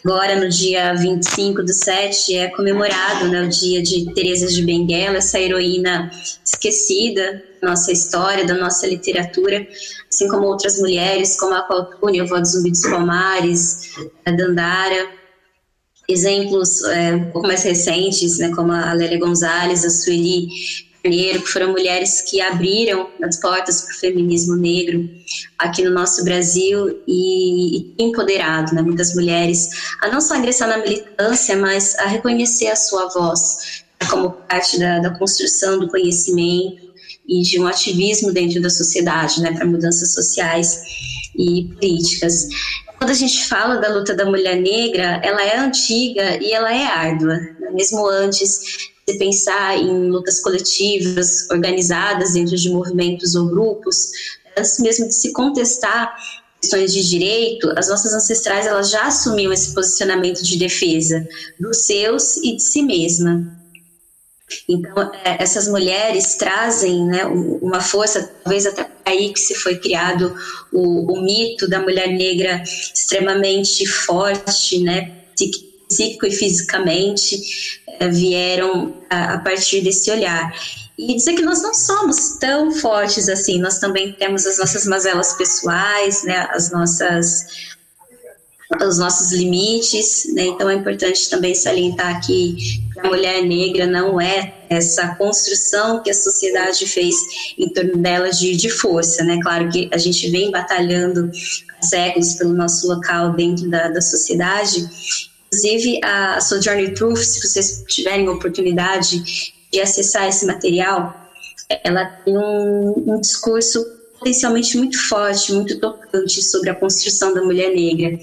Agora, 0.02 0.40
no 0.40 0.48
dia 0.48 0.94
25 0.94 1.62
do 1.62 1.72
7, 1.74 2.34
é 2.34 2.48
comemorado 2.48 3.28
né, 3.28 3.42
o 3.42 3.48
dia 3.48 3.82
de 3.82 4.12
Teresa 4.14 4.46
de 4.46 4.62
Benguela, 4.62 5.18
essa 5.18 5.38
heroína 5.38 6.10
esquecida 6.42 7.42
da 7.60 7.68
nossa 7.68 7.92
história, 7.92 8.46
da 8.46 8.54
nossa 8.54 8.86
literatura, 8.86 9.66
assim 10.08 10.26
como 10.28 10.46
outras 10.46 10.78
mulheres, 10.78 11.38
como 11.38 11.54
a 11.54 11.62
Caltune, 11.62 12.20
a 12.20 12.22
avó 12.22 12.40
do 12.40 12.46
Zumbi 12.46 12.70
dos 12.70 12.80
Palmares, 12.80 13.90
a 14.24 14.30
Dandara. 14.30 15.10
Exemplos 16.08 16.82
é, 16.84 17.14
um 17.14 17.30
pouco 17.30 17.46
mais 17.46 17.62
recentes, 17.62 18.38
né, 18.38 18.50
como 18.54 18.72
a 18.72 18.94
Lélia 18.94 19.18
Gonzalez, 19.18 19.84
a 19.84 19.90
Sueli 19.90 20.48
Que 21.02 21.38
foram 21.38 21.72
mulheres 21.72 22.22
que 22.22 22.40
abriram 22.40 23.08
as 23.22 23.40
portas 23.40 23.82
para 23.82 23.94
o 23.94 23.98
feminismo 23.98 24.56
negro 24.56 25.08
aqui 25.58 25.82
no 25.82 25.90
nosso 25.90 26.24
Brasil 26.24 27.00
e, 27.06 27.78
e 27.78 27.94
empoderado 27.98 28.74
né, 28.74 28.82
muitas 28.82 29.14
mulheres 29.14 29.68
a 30.02 30.08
não 30.08 30.20
só 30.20 30.36
ingressar 30.36 30.68
na 30.68 30.78
militância, 30.78 31.56
mas 31.56 31.98
a 31.98 32.06
reconhecer 32.06 32.68
a 32.68 32.76
sua 32.76 33.08
voz 33.08 33.82
como 34.10 34.30
parte 34.30 34.78
da, 34.78 34.98
da 34.98 35.18
construção 35.18 35.78
do 35.78 35.88
conhecimento 35.88 36.90
e 37.28 37.42
de 37.42 37.60
um 37.60 37.66
ativismo 37.66 38.32
dentro 38.32 38.60
da 38.60 38.70
sociedade, 38.70 39.40
né, 39.40 39.52
para 39.52 39.66
mudanças 39.66 40.12
sociais 40.12 40.82
e 41.38 41.64
políticas. 41.74 42.48
Quando 42.98 43.10
a 43.10 43.14
gente 43.14 43.46
fala 43.46 43.76
da 43.76 43.88
luta 43.88 44.14
da 44.14 44.26
mulher 44.26 44.56
negra, 44.60 45.20
ela 45.22 45.42
é 45.42 45.56
antiga 45.56 46.42
e 46.42 46.52
ela 46.52 46.74
é 46.74 46.84
árdua. 46.84 47.34
Né? 47.34 47.70
Mesmo 47.72 48.06
antes 48.06 48.90
pensar 49.18 49.76
em 49.76 50.08
lutas 50.08 50.40
coletivas 50.40 51.48
organizadas 51.50 52.32
dentro 52.32 52.56
de 52.56 52.70
movimentos 52.70 53.34
ou 53.34 53.46
grupos, 53.46 54.10
antes 54.56 54.78
mesmo 54.80 55.08
de 55.08 55.14
se 55.14 55.32
contestar 55.32 56.14
questões 56.60 56.92
de 56.92 57.08
direito, 57.08 57.72
as 57.76 57.88
nossas 57.88 58.12
ancestrais 58.12 58.66
elas 58.66 58.90
já 58.90 59.06
assumiam 59.06 59.52
esse 59.52 59.74
posicionamento 59.74 60.42
de 60.42 60.58
defesa 60.58 61.26
dos 61.58 61.78
seus 61.78 62.36
e 62.36 62.56
de 62.56 62.62
si 62.62 62.82
mesma. 62.82 63.58
Então, 64.68 65.12
é, 65.24 65.42
essas 65.42 65.68
mulheres 65.68 66.34
trazem 66.34 67.06
né, 67.06 67.24
uma 67.24 67.80
força, 67.80 68.30
talvez 68.42 68.66
até 68.66 68.90
aí 69.04 69.32
que 69.32 69.40
se 69.40 69.54
foi 69.54 69.78
criado 69.78 70.36
o, 70.72 71.12
o 71.12 71.22
mito 71.22 71.68
da 71.68 71.80
mulher 71.80 72.08
negra 72.08 72.62
extremamente 72.62 73.86
forte, 73.86 74.82
né, 74.82 75.12
psíquico 75.90 76.26
e 76.26 76.30
fisicamente 76.30 77.82
eh, 77.98 78.08
vieram 78.08 78.94
a, 79.10 79.34
a 79.34 79.38
partir 79.40 79.82
desse 79.82 80.10
olhar. 80.10 80.54
E 80.96 81.16
dizer 81.16 81.34
que 81.34 81.42
nós 81.42 81.62
não 81.62 81.74
somos 81.74 82.36
tão 82.38 82.70
fortes 82.70 83.28
assim, 83.28 83.58
nós 83.58 83.78
também 83.78 84.12
temos 84.12 84.46
as 84.46 84.58
nossas 84.58 84.86
mazelas 84.86 85.32
pessoais, 85.34 86.22
né, 86.22 86.48
as 86.52 86.70
nossas 86.70 87.70
os 88.86 88.98
nossos 88.98 89.32
limites, 89.32 90.32
né? 90.32 90.46
Então 90.46 90.70
é 90.70 90.74
importante 90.74 91.28
também 91.28 91.56
salientar 91.56 92.24
que 92.24 92.56
a 93.00 93.08
mulher 93.08 93.42
negra 93.42 93.84
não 93.84 94.20
é 94.20 94.54
essa 94.68 95.08
construção 95.16 96.00
que 96.00 96.08
a 96.08 96.14
sociedade 96.14 96.86
fez 96.86 97.16
em 97.58 97.68
torno 97.68 97.96
dela 97.96 98.30
de, 98.30 98.54
de 98.54 98.70
força, 98.70 99.24
né? 99.24 99.40
Claro 99.42 99.68
que 99.70 99.90
a 99.92 99.98
gente 99.98 100.30
vem 100.30 100.52
batalhando 100.52 101.28
séculos 101.82 102.34
pelo 102.34 102.52
nosso 102.52 102.86
local 102.86 103.32
dentro 103.32 103.68
da, 103.68 103.88
da 103.88 104.00
sociedade 104.00 104.88
Inclusive, 105.52 106.00
a 106.04 106.40
Sojourner 106.40 106.94
Truth, 106.94 107.18
se 107.18 107.40
vocês 107.40 107.84
tiverem 107.88 108.28
oportunidade 108.28 109.52
de 109.72 109.80
acessar 109.80 110.28
esse 110.28 110.46
material, 110.46 111.28
ela 111.82 112.06
tem 112.06 112.38
um, 112.38 113.14
um 113.14 113.20
discurso 113.20 113.84
potencialmente 114.16 114.76
muito 114.76 114.96
forte, 115.08 115.52
muito 115.52 115.80
tocante 115.80 116.42
sobre 116.42 116.70
a 116.70 116.74
construção 116.74 117.34
da 117.34 117.42
mulher 117.42 117.74
negra. 117.74 118.16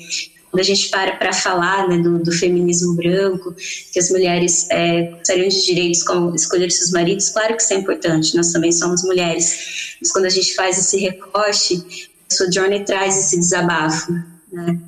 Quando 0.50 0.62
a 0.62 0.64
gente 0.64 0.90
para 0.90 1.18
para 1.18 1.34
falar 1.34 1.90
né, 1.90 1.98
do, 1.98 2.20
do, 2.20 2.32
feminismo 2.32 2.96
branco, 2.96 3.54
que 3.92 4.00
as 4.00 4.10
mulheres 4.10 4.70
é, 4.72 5.12
gostariam 5.12 5.50
de 5.50 5.66
direitos 5.66 6.04
como 6.04 6.34
escolher 6.34 6.72
seus 6.72 6.92
maridos, 6.92 7.30
claro 7.30 7.58
que 7.58 7.62
isso 7.62 7.74
é 7.74 7.78
importante, 7.78 8.36
nós 8.38 8.54
também 8.54 8.72
somos 8.72 9.04
mulheres. 9.04 9.98
Mas 10.00 10.12
quando 10.12 10.26
a 10.26 10.30
gente 10.30 10.56
faz 10.56 10.78
esse 10.78 10.98
recorte, 10.98 12.10
a 12.32 12.34
Sojourner 12.34 12.86
traz 12.86 13.18
esse 13.18 13.38
desabafo. 13.38 14.14
Né? 14.52 14.80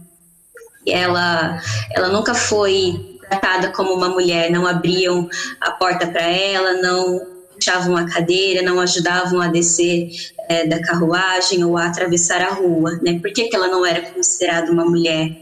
Ela, 0.91 1.61
ela 1.91 2.09
nunca 2.09 2.33
foi 2.33 3.17
tratada 3.29 3.69
como 3.69 3.93
uma 3.93 4.09
mulher, 4.09 4.51
não 4.51 4.65
abriam 4.65 5.29
a 5.61 5.71
porta 5.71 6.07
para 6.07 6.23
ela, 6.23 6.73
não 6.81 7.39
puxavam 7.53 7.95
a 7.97 8.05
cadeira, 8.05 8.61
não 8.61 8.79
ajudavam 8.79 9.41
a 9.41 9.47
descer 9.47 10.09
é, 10.47 10.65
da 10.65 10.81
carruagem 10.81 11.63
ou 11.63 11.77
a 11.77 11.85
atravessar 11.85 12.41
a 12.41 12.53
rua, 12.53 12.97
né? 13.03 13.19
Por 13.19 13.31
que, 13.33 13.49
que 13.49 13.55
ela 13.55 13.67
não 13.67 13.85
era 13.85 14.01
considerada 14.01 14.71
uma 14.71 14.85
mulher? 14.85 15.37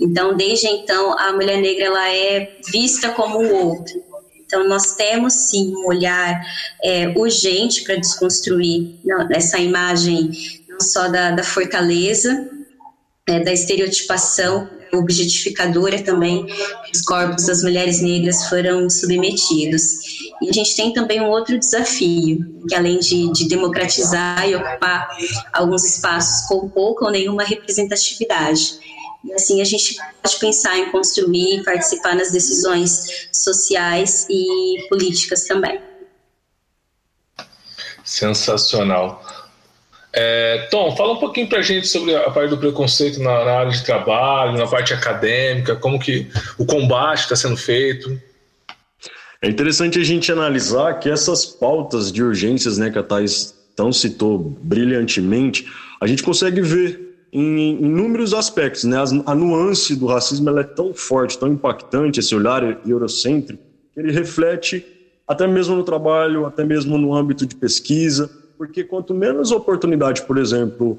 Então, 0.00 0.36
desde 0.36 0.66
então, 0.66 1.16
a 1.18 1.32
mulher 1.32 1.60
negra 1.60 1.84
ela 1.86 2.10
é 2.10 2.56
vista 2.70 3.10
como 3.10 3.38
o 3.38 3.54
outro. 3.54 4.02
Então, 4.44 4.68
nós 4.68 4.94
temos 4.94 5.32
sim 5.32 5.74
um 5.74 5.86
olhar 5.86 6.40
é, 6.82 7.08
urgente 7.16 7.82
para 7.84 7.96
desconstruir 7.96 8.96
essa 9.30 9.58
imagem 9.58 10.30
não 10.68 10.80
só 10.80 11.08
da, 11.08 11.30
da 11.30 11.42
fortaleza, 11.42 12.50
é, 13.26 13.40
da 13.40 13.52
estereotipação 13.52 14.68
objetificadora 14.92 16.00
também 16.02 16.46
os 16.92 17.00
corpos 17.02 17.46
das 17.46 17.62
mulheres 17.62 18.00
negras 18.00 18.48
foram 18.48 18.88
submetidos. 18.88 19.98
E 20.40 20.48
a 20.48 20.52
gente 20.52 20.76
tem 20.76 20.92
também 20.92 21.20
um 21.20 21.28
outro 21.28 21.58
desafio, 21.58 22.62
que 22.68 22.74
além 22.74 22.98
de, 23.00 23.32
de 23.32 23.48
democratizar 23.48 24.48
e 24.48 24.54
ocupar 24.54 25.08
alguns 25.52 25.84
espaços 25.84 26.46
com 26.46 26.68
pouca 26.68 27.06
ou 27.06 27.10
nenhuma 27.10 27.42
representatividade, 27.42 28.78
e 29.24 29.32
assim 29.32 29.62
a 29.62 29.64
gente 29.64 29.96
pode 30.22 30.38
pensar 30.38 30.78
em 30.78 30.90
construir 30.90 31.60
e 31.60 31.64
participar 31.64 32.14
nas 32.14 32.30
decisões 32.30 33.28
sociais 33.32 34.26
e 34.28 34.86
políticas 34.88 35.44
também. 35.44 35.80
Sensacional. 38.04 39.24
É, 40.16 40.68
Tom, 40.70 40.94
fala 40.94 41.14
um 41.14 41.18
pouquinho 41.18 41.48
para 41.48 41.58
a 41.58 41.62
gente 41.62 41.88
sobre 41.88 42.14
a 42.14 42.30
parte 42.30 42.50
do 42.50 42.56
preconceito 42.56 43.18
na, 43.18 43.44
na, 43.44 43.50
área 43.50 43.72
de 43.72 43.84
trabalho, 43.84 44.56
na 44.56 44.64
parte 44.64 44.94
acadêmica, 44.94 45.74
como 45.74 45.98
que 45.98 46.28
o 46.56 46.64
combate 46.64 47.22
está 47.22 47.34
sendo 47.34 47.56
feito. 47.56 48.16
É 49.42 49.48
interessante 49.48 49.98
a 49.98 50.04
gente 50.04 50.30
analisar 50.30 51.00
que 51.00 51.10
essas 51.10 51.44
pautas 51.44 52.12
de 52.12 52.22
urgências, 52.22 52.78
né, 52.78 52.90
que 52.90 52.98
a 52.98 53.02
Thais 53.02 53.52
tão 53.74 53.92
citou 53.92 54.38
brilhantemente, 54.38 55.66
a 56.00 56.06
gente 56.06 56.22
consegue 56.22 56.60
ver 56.60 57.00
em 57.32 57.82
inúmeros 57.82 58.32
aspectos, 58.32 58.84
né? 58.84 58.96
A 59.26 59.34
nuance 59.34 59.96
do 59.96 60.06
racismo 60.06 60.48
é 60.56 60.62
tão 60.62 60.94
forte, 60.94 61.36
tão 61.36 61.48
impactante, 61.48 62.20
esse 62.20 62.32
olhar 62.32 62.62
eurocêntrico, 62.86 63.60
que 63.92 63.98
ele 63.98 64.12
reflete 64.12 64.86
até 65.26 65.44
mesmo 65.44 65.74
no 65.74 65.82
trabalho, 65.82 66.46
até 66.46 66.62
mesmo 66.62 66.96
no 66.96 67.12
âmbito 67.12 67.44
de 67.44 67.56
pesquisa, 67.56 68.30
porque 68.56 68.84
quanto 68.84 69.14
menos 69.14 69.50
oportunidade, 69.50 70.22
por 70.22 70.38
exemplo, 70.38 70.98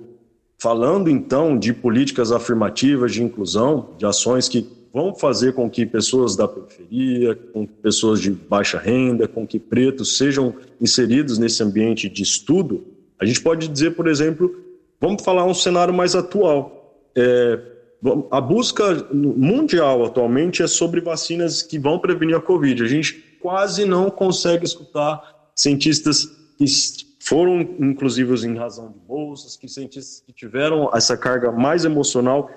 falando 0.58 1.10
então 1.10 1.58
de 1.58 1.74
políticas 1.74 2.32
afirmativas 2.32 3.14
de 3.14 3.24
inclusão, 3.24 3.90
de 3.98 4.06
ações 4.06 4.48
que 4.48 4.68
vão 4.94 5.14
fazer 5.14 5.54
com 5.54 5.70
que 5.70 5.86
pessoas 5.86 6.36
da 6.36 6.48
periferia, 6.48 7.36
com 7.36 7.66
pessoas 7.66 8.22
de 8.22 8.32
baixa 8.32 8.78
renda, 8.78 9.28
com 9.28 9.46
que 9.46 9.60
pretos 9.60 10.18
sejam 10.18 10.56
inseridos 10.80 11.38
nesse 11.38 11.62
ambiente 11.62 12.08
de 12.08 12.24
estudo, 12.24 12.86
a 13.20 13.26
gente 13.26 13.42
pode 13.42 13.68
dizer, 13.68 13.92
por 13.92 14.08
exemplo, 14.08 14.56
vamos 15.00 15.24
falar 15.24 15.46
um 15.46 15.54
cenário 15.54 15.94
mais 15.94 16.16
atual. 16.16 17.04
É, 17.16 17.60
a 18.32 18.40
busca 18.40 19.08
mundial 19.12 20.06
atualmente 20.06 20.62
é 20.62 20.68
sobre 20.68 21.02
vacinas 21.02 21.62
que 21.62 21.80
vão 21.80 22.00
prevenir 22.00 22.36
a 22.36 22.42
Covid. 22.42 22.84
A 22.84 22.88
gente 22.88 23.14
quase 23.42 23.86
não 23.86 24.10
consegue 24.10 24.66
escutar 24.66 25.50
cientistas 25.56 26.26
que 26.58 26.66
foram 27.26 27.60
inclusivos 27.80 28.44
em 28.44 28.56
razão 28.56 28.92
de 28.92 29.00
bolsas, 29.00 29.58
que 29.58 29.68
cientistas 29.68 30.24
que 30.26 30.32
tiveram 30.32 30.92
essa 30.94 31.18
carga 31.18 31.52
mais 31.52 31.84
emocional 31.84 32.50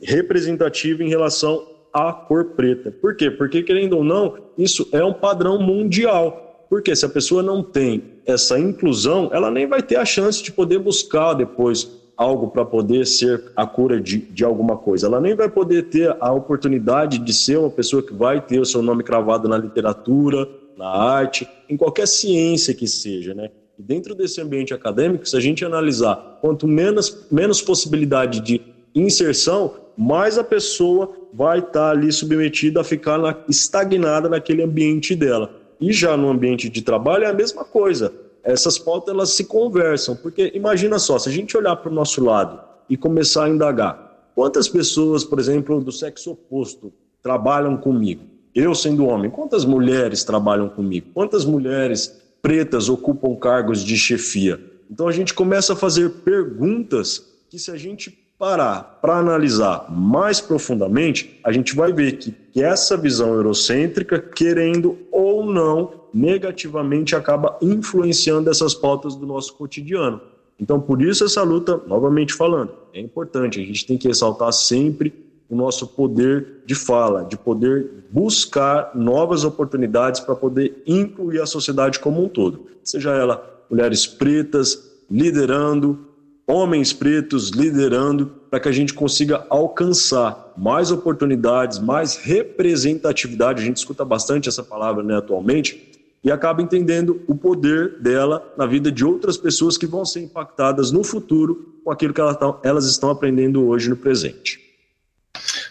representativa 0.00 1.04
em 1.04 1.08
relação 1.08 1.64
à 1.92 2.12
cor 2.12 2.56
preta. 2.56 2.90
Por 2.90 3.14
quê? 3.14 3.30
Porque, 3.30 3.62
querendo 3.62 3.96
ou 3.96 4.02
não, 4.04 4.36
isso 4.58 4.88
é 4.92 5.04
um 5.04 5.12
padrão 5.12 5.60
mundial. 5.60 6.66
Porque 6.68 6.94
se 6.96 7.06
a 7.06 7.08
pessoa 7.08 7.42
não 7.42 7.62
tem 7.62 8.02
essa 8.26 8.58
inclusão, 8.58 9.30
ela 9.32 9.50
nem 9.50 9.66
vai 9.66 9.82
ter 9.82 9.96
a 9.96 10.04
chance 10.04 10.42
de 10.42 10.50
poder 10.50 10.80
buscar 10.80 11.34
depois 11.34 11.88
algo 12.16 12.48
para 12.48 12.64
poder 12.64 13.06
ser 13.06 13.52
a 13.54 13.64
cura 13.64 14.00
de, 14.00 14.18
de 14.18 14.44
alguma 14.44 14.76
coisa. 14.76 15.06
Ela 15.06 15.20
nem 15.20 15.36
vai 15.36 15.48
poder 15.48 15.84
ter 15.84 16.14
a 16.18 16.32
oportunidade 16.32 17.18
de 17.18 17.32
ser 17.32 17.58
uma 17.58 17.70
pessoa 17.70 18.02
que 18.02 18.12
vai 18.12 18.40
ter 18.40 18.58
o 18.58 18.66
seu 18.66 18.82
nome 18.82 19.04
cravado 19.04 19.48
na 19.48 19.56
literatura, 19.56 20.48
na 20.76 20.88
arte, 20.88 21.48
em 21.68 21.76
qualquer 21.76 22.08
ciência 22.08 22.74
que 22.74 22.88
seja, 22.88 23.32
né? 23.32 23.50
E 23.78 23.82
dentro 23.82 24.12
desse 24.12 24.40
ambiente 24.40 24.74
acadêmico, 24.74 25.28
se 25.28 25.36
a 25.36 25.40
gente 25.40 25.64
analisar 25.64 26.38
quanto 26.40 26.66
menos, 26.66 27.26
menos 27.30 27.62
possibilidade 27.62 28.40
de 28.40 28.60
inserção, 28.92 29.74
mais 29.96 30.36
a 30.36 30.42
pessoa 30.42 31.12
vai 31.32 31.60
estar 31.60 31.72
tá 31.72 31.90
ali 31.90 32.10
submetida 32.10 32.80
a 32.80 32.84
ficar 32.84 33.18
na, 33.18 33.36
estagnada 33.48 34.28
naquele 34.28 34.64
ambiente 34.64 35.14
dela. 35.14 35.54
E 35.80 35.92
já 35.92 36.16
no 36.16 36.28
ambiente 36.28 36.68
de 36.68 36.82
trabalho 36.82 37.24
é 37.24 37.28
a 37.28 37.32
mesma 37.32 37.64
coisa. 37.64 38.12
Essas 38.42 38.78
pautas 38.78 39.14
elas 39.14 39.30
se 39.30 39.44
conversam, 39.44 40.16
porque 40.16 40.50
imagina 40.54 40.98
só, 40.98 41.16
se 41.16 41.28
a 41.28 41.32
gente 41.32 41.56
olhar 41.56 41.76
para 41.76 41.90
o 41.90 41.94
nosso 41.94 42.24
lado 42.24 42.60
e 42.90 42.96
começar 42.96 43.44
a 43.44 43.48
indagar, 43.48 44.30
quantas 44.34 44.68
pessoas, 44.68 45.22
por 45.22 45.38
exemplo, 45.38 45.80
do 45.80 45.92
sexo 45.92 46.32
oposto 46.32 46.92
trabalham 47.22 47.76
comigo? 47.76 48.24
Eu 48.52 48.74
sendo 48.74 49.06
homem, 49.06 49.30
quantas 49.30 49.64
mulheres 49.64 50.24
trabalham 50.24 50.68
comigo? 50.68 51.08
Quantas 51.14 51.44
mulheres 51.44 52.27
pretas 52.42 52.88
ocupam 52.88 53.34
cargos 53.36 53.84
de 53.84 53.96
chefia. 53.96 54.60
Então 54.90 55.06
a 55.08 55.12
gente 55.12 55.34
começa 55.34 55.72
a 55.72 55.76
fazer 55.76 56.10
perguntas 56.24 57.26
que, 57.48 57.58
se 57.58 57.70
a 57.70 57.76
gente 57.76 58.10
parar 58.38 58.98
para 59.02 59.18
analisar 59.18 59.90
mais 59.90 60.40
profundamente, 60.40 61.38
a 61.42 61.50
gente 61.50 61.74
vai 61.74 61.92
ver 61.92 62.18
que, 62.18 62.32
que 62.52 62.62
essa 62.62 62.96
visão 62.96 63.34
eurocêntrica, 63.34 64.20
querendo 64.20 64.96
ou 65.10 65.44
não, 65.44 66.04
negativamente 66.14 67.16
acaba 67.16 67.58
influenciando 67.60 68.48
essas 68.48 68.74
pautas 68.74 69.16
do 69.16 69.26
nosso 69.26 69.54
cotidiano. 69.54 70.20
Então, 70.58 70.80
por 70.80 71.02
isso 71.02 71.24
essa 71.24 71.42
luta, 71.42 71.80
novamente 71.86 72.32
falando, 72.32 72.72
é 72.92 73.00
importante. 73.00 73.60
A 73.60 73.64
gente 73.64 73.86
tem 73.86 73.98
que 73.98 74.08
ressaltar 74.08 74.52
sempre 74.52 75.27
o 75.48 75.56
nosso 75.56 75.86
poder 75.86 76.62
de 76.66 76.74
fala, 76.74 77.24
de 77.24 77.36
poder 77.36 78.04
buscar 78.10 78.92
novas 78.94 79.44
oportunidades 79.44 80.20
para 80.20 80.34
poder 80.34 80.82
incluir 80.86 81.40
a 81.40 81.46
sociedade 81.46 81.98
como 81.98 82.22
um 82.22 82.28
todo. 82.28 82.66
Seja 82.84 83.10
ela 83.12 83.64
mulheres 83.70 84.06
pretas 84.06 84.78
liderando, 85.10 86.06
homens 86.46 86.92
pretos 86.92 87.50
liderando, 87.50 88.26
para 88.50 88.60
que 88.60 88.68
a 88.68 88.72
gente 88.72 88.94
consiga 88.94 89.44
alcançar 89.50 90.52
mais 90.56 90.90
oportunidades, 90.90 91.78
mais 91.78 92.16
representatividade. 92.16 93.62
A 93.62 93.64
gente 93.64 93.76
escuta 93.76 94.04
bastante 94.04 94.48
essa 94.48 94.62
palavra 94.62 95.02
né, 95.02 95.16
atualmente 95.16 95.92
e 96.24 96.30
acaba 96.30 96.62
entendendo 96.62 97.20
o 97.28 97.34
poder 97.34 98.00
dela 98.00 98.52
na 98.56 98.66
vida 98.66 98.90
de 98.90 99.04
outras 99.04 99.36
pessoas 99.36 99.76
que 99.78 99.86
vão 99.86 100.04
ser 100.04 100.20
impactadas 100.20 100.90
no 100.90 101.04
futuro 101.04 101.80
com 101.84 101.90
aquilo 101.90 102.12
que 102.12 102.20
elas 102.62 102.86
estão 102.86 103.10
aprendendo 103.10 103.66
hoje 103.66 103.88
no 103.88 103.96
presente. 103.96 104.67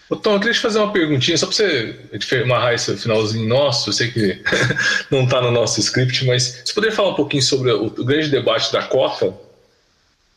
Ô, 0.09 0.15
Tom, 0.15 0.33
eu 0.33 0.39
queria 0.39 0.53
te 0.53 0.59
fazer 0.59 0.79
uma 0.79 0.93
perguntinha, 0.93 1.37
só 1.37 1.47
para 1.47 1.55
você 1.55 2.41
amarrar 2.43 2.73
esse 2.73 2.95
finalzinho 2.95 3.47
nosso. 3.47 3.89
Eu 3.89 3.93
sei 3.93 4.09
que 4.09 4.41
não 5.11 5.25
está 5.25 5.41
no 5.41 5.51
nosso 5.51 5.79
script, 5.81 6.25
mas 6.25 6.61
você 6.63 6.73
poderia 6.73 6.95
falar 6.95 7.09
um 7.09 7.15
pouquinho 7.15 7.43
sobre 7.43 7.71
o, 7.71 7.87
o 7.87 8.05
grande 8.05 8.29
debate 8.29 8.71
da 8.71 8.83
cota? 8.83 9.33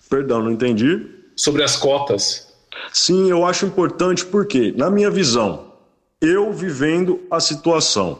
Perdão, 0.08 0.42
não 0.42 0.50
entendi. 0.50 1.06
Sobre 1.36 1.62
as 1.62 1.76
cotas. 1.76 2.48
Sim, 2.92 3.30
eu 3.30 3.46
acho 3.46 3.64
importante 3.64 4.24
porque, 4.24 4.74
na 4.76 4.90
minha 4.90 5.10
visão, 5.10 5.72
eu 6.20 6.52
vivendo 6.52 7.20
a 7.30 7.38
situação, 7.38 8.18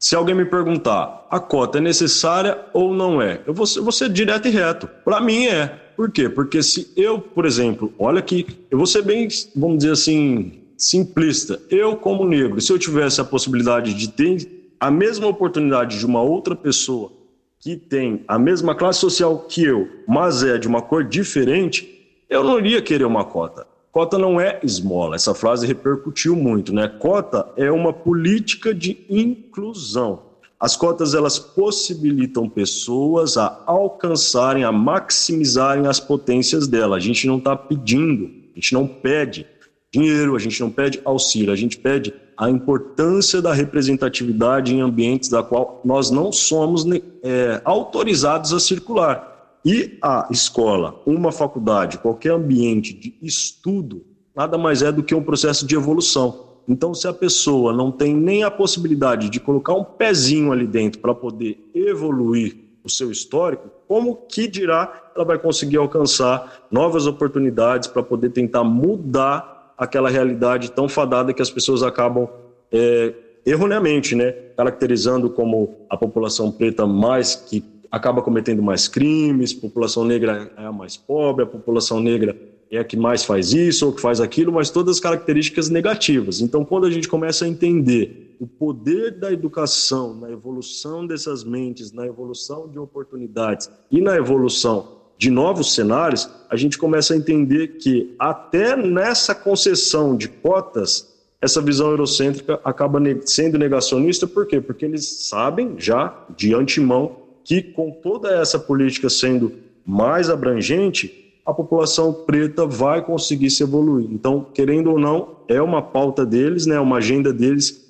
se 0.00 0.16
alguém 0.16 0.34
me 0.34 0.44
perguntar, 0.44 1.28
a 1.30 1.38
cota 1.38 1.78
é 1.78 1.80
necessária 1.80 2.58
ou 2.72 2.92
não 2.92 3.22
é? 3.22 3.40
Eu 3.46 3.54
vou, 3.54 3.66
eu 3.76 3.84
vou 3.84 3.92
ser 3.92 4.08
direto 4.08 4.48
e 4.48 4.50
reto. 4.50 4.88
Para 5.04 5.20
mim 5.20 5.46
é. 5.46 5.66
Por 5.96 6.10
quê? 6.10 6.28
Porque 6.28 6.60
se 6.62 6.90
eu, 6.96 7.20
por 7.20 7.46
exemplo, 7.46 7.94
olha 7.98 8.18
aqui, 8.18 8.46
eu 8.68 8.78
vou 8.78 8.86
ser 8.86 9.02
bem, 9.02 9.28
vamos 9.54 9.78
dizer 9.78 9.92
assim, 9.92 10.61
simplista. 10.82 11.60
Eu, 11.70 11.96
como 11.96 12.26
negro, 12.26 12.60
se 12.60 12.72
eu 12.72 12.78
tivesse 12.78 13.20
a 13.20 13.24
possibilidade 13.24 13.94
de 13.94 14.08
ter 14.08 14.74
a 14.80 14.90
mesma 14.90 15.28
oportunidade 15.28 15.98
de 15.98 16.04
uma 16.04 16.20
outra 16.20 16.56
pessoa 16.56 17.12
que 17.60 17.76
tem 17.76 18.24
a 18.26 18.36
mesma 18.36 18.74
classe 18.74 18.98
social 18.98 19.38
que 19.38 19.62
eu, 19.64 19.88
mas 20.08 20.42
é 20.42 20.58
de 20.58 20.66
uma 20.66 20.82
cor 20.82 21.04
diferente, 21.04 21.88
eu 22.28 22.42
não 22.42 22.58
iria 22.58 22.82
querer 22.82 23.04
uma 23.04 23.24
cota. 23.24 23.64
Cota 23.92 24.18
não 24.18 24.40
é 24.40 24.58
esmola. 24.64 25.14
Essa 25.14 25.34
frase 25.34 25.66
repercutiu 25.66 26.34
muito, 26.34 26.74
né? 26.74 26.88
Cota 26.88 27.46
é 27.56 27.70
uma 27.70 27.92
política 27.92 28.74
de 28.74 29.06
inclusão. 29.08 30.22
As 30.58 30.74
cotas 30.74 31.14
elas 31.14 31.38
possibilitam 31.38 32.48
pessoas 32.48 33.36
a 33.36 33.62
alcançarem, 33.66 34.64
a 34.64 34.72
maximizarem 34.72 35.86
as 35.86 36.00
potências 36.00 36.66
dela. 36.66 36.96
A 36.96 37.00
gente 37.00 37.26
não 37.28 37.38
está 37.38 37.54
pedindo, 37.54 38.30
a 38.52 38.54
gente 38.56 38.74
não 38.74 38.86
pede 38.86 39.46
dinheiro, 39.92 40.34
a 40.34 40.38
gente 40.38 40.58
não 40.60 40.70
pede 40.70 41.00
auxílio, 41.04 41.52
a 41.52 41.56
gente 41.56 41.76
pede 41.76 42.14
a 42.36 42.48
importância 42.48 43.42
da 43.42 43.52
representatividade 43.52 44.74
em 44.74 44.80
ambientes 44.80 45.28
da 45.28 45.42
qual 45.42 45.82
nós 45.84 46.10
não 46.10 46.32
somos 46.32 46.84
é, 47.22 47.60
autorizados 47.64 48.52
a 48.54 48.58
circular. 48.58 49.58
E 49.64 49.98
a 50.02 50.26
escola, 50.30 51.00
uma 51.06 51.30
faculdade, 51.30 51.98
qualquer 51.98 52.32
ambiente 52.32 52.94
de 52.94 53.14
estudo, 53.22 54.04
nada 54.34 54.58
mais 54.58 54.82
é 54.82 54.90
do 54.90 55.02
que 55.02 55.14
um 55.14 55.22
processo 55.22 55.66
de 55.66 55.76
evolução. 55.76 56.52
Então, 56.66 56.94
se 56.94 57.06
a 57.06 57.12
pessoa 57.12 57.72
não 57.72 57.92
tem 57.92 58.14
nem 58.14 58.44
a 58.44 58.50
possibilidade 58.50 59.28
de 59.28 59.38
colocar 59.38 59.74
um 59.74 59.84
pezinho 59.84 60.52
ali 60.52 60.66
dentro 60.66 61.00
para 61.00 61.14
poder 61.14 61.58
evoluir 61.74 62.56
o 62.82 62.90
seu 62.90 63.10
histórico, 63.10 63.70
como 63.86 64.16
que 64.16 64.48
dirá 64.48 65.10
ela 65.14 65.24
vai 65.24 65.38
conseguir 65.38 65.76
alcançar 65.76 66.66
novas 66.70 67.06
oportunidades 67.06 67.88
para 67.88 68.02
poder 68.02 68.30
tentar 68.30 68.64
mudar 68.64 69.61
aquela 69.76 70.10
realidade 70.10 70.70
tão 70.70 70.88
fadada 70.88 71.32
que 71.32 71.42
as 71.42 71.50
pessoas 71.50 71.82
acabam 71.82 72.28
é, 72.70 73.14
erroneamente, 73.44 74.14
né, 74.14 74.32
caracterizando 74.56 75.30
como 75.30 75.86
a 75.90 75.96
população 75.96 76.50
preta 76.50 76.86
mais 76.86 77.34
que 77.34 77.64
acaba 77.90 78.22
cometendo 78.22 78.62
mais 78.62 78.88
crimes, 78.88 79.52
população 79.52 80.04
negra 80.04 80.50
é 80.56 80.64
a 80.64 80.72
mais 80.72 80.96
pobre, 80.96 81.44
a 81.44 81.46
população 81.46 82.00
negra 82.00 82.34
é 82.70 82.78
a 82.78 82.84
que 82.84 82.96
mais 82.96 83.22
faz 83.22 83.52
isso 83.52 83.86
ou 83.86 83.92
que 83.92 84.00
faz 84.00 84.18
aquilo, 84.18 84.50
mas 84.50 84.70
todas 84.70 84.96
as 84.96 85.00
características 85.00 85.68
negativas. 85.68 86.40
Então, 86.40 86.64
quando 86.64 86.86
a 86.86 86.90
gente 86.90 87.06
começa 87.06 87.44
a 87.44 87.48
entender 87.48 88.34
o 88.40 88.46
poder 88.46 89.18
da 89.18 89.30
educação 89.30 90.14
na 90.14 90.30
evolução 90.30 91.06
dessas 91.06 91.44
mentes, 91.44 91.92
na 91.92 92.06
evolução 92.06 92.66
de 92.66 92.78
oportunidades 92.78 93.70
e 93.90 94.00
na 94.00 94.16
evolução 94.16 95.01
de 95.22 95.30
novos 95.30 95.76
cenários, 95.76 96.28
a 96.50 96.56
gente 96.56 96.76
começa 96.76 97.14
a 97.14 97.16
entender 97.16 97.76
que 97.78 98.12
até 98.18 98.74
nessa 98.74 99.32
concessão 99.32 100.16
de 100.16 100.26
cotas, 100.26 101.14
essa 101.40 101.62
visão 101.62 101.90
eurocêntrica 101.90 102.58
acaba 102.64 103.00
sendo 103.24 103.56
negacionista, 103.56 104.26
por 104.26 104.48
quê? 104.48 104.60
Porque 104.60 104.84
eles 104.84 105.28
sabem 105.28 105.76
já 105.78 106.12
de 106.36 106.52
antemão 106.52 107.18
que 107.44 107.62
com 107.62 107.92
toda 108.02 108.32
essa 108.32 108.58
política 108.58 109.08
sendo 109.08 109.52
mais 109.86 110.28
abrangente, 110.28 111.40
a 111.46 111.54
população 111.54 112.12
preta 112.12 112.66
vai 112.66 113.00
conseguir 113.00 113.50
se 113.50 113.62
evoluir. 113.62 114.08
Então, 114.10 114.44
querendo 114.52 114.90
ou 114.90 114.98
não, 114.98 115.36
é 115.46 115.62
uma 115.62 115.80
pauta 115.80 116.26
deles, 116.26 116.66
né, 116.66 116.80
uma 116.80 116.96
agenda 116.96 117.32
deles 117.32 117.80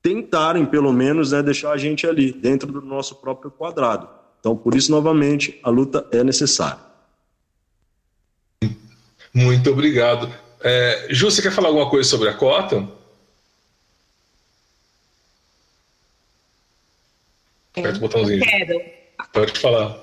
tentarem, 0.00 0.64
pelo 0.64 0.90
menos, 0.90 1.32
né, 1.32 1.42
deixar 1.42 1.72
a 1.72 1.76
gente 1.76 2.06
ali, 2.06 2.32
dentro 2.32 2.72
do 2.72 2.80
nosso 2.80 3.16
próprio 3.16 3.50
quadrado. 3.50 4.08
Então, 4.46 4.56
por 4.56 4.76
isso, 4.76 4.92
novamente, 4.92 5.58
a 5.60 5.70
luta 5.70 6.06
é 6.12 6.22
necessária. 6.22 6.78
Muito 9.34 9.68
obrigado. 9.72 10.32
É, 10.60 11.08
Ju, 11.10 11.28
você 11.28 11.42
quer 11.42 11.50
falar 11.50 11.66
alguma 11.66 11.90
coisa 11.90 12.08
sobre 12.08 12.28
a 12.28 12.34
cota? 12.34 12.88
Aperta 17.76 17.98
o 17.98 18.00
botãozinho. 18.00 18.40
Quero. 18.40 18.80
Pode 19.32 19.58
falar. 19.58 19.98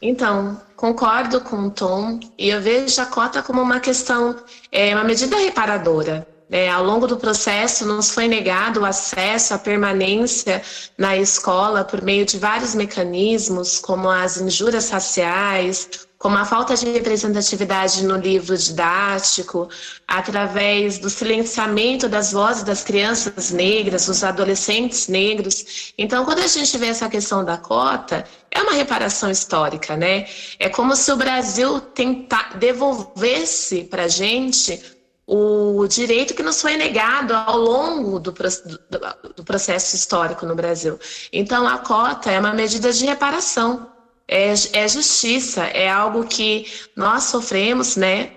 Então, 0.00 0.62
concordo 0.76 1.40
com 1.40 1.66
o 1.66 1.70
Tom 1.72 2.20
e 2.38 2.50
eu 2.50 2.60
vejo 2.60 3.02
a 3.02 3.06
cota 3.06 3.42
como 3.42 3.60
uma 3.60 3.80
questão, 3.80 4.40
é, 4.70 4.94
uma 4.94 5.02
medida 5.02 5.36
reparadora. 5.36 6.24
É, 6.50 6.68
ao 6.68 6.84
longo 6.84 7.06
do 7.06 7.16
processo, 7.16 7.86
nos 7.86 8.10
foi 8.10 8.26
negado 8.26 8.80
o 8.80 8.84
acesso 8.84 9.54
à 9.54 9.58
permanência 9.58 10.60
na 10.98 11.16
escola 11.16 11.84
por 11.84 12.02
meio 12.02 12.26
de 12.26 12.38
vários 12.38 12.74
mecanismos, 12.74 13.78
como 13.78 14.10
as 14.10 14.36
injúrias 14.36 14.90
raciais, 14.90 15.88
como 16.18 16.36
a 16.36 16.44
falta 16.44 16.74
de 16.74 16.90
representatividade 16.90 18.04
no 18.04 18.16
livro 18.16 18.54
didático, 18.58 19.70
através 20.06 20.98
do 20.98 21.08
silenciamento 21.08 22.08
das 22.08 22.32
vozes 22.32 22.64
das 22.64 22.82
crianças 22.82 23.50
negras, 23.52 24.06
dos 24.06 24.22
adolescentes 24.24 25.06
negros. 25.06 25.92
Então, 25.96 26.24
quando 26.24 26.40
a 26.40 26.46
gente 26.48 26.76
vê 26.76 26.88
essa 26.88 27.08
questão 27.08 27.44
da 27.44 27.56
cota, 27.56 28.24
é 28.50 28.60
uma 28.60 28.72
reparação 28.72 29.30
histórica, 29.30 29.96
né? 29.96 30.26
É 30.58 30.68
como 30.68 30.94
se 30.94 31.10
o 31.12 31.16
Brasil 31.16 31.80
tentar 31.80 32.58
devolvesse 32.58 33.84
para 33.84 34.02
a 34.02 34.08
gente 34.08 34.99
o 35.32 35.86
direito 35.86 36.34
que 36.34 36.42
nos 36.42 36.60
foi 36.60 36.76
negado 36.76 37.32
ao 37.32 37.56
longo 37.56 38.18
do, 38.18 38.32
do, 38.32 39.32
do, 39.36 39.44
processo 39.44 39.94
histórico 39.94 40.44
no 40.44 40.56
Brasil. 40.56 40.98
Então, 41.32 41.68
a 41.68 41.78
cota 41.78 42.32
é 42.32 42.40
uma 42.40 42.52
medida 42.52 42.92
de 42.92 43.06
reparação, 43.06 43.86
é, 44.26 44.52
é 44.72 44.88
justiça, 44.88 45.62
é 45.66 45.88
algo 45.88 46.24
que 46.24 46.66
nós 46.96 47.24
sofremos, 47.24 47.94
né? 47.94 48.32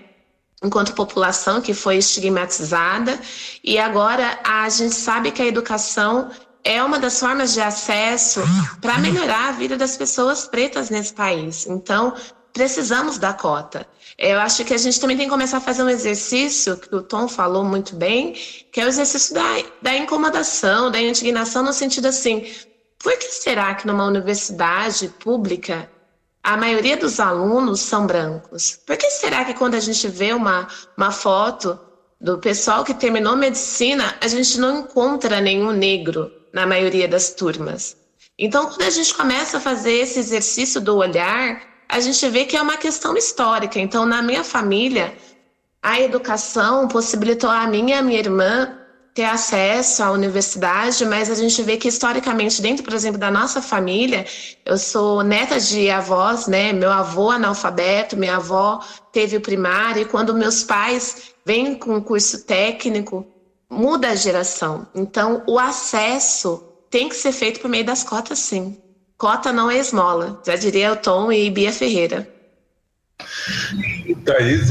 Enquanto 0.62 0.94
população 0.94 1.60
que 1.60 1.74
foi 1.74 1.96
estigmatizada, 1.96 3.18
e 3.64 3.76
agora 3.76 4.38
a 4.44 4.68
gente 4.68 4.94
sabe 4.94 5.32
que 5.32 5.42
a 5.42 5.46
educação 5.46 6.30
é 6.62 6.80
uma 6.80 7.00
das 7.00 7.18
formas 7.18 7.52
de 7.52 7.60
acesso 7.60 8.40
para 8.80 8.98
melhorar 8.98 9.48
a 9.48 9.52
vida 9.52 9.76
das 9.76 9.96
pessoas 9.96 10.46
pretas 10.46 10.90
nesse 10.90 11.12
país. 11.12 11.66
Então, 11.66 12.14
precisamos 12.54 13.18
da 13.18 13.34
cota. 13.34 13.86
Eu 14.16 14.38
acho 14.38 14.64
que 14.64 14.72
a 14.72 14.78
gente 14.78 14.98
também 15.00 15.16
tem 15.16 15.26
que 15.26 15.32
começar 15.32 15.58
a 15.58 15.60
fazer 15.60 15.82
um 15.82 15.88
exercício, 15.90 16.76
que 16.76 16.94
o 16.94 17.02
Tom 17.02 17.26
falou 17.26 17.64
muito 17.64 17.96
bem, 17.96 18.32
que 18.72 18.80
é 18.80 18.84
o 18.84 18.88
exercício 18.88 19.34
da, 19.34 19.42
da 19.82 19.94
incomodação, 19.96 20.90
da 20.90 21.00
indignação, 21.00 21.64
no 21.64 21.72
sentido 21.72 22.06
assim: 22.06 22.48
por 23.02 23.18
que 23.18 23.26
será 23.26 23.74
que 23.74 23.86
numa 23.86 24.06
universidade 24.06 25.08
pública 25.08 25.90
a 26.44 26.56
maioria 26.56 26.96
dos 26.96 27.18
alunos 27.18 27.80
são 27.80 28.06
brancos? 28.06 28.78
Por 28.86 28.96
que 28.96 29.10
será 29.10 29.44
que 29.44 29.54
quando 29.54 29.74
a 29.74 29.80
gente 29.80 30.06
vê 30.06 30.32
uma, 30.32 30.68
uma 30.96 31.10
foto 31.10 31.78
do 32.20 32.38
pessoal 32.38 32.84
que 32.84 32.94
terminou 32.94 33.36
medicina, 33.36 34.16
a 34.20 34.28
gente 34.28 34.60
não 34.60 34.78
encontra 34.78 35.40
nenhum 35.40 35.72
negro 35.72 36.30
na 36.52 36.66
maioria 36.66 37.08
das 37.08 37.30
turmas? 37.30 37.96
Então, 38.38 38.66
quando 38.66 38.82
a 38.82 38.90
gente 38.90 39.12
começa 39.12 39.56
a 39.56 39.60
fazer 39.60 39.94
esse 39.94 40.20
exercício 40.20 40.80
do 40.80 40.96
olhar, 40.96 41.73
a 41.88 42.00
gente 42.00 42.28
vê 42.28 42.44
que 42.44 42.56
é 42.56 42.62
uma 42.62 42.76
questão 42.76 43.16
histórica. 43.16 43.78
Então, 43.78 44.04
na 44.06 44.22
minha 44.22 44.44
família, 44.44 45.14
a 45.82 46.00
educação 46.00 46.88
possibilitou 46.88 47.50
a 47.50 47.66
mim 47.66 47.90
e 47.90 47.92
a 47.92 48.02
minha 48.02 48.18
irmã 48.18 48.78
ter 49.14 49.24
acesso 49.24 50.02
à 50.02 50.10
universidade, 50.10 51.04
mas 51.06 51.30
a 51.30 51.36
gente 51.36 51.62
vê 51.62 51.76
que 51.76 51.86
historicamente, 51.86 52.60
dentro, 52.60 52.82
por 52.82 52.92
exemplo, 52.92 53.18
da 53.18 53.30
nossa 53.30 53.62
família, 53.62 54.26
eu 54.66 54.76
sou 54.76 55.22
neta 55.22 55.60
de 55.60 55.88
avós, 55.88 56.48
né? 56.48 56.72
Meu 56.72 56.90
avô 56.90 57.30
analfabeto, 57.30 58.16
minha 58.16 58.36
avó 58.36 58.80
teve 59.12 59.36
o 59.36 59.40
primário, 59.40 60.02
e 60.02 60.04
quando 60.04 60.34
meus 60.34 60.64
pais 60.64 61.34
vêm 61.46 61.76
com 61.76 61.94
um 61.94 62.00
curso 62.00 62.44
técnico, 62.44 63.24
muda 63.70 64.08
a 64.08 64.14
geração. 64.16 64.88
Então, 64.92 65.44
o 65.46 65.60
acesso 65.60 66.64
tem 66.90 67.08
que 67.08 67.14
ser 67.14 67.30
feito 67.30 67.60
por 67.60 67.70
meio 67.70 67.84
das 67.84 68.02
cotas, 68.02 68.40
sim. 68.40 68.76
Cota 69.16 69.52
não 69.52 69.70
é 69.70 69.78
esmola, 69.78 70.40
já 70.44 70.56
diria 70.56 70.92
o 70.92 70.96
Tom 70.96 71.30
e 71.30 71.50
Bia 71.50 71.72
Ferreira. 71.72 72.28
Thaís? 74.24 74.70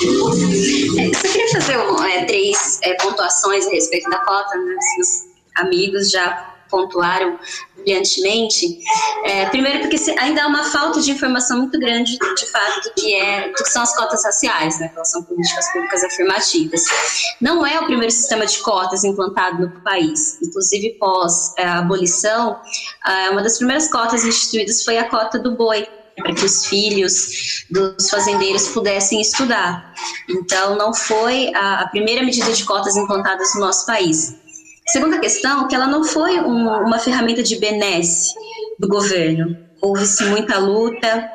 Eu 0.00 1.10
queria 1.12 1.48
fazer 1.52 1.78
um, 1.78 2.02
é, 2.02 2.24
três 2.24 2.80
é, 2.82 2.94
pontuações 2.94 3.66
a 3.66 3.70
respeito 3.70 4.10
da 4.10 4.18
cota, 4.18 4.56
né? 4.56 4.76
Os 5.00 5.08
amigos 5.56 6.10
já 6.10 6.51
pontuaram 6.72 7.38
brilhantemente. 7.76 8.78
É, 9.24 9.46
primeiro, 9.46 9.80
porque 9.80 9.96
ainda 10.18 10.42
há 10.42 10.46
uma 10.46 10.64
falta 10.64 11.00
de 11.00 11.10
informação 11.10 11.58
muito 11.58 11.78
grande, 11.78 12.16
de 12.16 12.50
fato, 12.50 12.88
do 12.88 12.94
que, 12.94 13.14
é, 13.14 13.48
do 13.48 13.54
que 13.54 13.68
são 13.68 13.82
as 13.82 13.94
cotas 13.94 14.24
raciais, 14.24 14.80
né? 14.80 14.90
Elas 14.94 15.10
são 15.10 15.22
políticas 15.22 15.70
públicas 15.72 16.02
afirmativas. 16.02 16.82
Não 17.40 17.64
é 17.66 17.78
o 17.78 17.84
primeiro 17.86 18.12
sistema 18.12 18.46
de 18.46 18.58
cotas 18.58 19.04
implantado 19.04 19.68
no 19.68 19.80
país. 19.82 20.40
Inclusive, 20.42 20.96
pós 20.98 21.54
a 21.58 21.80
abolição, 21.80 22.58
uma 23.30 23.42
das 23.42 23.58
primeiras 23.58 23.90
cotas 23.90 24.24
instituídas 24.24 24.82
foi 24.82 24.96
a 24.98 25.08
cota 25.08 25.38
do 25.38 25.54
boi, 25.56 25.86
para 26.16 26.34
que 26.34 26.44
os 26.44 26.66
filhos 26.66 27.64
dos 27.70 28.10
fazendeiros 28.10 28.68
pudessem 28.68 29.20
estudar. 29.20 29.94
Então, 30.28 30.76
não 30.76 30.92
foi 30.92 31.50
a 31.54 31.88
primeira 31.90 32.22
medida 32.22 32.52
de 32.52 32.64
cotas 32.64 32.96
implantadas 32.96 33.54
no 33.54 33.62
nosso 33.62 33.86
país. 33.86 34.34
Segunda 34.92 35.18
questão, 35.18 35.66
que 35.68 35.74
ela 35.74 35.86
não 35.86 36.04
foi 36.04 36.38
um, 36.38 36.68
uma 36.68 36.98
ferramenta 36.98 37.42
de 37.42 37.56
benesse 37.56 38.34
do 38.78 38.86
governo. 38.86 39.56
Houve-se 39.80 40.22
muita 40.24 40.58
luta, 40.58 41.30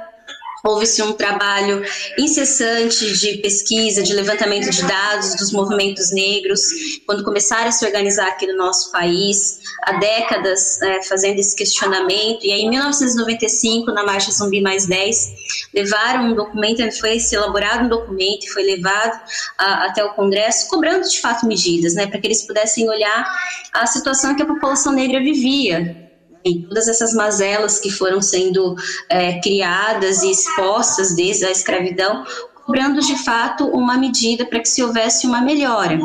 houve-se 0.68 1.02
um 1.02 1.14
trabalho 1.14 1.84
incessante 2.18 3.18
de 3.18 3.38
pesquisa, 3.38 4.04
de 4.04 4.14
levantamento 4.14 4.70
de 4.70 4.84
dados 4.84 5.36
dos 5.36 5.52
movimentos 5.52 6.12
negros, 6.12 6.62
quando 7.06 7.24
começaram 7.24 7.70
a 7.70 7.72
se 7.72 7.86
organizar 7.86 8.28
aqui 8.28 8.46
no 8.48 8.58
nosso 8.58 8.92
país, 8.92 9.60
há 9.84 9.94
décadas 9.94 10.82
é, 10.82 11.02
fazendo 11.04 11.40
esse 11.40 11.56
questionamento, 11.56 12.46
e 12.46 12.52
aí 12.52 12.62
em 12.62 12.70
1995, 12.70 13.92
na 13.92 14.04
Marcha 14.04 14.32
Zumbi 14.32 14.62
Mais 14.62 14.86
10, 14.86 15.34
levaram 15.74 16.32
um 16.32 16.36
documento, 16.36 16.78
foi 17.00 17.18
elaborado 17.32 17.86
um 17.86 17.90
documento 17.90 18.46
e 18.46 18.50
foi 18.50 18.64
levado 18.64 19.20
a, 19.58 19.86
até 19.86 20.04
o 20.04 20.14
Congresso, 20.14 20.68
cobrando 20.68 21.08
de 21.08 21.20
fato 21.22 21.46
medidas, 21.46 21.94
né, 21.94 22.08
para 22.08 22.20
que 22.20 22.28
eles 22.28 22.46
pudessem 22.46 22.90
olhar 22.90 23.26
a 23.74 23.86
situação 23.86 24.36
que 24.36 24.42
a 24.42 24.46
população 24.46 24.92
negra 24.92 25.20
vivia 25.20 26.07
em 26.44 26.64
todas 26.64 26.88
essas 26.88 27.14
mazelas 27.14 27.80
que 27.80 27.90
foram 27.90 28.22
sendo 28.22 28.76
é, 29.10 29.40
criadas 29.42 30.24
e 30.24 30.32
expostas 30.32 31.16
desde 31.16 31.46
a 31.46 31.52
escravidão, 31.52 32.24
cobrando 32.68 33.00
de 33.00 33.16
fato 33.24 33.66
uma 33.70 33.98
medida 33.98 34.46
para 34.46 34.60
que 34.60 34.68
se 34.68 34.84
houvesse 34.84 35.26
uma 35.26 35.42
melhora. 35.42 35.98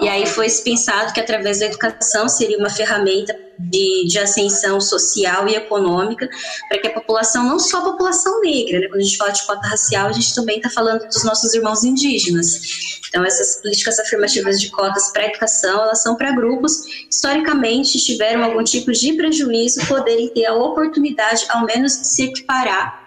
E 0.00 0.08
aí 0.08 0.24
foi 0.24 0.48
pensado 0.48 1.12
que 1.12 1.20
através 1.20 1.58
da 1.58 1.66
educação 1.66 2.28
seria 2.28 2.56
uma 2.56 2.70
ferramenta 2.70 3.36
de, 3.58 4.06
de 4.06 4.18
ascensão 4.18 4.80
social 4.80 5.48
e 5.48 5.56
econômica 5.56 6.28
para 6.68 6.78
que 6.78 6.86
a 6.86 6.92
população, 6.92 7.44
não 7.44 7.58
só 7.58 7.78
a 7.78 7.92
população 7.92 8.40
negra, 8.40 8.78
né? 8.78 8.86
quando 8.86 9.00
a 9.00 9.04
gente 9.04 9.16
fala 9.16 9.30
de 9.32 9.44
cota 9.44 9.66
racial, 9.66 10.08
a 10.08 10.12
gente 10.12 10.34
também 10.34 10.56
está 10.58 10.70
falando 10.70 11.04
dos 11.04 11.24
nossos 11.24 11.52
irmãos 11.52 11.82
indígenas. 11.82 13.00
Então, 13.08 13.24
essas 13.24 13.60
políticas 13.60 13.98
afirmativas 13.98 14.60
de 14.60 14.70
cotas 14.70 15.10
para 15.12 15.26
educação, 15.26 15.82
elas 15.82 16.02
são 16.02 16.16
para 16.16 16.32
grupos 16.32 16.84
historicamente 17.10 17.98
tiveram 17.98 18.44
algum 18.44 18.62
tipo 18.62 18.92
de 18.92 19.12
prejuízo 19.14 19.86
poderem 19.86 20.28
ter 20.28 20.46
a 20.46 20.54
oportunidade, 20.54 21.46
ao 21.48 21.64
menos, 21.64 21.98
de 22.00 22.08
se 22.08 22.24
equiparar 22.24 23.03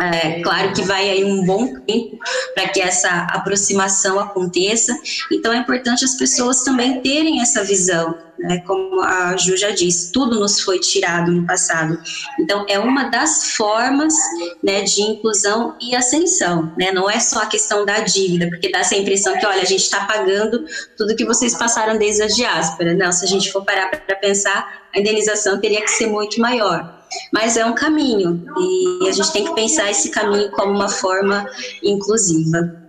é, 0.00 0.40
claro 0.40 0.72
que 0.72 0.82
vai 0.82 1.10
aí 1.10 1.24
um 1.24 1.44
bom 1.44 1.74
tempo 1.80 2.18
para 2.54 2.68
que 2.68 2.80
essa 2.80 3.26
aproximação 3.30 4.18
aconteça, 4.18 4.98
então 5.30 5.52
é 5.52 5.58
importante 5.58 6.04
as 6.04 6.14
pessoas 6.14 6.64
também 6.64 7.00
terem 7.00 7.40
essa 7.42 7.62
visão, 7.62 8.16
né? 8.40 8.62
como 8.66 9.00
a 9.02 9.36
Ju 9.36 9.56
já 9.56 9.70
disse, 9.70 10.12
tudo 10.12 10.40
nos 10.40 10.60
foi 10.60 10.78
tirado 10.78 11.30
no 11.30 11.46
passado. 11.46 11.98
Então, 12.38 12.64
é 12.68 12.78
uma 12.78 13.04
das 13.04 13.52
formas 13.52 14.14
né, 14.62 14.82
de 14.82 15.02
inclusão 15.02 15.76
e 15.80 15.94
ascensão, 15.94 16.72
né? 16.76 16.92
não 16.92 17.08
é 17.08 17.20
só 17.20 17.42
a 17.42 17.46
questão 17.46 17.84
da 17.84 18.00
dívida, 18.00 18.48
porque 18.48 18.70
dá 18.70 18.80
essa 18.80 18.96
impressão 18.96 19.38
que, 19.38 19.46
olha, 19.46 19.62
a 19.62 19.66
gente 19.66 19.82
está 19.82 20.04
pagando 20.04 20.64
tudo 20.96 21.16
que 21.16 21.24
vocês 21.24 21.56
passaram 21.56 21.98
desde 21.98 22.22
a 22.22 22.26
diáspora. 22.26 22.94
Não, 22.94 23.12
se 23.12 23.24
a 23.24 23.28
gente 23.28 23.52
for 23.52 23.64
parar 23.64 23.90
para 23.90 24.16
pensar, 24.16 24.88
a 24.94 24.98
indenização 24.98 25.60
teria 25.60 25.82
que 25.82 25.90
ser 25.90 26.06
muito 26.06 26.40
maior 26.40 27.00
mas 27.32 27.56
é 27.56 27.64
um 27.64 27.74
caminho 27.74 28.44
e 28.56 29.08
a 29.08 29.12
gente 29.12 29.32
tem 29.32 29.44
que 29.44 29.54
pensar 29.54 29.90
esse 29.90 30.10
caminho 30.10 30.50
como 30.52 30.72
uma 30.72 30.88
forma 30.88 31.44
inclusiva. 31.82 32.80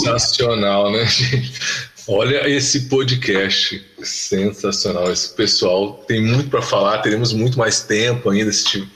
Sensacional, 0.00 0.90
né, 0.90 1.04
gente? 1.04 1.60
Olha 2.06 2.46
esse 2.46 2.80
podcast, 2.80 3.82
sensacional. 4.02 5.10
Esse 5.10 5.30
pessoal 5.30 6.04
tem 6.06 6.20
muito 6.20 6.50
para 6.50 6.60
falar, 6.60 6.98
teremos 6.98 7.32
muito 7.32 7.58
mais 7.58 7.80
tempo 7.80 8.28
ainda. 8.28 8.52
Se, 8.52 8.86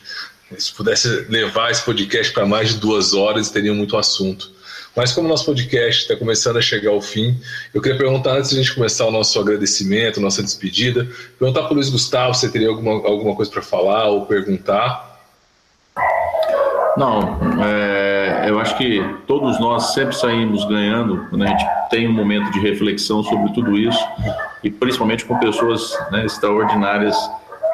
se 0.59 0.73
pudesse 0.75 1.09
levar 1.31 1.71
esse 1.71 1.83
podcast 1.83 2.31
para 2.35 2.45
mais 2.45 2.69
de 2.69 2.77
duas 2.77 3.15
horas, 3.15 3.51
teria 3.51 3.73
muito 3.73 3.97
assunto. 3.97 4.53
Mas 4.95 5.13
como 5.13 5.27
nosso 5.27 5.47
podcast 5.47 6.03
está 6.03 6.17
começando 6.17 6.59
a 6.59 6.61
chegar 6.61 6.91
ao 6.91 7.01
fim, 7.01 7.41
eu 7.73 7.81
queria 7.81 7.97
perguntar, 7.97 8.37
antes 8.37 8.51
de 8.51 8.57
a 8.57 8.63
gente 8.63 8.75
começar 8.75 9.07
o 9.07 9.11
nosso 9.11 9.41
agradecimento, 9.41 10.21
nossa 10.21 10.43
despedida, 10.43 11.09
perguntar 11.39 11.63
para 11.63 11.73
o 11.73 11.75
Luiz 11.77 11.89
Gustavo 11.89 12.35
se 12.35 12.51
teria 12.51 12.69
alguma, 12.69 12.93
alguma 13.09 13.35
coisa 13.35 13.51
para 13.51 13.63
falar 13.63 14.09
ou 14.09 14.27
perguntar. 14.27 15.19
Não, 16.97 17.39
é, 17.65 18.08
eu 18.49 18.59
acho 18.59 18.77
que 18.77 19.03
todos 19.27 19.59
nós 19.59 19.95
sempre 19.95 20.15
saímos 20.15 20.65
ganhando 20.65 21.27
quando 21.29 21.45
a 21.45 21.47
gente 21.47 21.65
tem 21.91 22.09
um 22.09 22.13
momento 22.13 22.51
de 22.53 22.61
reflexão 22.61 23.23
sobre 23.23 23.53
tudo 23.53 23.77
isso 23.77 24.05
e 24.63 24.71
principalmente 24.71 25.25
com 25.25 25.39
pessoas 25.39 25.97
né, 26.11 26.25
extraordinárias, 26.25 27.17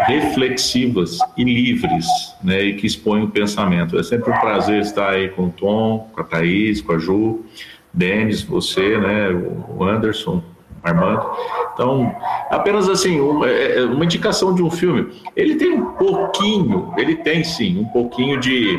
reflexivas 0.00 1.18
e 1.36 1.44
livres, 1.44 2.06
né, 2.42 2.62
e 2.62 2.74
que 2.74 2.86
expõem 2.86 3.24
o 3.24 3.28
pensamento. 3.28 3.98
É 3.98 4.02
sempre 4.02 4.30
um 4.30 4.38
prazer 4.38 4.80
estar 4.80 5.10
aí 5.10 5.28
com 5.28 5.44
o 5.44 5.50
Tom, 5.50 6.10
com 6.12 6.20
a 6.20 6.24
Thaís, 6.24 6.80
com 6.80 6.92
a 6.92 6.98
Ju, 6.98 7.44
Denis, 7.92 8.42
você, 8.42 8.98
né, 8.98 9.30
o 9.30 9.84
Anderson, 9.84 10.42
Armando. 10.82 11.24
Então, 11.72 12.14
apenas 12.50 12.88
assim, 12.90 13.18
uma, 13.18 13.48
é, 13.48 13.78
é 13.78 13.84
uma 13.84 14.04
indicação 14.04 14.54
de 14.54 14.62
um 14.62 14.70
filme. 14.70 15.08
Ele 15.34 15.54
tem 15.54 15.72
um 15.72 15.86
pouquinho, 15.92 16.92
ele 16.98 17.16
tem 17.16 17.42
sim, 17.42 17.80
um 17.80 17.86
pouquinho 17.86 18.38
de 18.38 18.78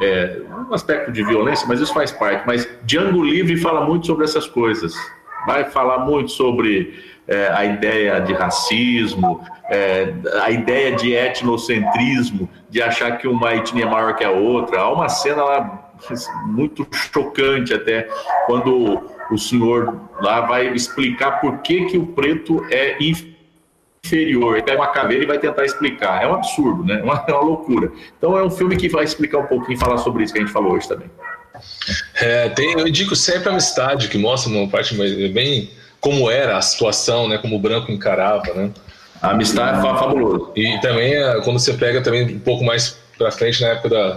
é, 0.00 0.40
um 0.68 0.74
aspecto 0.74 1.12
de 1.12 1.22
violência, 1.22 1.66
mas 1.68 1.80
isso 1.80 1.92
faz 1.92 2.10
parte. 2.10 2.46
Mas 2.46 2.68
Django 2.84 3.22
Livre 3.22 3.56
fala 3.56 3.84
muito 3.84 4.06
sobre 4.06 4.24
essas 4.24 4.46
coisas. 4.46 4.94
Vai 5.46 5.64
falar 5.64 6.00
muito 6.00 6.30
sobre 6.30 6.94
é, 7.26 7.48
a 7.48 7.64
ideia 7.64 8.20
de 8.20 8.32
racismo, 8.32 9.40
é, 9.70 10.12
a 10.42 10.50
ideia 10.50 10.94
de 10.94 11.12
etnocentrismo, 11.12 12.48
de 12.68 12.82
achar 12.82 13.18
que 13.18 13.26
uma 13.26 13.54
etnia 13.54 13.84
é 13.84 13.88
maior 13.88 14.14
que 14.14 14.24
a 14.24 14.30
outra. 14.30 14.80
Há 14.80 14.92
uma 14.92 15.08
cena 15.08 15.42
lá 15.42 15.92
muito 16.46 16.86
chocante 16.92 17.74
até 17.74 18.08
quando 18.46 19.00
o 19.30 19.38
senhor 19.38 20.00
lá 20.20 20.42
vai 20.42 20.68
explicar 20.68 21.40
por 21.40 21.58
que, 21.58 21.86
que 21.86 21.98
o 21.98 22.06
preto 22.06 22.64
é 22.70 22.96
inferior 23.02 23.31
inferior, 24.04 24.54
ele 24.54 24.62
pega 24.62 24.80
uma 24.80 24.88
caveira 24.88 25.22
e 25.22 25.26
vai 25.26 25.38
tentar 25.38 25.64
explicar. 25.64 26.22
É 26.22 26.26
um 26.26 26.34
absurdo, 26.34 26.84
né? 26.84 26.98
É 26.98 27.02
uma, 27.04 27.24
é 27.26 27.32
uma 27.32 27.42
loucura. 27.42 27.90
Então 28.18 28.36
é 28.36 28.42
um 28.42 28.50
filme 28.50 28.76
que 28.76 28.88
vai 28.88 29.04
explicar 29.04 29.38
um 29.38 29.46
pouquinho, 29.46 29.78
falar 29.78 29.98
sobre 29.98 30.24
isso 30.24 30.32
que 30.32 30.40
a 30.40 30.42
gente 30.42 30.52
falou 30.52 30.72
hoje 30.72 30.88
também. 30.88 31.10
É, 32.16 32.48
tem, 32.48 32.72
eu 32.72 32.86
indico 32.86 33.14
sempre 33.14 33.48
a 33.48 33.52
Amistade, 33.52 34.08
que 34.08 34.18
mostra 34.18 34.52
uma 34.52 34.68
parte 34.68 34.94
bem 35.28 35.70
como 36.00 36.28
era 36.30 36.56
a 36.56 36.62
situação, 36.62 37.28
né? 37.28 37.38
Como 37.38 37.56
o 37.56 37.58
branco 37.58 37.92
encarava, 37.92 38.52
né? 38.54 38.70
A 39.20 39.30
Amistade 39.30 39.78
é 39.78 39.82
fabuloso. 39.82 40.50
E 40.56 40.80
também 40.80 41.14
é, 41.14 41.40
quando 41.42 41.60
você 41.60 41.74
pega 41.74 42.02
também 42.02 42.36
um 42.36 42.40
pouco 42.40 42.64
mais 42.64 42.98
para 43.16 43.30
frente 43.30 43.60
na 43.62 43.68
época 43.68 43.88
da 43.88 44.16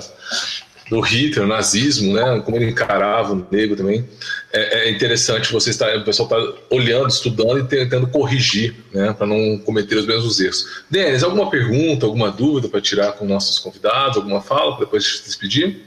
do 0.90 1.00
Hitler, 1.00 1.46
o 1.46 1.48
nazismo, 1.48 2.14
né, 2.14 2.42
como 2.46 2.58
ele 2.58 2.70
encarava 2.70 3.34
o 3.34 3.48
negro 3.50 3.76
também, 3.76 4.08
é, 4.54 4.88
é 4.88 4.92
interessante 4.92 5.52
você 5.52 5.72
estar, 5.72 5.96
o 5.98 6.04
pessoal 6.04 6.30
está 6.30 6.62
olhando, 6.70 7.10
estudando 7.10 7.60
e 7.60 7.64
tentando 7.64 8.08
corrigir, 8.08 8.76
né, 8.94 9.12
para 9.14 9.26
não 9.26 9.58
cometer 9.60 9.96
os 9.96 10.06
mesmos 10.06 10.40
erros. 10.40 10.84
Denis, 10.90 11.24
alguma 11.24 11.50
pergunta, 11.50 12.06
alguma 12.06 12.32
dúvida 12.32 12.70
para 12.70 12.82
tirar 12.82 13.14
com 13.14 13.26
nossos 13.26 13.58
convidados, 13.58 14.18
alguma 14.18 14.42
fala 14.42 14.76
para 14.76 14.86
depois 14.86 15.04
de 15.04 15.18
se 15.18 15.24
despedir? 15.26 15.82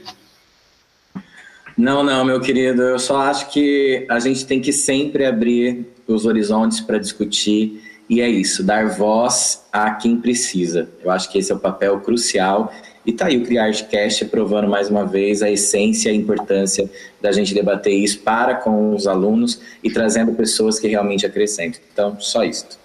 Não, 1.77 2.03
não, 2.03 2.25
meu 2.25 2.41
querido, 2.41 2.81
eu 2.81 2.99
só 2.99 3.21
acho 3.21 3.49
que 3.51 4.05
a 4.09 4.19
gente 4.19 4.45
tem 4.45 4.59
que 4.59 4.73
sempre 4.73 5.25
abrir 5.25 5.85
os 6.05 6.25
horizontes 6.25 6.81
para 6.81 6.97
discutir. 6.97 7.81
E 8.09 8.19
é 8.21 8.27
isso, 8.27 8.63
dar 8.63 8.89
voz 8.89 9.63
a 9.71 9.91
quem 9.91 10.17
precisa. 10.17 10.89
Eu 11.01 11.11
acho 11.11 11.31
que 11.31 11.37
esse 11.37 11.51
é 11.51 11.55
o 11.55 11.59
papel 11.59 11.99
crucial 12.01 12.73
e 13.05 13.13
tá 13.13 13.27
aí 13.27 13.37
o 13.37 13.45
CriArtCast 13.45 14.25
provando 14.25 14.67
mais 14.67 14.89
uma 14.89 15.05
vez 15.05 15.41
a 15.41 15.49
essência 15.49 16.09
e 16.09 16.11
a 16.11 16.15
importância 16.15 16.89
da 17.21 17.31
gente 17.31 17.53
debater 17.53 17.93
isso 17.93 18.19
para 18.19 18.55
com 18.55 18.93
os 18.93 19.07
alunos 19.07 19.61
e 19.83 19.89
trazendo 19.89 20.33
pessoas 20.33 20.79
que 20.79 20.87
realmente 20.87 21.25
acrescentam. 21.25 21.81
Então, 21.91 22.19
só 22.19 22.43
isso. 22.43 22.77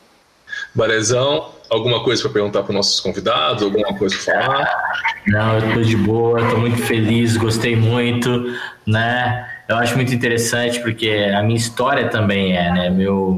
Barezão, 0.74 1.50
alguma 1.68 2.02
coisa 2.02 2.22
para 2.22 2.32
perguntar 2.32 2.62
para 2.62 2.70
os 2.70 2.76
nossos 2.76 3.00
convidados? 3.00 3.62
Alguma 3.62 3.94
coisa 3.96 4.16
para 4.24 4.42
falar? 4.42 4.94
Não, 5.26 5.58
eu 5.58 5.68
estou 5.68 5.82
de 5.82 5.96
boa, 5.96 6.40
estou 6.40 6.58
muito 6.58 6.78
feliz, 6.78 7.36
gostei 7.36 7.76
muito, 7.76 8.52
né? 8.86 9.48
Eu 9.68 9.76
acho 9.76 9.96
muito 9.96 10.12
interessante 10.12 10.80
porque 10.80 11.32
a 11.34 11.42
minha 11.42 11.56
história 11.56 12.08
também 12.08 12.56
é, 12.56 12.70
né? 12.72 12.90
Meu, 12.90 13.36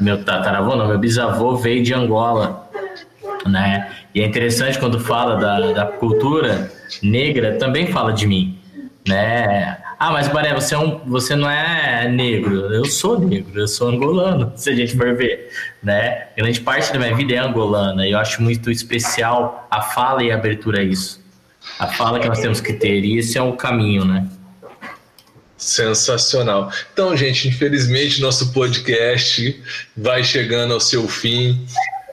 meu 0.00 0.24
tataravô, 0.24 0.76
não, 0.76 0.88
meu 0.88 0.98
bisavô 0.98 1.56
veio 1.56 1.82
de 1.82 1.94
Angola, 1.94 2.68
né? 3.46 3.90
E 4.14 4.20
é 4.20 4.26
interessante 4.26 4.78
quando 4.78 5.00
fala 5.00 5.36
da, 5.36 5.72
da 5.72 5.86
cultura 5.86 6.70
negra, 7.02 7.56
também 7.56 7.86
fala 7.86 8.12
de 8.12 8.26
mim, 8.26 8.58
né? 9.06 9.78
Ah, 9.98 10.10
mas 10.10 10.26
Baré, 10.26 10.52
você, 10.52 10.74
é 10.74 10.78
um, 10.78 10.98
você 11.06 11.36
não 11.36 11.48
é 11.48 12.08
negro. 12.08 12.74
Eu 12.74 12.84
sou 12.84 13.20
negro, 13.20 13.60
eu 13.60 13.68
sou 13.68 13.88
angolano, 13.88 14.52
se 14.58 14.70
a 14.70 14.74
gente 14.74 14.96
for 14.96 15.14
ver, 15.14 15.50
né? 15.82 16.26
Grande 16.36 16.60
parte 16.60 16.92
da 16.92 16.98
minha 16.98 17.14
vida 17.14 17.34
é 17.34 17.38
angolana 17.38 18.06
e 18.06 18.10
eu 18.10 18.18
acho 18.18 18.42
muito 18.42 18.70
especial 18.70 19.66
a 19.70 19.80
fala 19.80 20.22
e 20.24 20.32
a 20.32 20.34
abertura 20.34 20.80
a 20.80 20.82
isso. 20.82 21.22
A 21.78 21.86
fala 21.86 22.18
que 22.18 22.26
nós 22.26 22.40
temos 22.40 22.60
que 22.60 22.72
ter, 22.72 23.04
e 23.04 23.18
esse 23.18 23.38
é 23.38 23.42
o 23.42 23.52
caminho, 23.52 24.04
né? 24.04 24.26
Sensacional. 25.56 26.72
Então, 26.92 27.16
gente, 27.16 27.46
infelizmente 27.46 28.20
nosso 28.20 28.52
podcast 28.52 29.62
vai 29.96 30.24
chegando 30.24 30.74
ao 30.74 30.80
seu 30.80 31.06
fim 31.06 31.64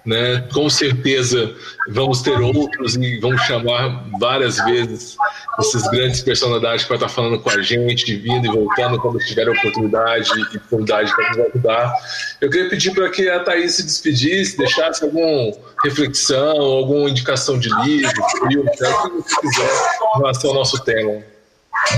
né? 0.10 0.44
Com 0.52 0.68
certeza 0.70 1.54
vamos 1.88 2.24
ter 2.24 2.40
outros 2.42 2.96
e 2.96 3.20
vamos 3.20 3.42
chamar 3.44 4.06
várias 4.20 4.58
vezes 4.66 5.16
esses 5.60 5.88
grandes 5.90 6.22
personalidades 6.22 6.84
para 6.86 6.96
estar 6.96 7.10
falando 7.10 7.40
com 7.40 7.50
a 7.52 7.62
gente, 7.62 8.16
vindo 8.16 8.48
e 8.48 8.50
voltando 8.50 9.00
quando 9.00 9.20
tiver 9.20 9.48
oportunidade 9.48 10.30
e 10.36 10.58
oportunidade 10.58 11.16
para 11.16 11.30
nos 11.30 11.40
ajudar. 11.40 11.94
Eu 12.42 12.50
queria 12.50 12.70
pedir 12.70 12.92
para 12.92 13.08
que 13.10 13.30
a 13.30 13.42
Thaís 13.42 13.76
se 13.76 13.84
despedisse, 13.84 14.58
deixasse 14.58 15.04
alguma 15.04 15.54
reflexão, 15.84 16.60
alguma 16.60 17.08
indicação 17.08 17.60
de 17.60 17.70
livro, 17.84 18.12
filme, 18.40 18.58
o 18.58 19.24
que 19.24 19.42
quiser 19.42 19.72
em 20.16 20.18
relação 20.18 20.50
ao 20.50 20.56
nosso 20.56 20.84
tema. 20.84 21.22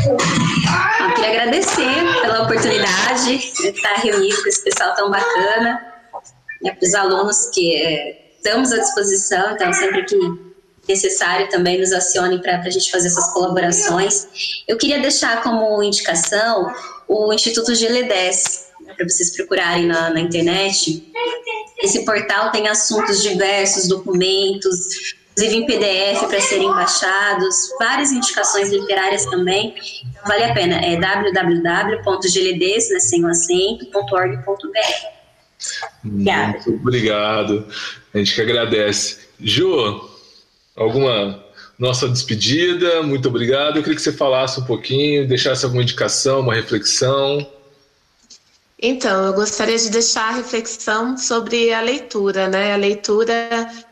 Eu 0.04 1.14
queria 1.16 1.30
agradecer 1.30 2.22
pela 2.22 2.44
oportunidade 2.44 3.38
de 3.38 3.68
estar 3.68 3.94
reunido 3.96 4.42
com 4.42 4.50
esse 4.50 4.64
pessoal 4.64 4.94
tão 4.96 5.10
bacana 5.10 5.91
né, 6.62 6.72
para 6.74 6.88
os 6.88 6.94
alunos 6.94 7.50
que 7.54 7.76
é, 7.76 8.32
estamos 8.36 8.72
à 8.72 8.78
disposição, 8.80 9.52
então 9.52 9.72
sempre 9.74 10.04
que 10.06 10.18
necessário 10.88 11.50
também 11.50 11.80
nos 11.80 11.92
acione 11.92 12.42
para 12.42 12.58
a 12.58 12.70
gente 12.70 12.92
fazer 12.92 13.08
essas 13.08 13.32
colaborações. 13.34 14.28
Eu 14.68 14.78
queria 14.78 15.00
deixar 15.00 15.44
como 15.44 15.82
indicação 15.84 16.74
o 17.08 17.32
Instituto 17.34 17.72
GL10, 17.72 18.62
né, 18.82 18.94
para 18.96 19.08
vocês 19.08 19.36
procurarem 19.36 19.86
na, 19.86 20.10
na 20.10 20.20
internet. 20.20 21.12
Esse 21.80 22.04
portal 22.06 22.52
tem 22.52 22.68
assuntos 22.68 23.22
diversos, 23.22 23.88
documentos, 23.88 25.16
inclusive 25.32 25.56
em 25.58 25.66
PDF 25.66 26.28
para 26.28 26.42
serem 26.42 26.70
baixados, 26.70 27.56
várias 27.80 28.12
indicações 28.12 28.70
literárias 28.70 29.26
também. 29.26 29.74
Vale 30.28 30.44
a 30.44 30.54
pena, 30.54 30.76
é 30.86 30.96
www.gld, 30.98 32.22
muito 36.04 36.70
obrigado. 36.70 37.66
A 38.14 38.18
gente 38.18 38.34
que 38.34 38.42
agradece. 38.42 39.20
Ju, 39.40 40.10
alguma 40.76 41.44
nossa 41.78 42.08
despedida, 42.08 43.02
muito 43.02 43.28
obrigado. 43.28 43.78
Eu 43.78 43.84
queria 43.84 43.96
que 43.96 44.02
você 44.02 44.12
falasse 44.12 44.60
um 44.60 44.66
pouquinho, 44.66 45.28
deixasse 45.28 45.66
alguma 45.66 45.84
indicação, 45.84 46.42
uma 46.42 46.54
reflexão. 46.54 47.48
Então, 48.84 49.28
eu 49.28 49.34
gostaria 49.34 49.78
de 49.78 49.92
deixar 49.92 50.30
a 50.30 50.36
reflexão 50.38 51.16
sobre 51.16 51.72
a 51.72 51.82
leitura, 51.82 52.48
né? 52.48 52.74
A 52.74 52.78
leitura, 52.78 53.34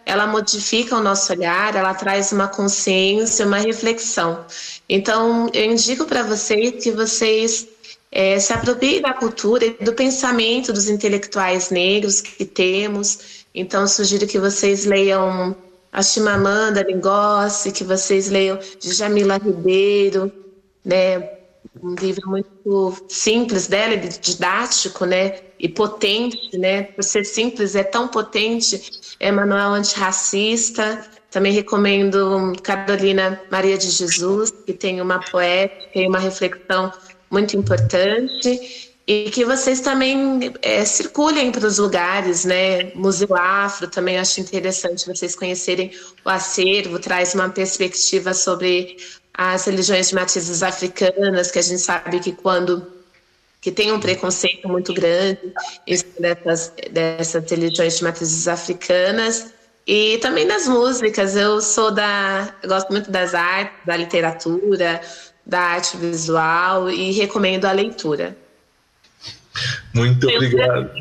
ela 0.04 0.26
modifica 0.26 0.96
o 0.96 1.04
nosso 1.04 1.32
olhar, 1.32 1.76
ela 1.76 1.94
traz 1.94 2.32
uma 2.32 2.48
consciência, 2.48 3.46
uma 3.46 3.60
reflexão. 3.60 4.44
Então, 4.90 5.48
eu 5.54 5.66
indico 5.66 6.06
para 6.06 6.24
vocês 6.24 6.84
que 6.84 6.90
vocês 6.90 7.68
é, 8.12 8.40
se 8.40 8.52
aproprie 8.54 9.02
da 9.02 9.14
cultura 9.14 9.66
e 9.66 9.84
do 9.84 9.94
pensamento 9.94 10.74
dos 10.74 10.90
intelectuais 10.90 11.70
negros 11.70 12.22
que 12.22 12.46
temos. 12.46 13.46
Então, 13.54 13.88
sugiro 13.88 14.28
que 14.28 14.40
vocês 14.40 14.86
leiam 14.86 15.56
a 15.92 16.02
Chimamanda 16.02 16.84
Ngozi, 16.84 17.72
que 17.72 17.84
vocês 17.84 18.30
leiam 18.30 18.60
de 18.80 18.94
Jamila 18.94 19.38
Ribeiro, 19.38 20.32
né? 20.84 21.40
um 21.82 21.96
livro 21.96 22.30
muito 22.30 23.06
simples 23.08 23.68
dela, 23.68 23.96
didático, 23.96 25.06
né, 25.06 25.40
e 25.60 25.68
potente, 25.68 26.58
né, 26.58 26.84
por 26.84 27.04
ser 27.04 27.24
simples 27.24 27.76
é 27.76 27.84
tão 27.84 28.08
potente, 28.08 29.16
é 29.20 29.32
manual 29.32 29.74
antirracista, 29.74 31.06
também 31.30 31.54
recomendo 31.54 32.54
Carolina 32.64 33.40
Maria 33.52 33.78
de 33.78 33.90
Jesus, 33.90 34.52
que 34.52 34.74
tem 34.74 35.00
uma 35.00 35.20
poética 35.20 36.00
e 36.00 36.08
uma 36.08 36.20
reflexão 36.20 36.92
muito 37.30 37.56
importante 37.56 38.90
e 39.08 39.30
que 39.32 39.44
vocês 39.44 39.82
também 39.82 40.54
é, 40.62 40.86
circulem 40.86 41.52
para 41.52 41.66
os 41.66 41.80
lugares, 41.80 42.46
né? 42.46 42.92
Museu 42.94 43.36
Afro 43.36 43.88
também 43.88 44.20
acho 44.20 44.40
interessante 44.40 45.08
vocês 45.08 45.36
conhecerem 45.36 45.92
o 46.24 46.30
acervo, 46.30 47.00
traz 47.00 47.34
uma 47.34 47.50
perspectiva 47.50 48.34
sobre 48.34 48.98
as 49.34 49.66
religiões 49.66 50.10
de 50.10 50.16
matizes 50.16 50.62
africanas, 50.62 51.50
que 51.50 51.58
a 51.58 51.62
gente 51.62 51.82
sabe 51.82 52.20
que 52.20 52.34
quando 52.34 53.00
que 53.62 53.72
tem 53.72 53.92
um 53.92 54.00
preconceito 54.00 54.70
muito 54.70 54.94
grande 54.94 55.54
dessas, 56.20 56.72
dessas 56.92 57.50
religiões 57.50 57.98
de 57.98 58.04
matrizes 58.04 58.48
africanas 58.48 59.54
e 59.86 60.18
também 60.20 60.48
das 60.48 60.68
músicas. 60.68 61.36
Eu 61.36 61.60
sou 61.62 61.92
da, 61.92 62.54
eu 62.62 62.70
gosto 62.70 62.90
muito 62.90 63.12
das 63.12 63.34
artes, 63.34 63.86
da 63.86 63.98
literatura, 63.98 65.02
da 65.50 65.60
arte 65.60 65.98
visual 65.98 66.90
e 66.90 67.12
recomendo 67.12 67.66
a 67.66 67.72
leitura. 67.72 68.38
Muito 69.94 70.30
obrigado. 70.30 70.92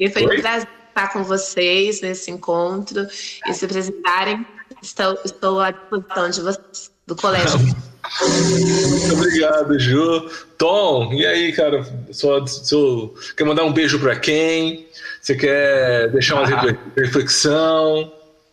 E 0.00 0.08
foi 0.08 0.26
Oi? 0.26 0.38
um 0.38 0.40
prazer 0.40 0.68
estar 0.88 1.12
com 1.12 1.22
vocês 1.22 2.00
nesse 2.00 2.30
encontro 2.30 3.06
e 3.46 3.52
se 3.52 3.64
apresentarem. 3.64 4.44
Estou, 4.82 5.18
estou 5.24 5.60
à 5.60 5.70
disposição 5.70 6.30
de 6.30 6.40
vocês, 6.40 6.90
do 7.06 7.14
colégio. 7.14 7.58
Muito 7.58 9.14
obrigado, 9.14 9.78
Ju. 9.78 10.30
Tom, 10.56 11.12
e 11.12 11.26
aí, 11.26 11.52
cara? 11.52 11.84
Só, 12.10 12.44
só, 12.46 13.10
quer 13.36 13.44
mandar 13.44 13.64
um 13.64 13.72
beijo 13.72 14.00
para 14.00 14.16
quem? 14.16 14.86
Você 15.20 15.36
quer 15.36 16.10
deixar 16.10 16.36
uma 16.36 16.48
ah. 16.48 16.76
reflexão? 16.96 18.10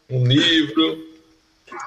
Um 0.10 0.26
livro? 0.28 1.09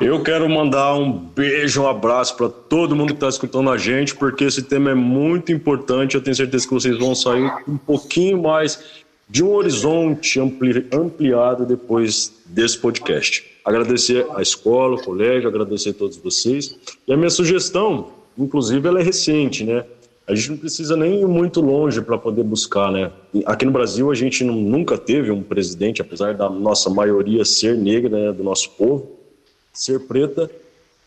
Eu 0.00 0.22
quero 0.22 0.48
mandar 0.48 0.94
um 0.94 1.12
beijo, 1.12 1.82
um 1.82 1.88
abraço 1.88 2.36
para 2.36 2.48
todo 2.48 2.96
mundo 2.96 3.08
que 3.08 3.14
está 3.14 3.28
escutando 3.28 3.70
a 3.70 3.76
gente, 3.76 4.14
porque 4.14 4.44
esse 4.44 4.62
tema 4.62 4.90
é 4.90 4.94
muito 4.94 5.52
importante. 5.52 6.14
Eu 6.14 6.22
tenho 6.22 6.34
certeza 6.34 6.66
que 6.66 6.74
vocês 6.74 6.98
vão 6.98 7.14
sair 7.14 7.52
um 7.68 7.76
pouquinho 7.76 8.42
mais 8.42 9.02
de 9.28 9.44
um 9.44 9.52
horizonte 9.52 10.40
ampli 10.40 10.86
ampliado 10.92 11.64
depois 11.64 12.32
desse 12.46 12.78
podcast. 12.78 13.44
Agradecer 13.64 14.26
a 14.34 14.42
escola, 14.42 14.96
o 14.96 15.02
colégio, 15.02 15.48
agradecer 15.48 15.90
a 15.90 15.94
todos 15.94 16.16
vocês. 16.16 16.76
E 17.06 17.12
a 17.12 17.16
minha 17.16 17.30
sugestão, 17.30 18.08
inclusive, 18.36 18.86
ela 18.88 19.00
é 19.00 19.02
recente, 19.04 19.62
né? 19.62 19.84
A 20.26 20.34
gente 20.34 20.50
não 20.50 20.56
precisa 20.56 20.96
nem 20.96 21.20
ir 21.20 21.26
muito 21.26 21.60
longe 21.60 22.00
para 22.00 22.18
poder 22.18 22.42
buscar, 22.42 22.90
né? 22.90 23.10
Aqui 23.44 23.64
no 23.64 23.72
Brasil 23.72 24.10
a 24.10 24.14
gente 24.14 24.42
nunca 24.44 24.96
teve 24.98 25.30
um 25.30 25.42
presidente, 25.42 26.00
apesar 26.00 26.34
da 26.34 26.48
nossa 26.48 26.90
maioria 26.90 27.44
ser 27.44 27.76
negra, 27.76 28.26
né, 28.26 28.32
do 28.32 28.42
nosso 28.42 28.70
povo 28.70 29.21
ser 29.72 30.00
preta. 30.00 30.50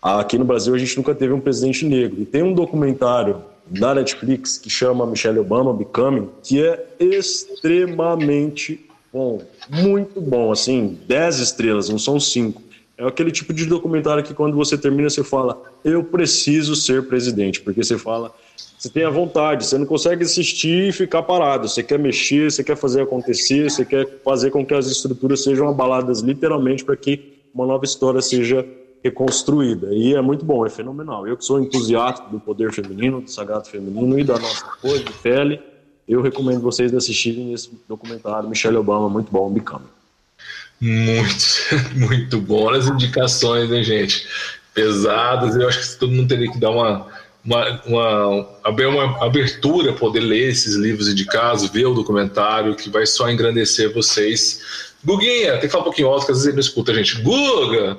Aqui 0.02 0.38
no 0.38 0.46
Brasil 0.46 0.74
a 0.74 0.78
gente 0.78 0.98
nunca 0.98 1.14
teve 1.14 1.34
um 1.34 1.40
presidente 1.40 1.86
negro. 1.86 2.22
E 2.22 2.26
tem 2.26 2.44
um 2.44 2.54
documentário 2.54 3.42
da 3.66 3.96
Netflix 3.96 4.58
que 4.58 4.70
chama 4.70 5.06
Michelle 5.06 5.40
Obama 5.40 5.74
Becoming, 5.74 6.30
que 6.44 6.64
é 6.64 6.86
extremamente 7.00 8.86
bom, 9.12 9.42
muito 9.70 10.20
bom, 10.22 10.52
assim, 10.52 11.00
10 11.08 11.40
estrelas, 11.40 11.90
não 11.90 11.98
são 11.98 12.20
5. 12.20 12.62
É 12.98 13.06
aquele 13.06 13.32
tipo 13.32 13.54
de 13.54 13.66
documentário 13.66 14.24
que 14.24 14.34
quando 14.34 14.56
você 14.56 14.78
termina 14.78 15.10
você 15.10 15.24
fala, 15.24 15.62
eu 15.84 16.04
preciso 16.04 16.76
ser 16.76 17.08
presidente, 17.08 17.62
porque 17.62 17.84
você 17.84 17.98
fala, 17.98 18.34
você 18.78 18.90
tem 18.90 19.04
a 19.04 19.10
vontade, 19.10 19.66
você 19.66 19.78
não 19.78 19.86
consegue 19.86 20.24
assistir 20.24 20.90
e 20.90 20.92
ficar 20.92 21.24
parado, 21.24 21.68
você 21.68 21.82
quer 21.82 21.98
mexer, 21.98 22.52
você 22.52 22.64
quer 22.64 22.78
fazer 22.78 23.02
acontecer, 23.02 23.70
você 23.70 23.84
quer 23.84 24.08
fazer 24.24 24.52
com 24.52 24.66
que 24.66 24.74
as 24.74 24.88
estruturas 24.88 25.44
sejam 25.44 25.68
abaladas 25.68 26.22
literalmente 26.22 26.86
para 26.86 26.96
que 26.96 27.35
uma 27.56 27.66
nova 27.66 27.86
história 27.86 28.22
seja 28.22 28.68
reconstruída. 29.02 29.88
E 29.94 30.14
é 30.14 30.22
muito 30.22 30.44
bom, 30.44 30.66
é 30.66 30.70
fenomenal. 30.70 31.26
Eu 31.26 31.38
que 31.38 31.46
sou 31.46 31.62
entusiasta 31.62 32.28
do 32.30 32.40
poder 32.40 32.74
feminino, 32.74 33.22
do 33.22 33.32
sagrado 33.32 33.70
feminino 33.70 34.20
e 34.20 34.24
da 34.26 34.38
nossa 34.38 34.66
cor 34.82 35.00
de 35.00 35.12
pele, 35.14 35.62
eu 36.08 36.22
recomendo 36.22 36.60
vocês 36.60 36.94
assistirem 36.94 37.54
esse 37.54 37.72
documentário 37.88 38.50
Michelle 38.50 38.76
Obama, 38.76 39.08
muito 39.08 39.32
bom, 39.32 39.50
Become. 39.50 39.86
Muito, 40.82 41.36
muito 41.96 42.42
bom 42.42 42.70
as 42.70 42.88
indicações, 42.88 43.70
né, 43.70 43.82
gente? 43.82 44.28
Pesadas, 44.74 45.56
eu 45.56 45.68
acho 45.70 45.94
que 45.94 46.00
todo 46.00 46.12
mundo 46.12 46.28
teria 46.28 46.52
que 46.52 46.60
dar 46.60 46.72
uma, 46.72 47.08
uma, 47.46 47.82
uma, 47.86 48.60
uma 48.66 49.26
abertura, 49.26 49.94
poder 49.94 50.20
ler 50.20 50.50
esses 50.50 50.76
livros 50.76 51.08
indicados, 51.08 51.70
ver 51.70 51.86
o 51.86 51.94
documentário, 51.94 52.76
que 52.76 52.90
vai 52.90 53.06
só 53.06 53.30
engrandecer 53.30 53.94
vocês 53.94 54.85
Guguinha, 55.06 55.52
tem 55.54 55.62
que 55.62 55.70
falar 55.70 55.82
um 55.82 55.86
pouquinho 55.86 56.08
alto, 56.08 56.26
que 56.26 56.32
às 56.32 56.38
vezes 56.38 56.48
ele 56.48 56.56
não 56.56 56.62
escuta 56.62 56.92
a 56.92 56.96
gente. 56.96 57.22
Guga! 57.22 57.98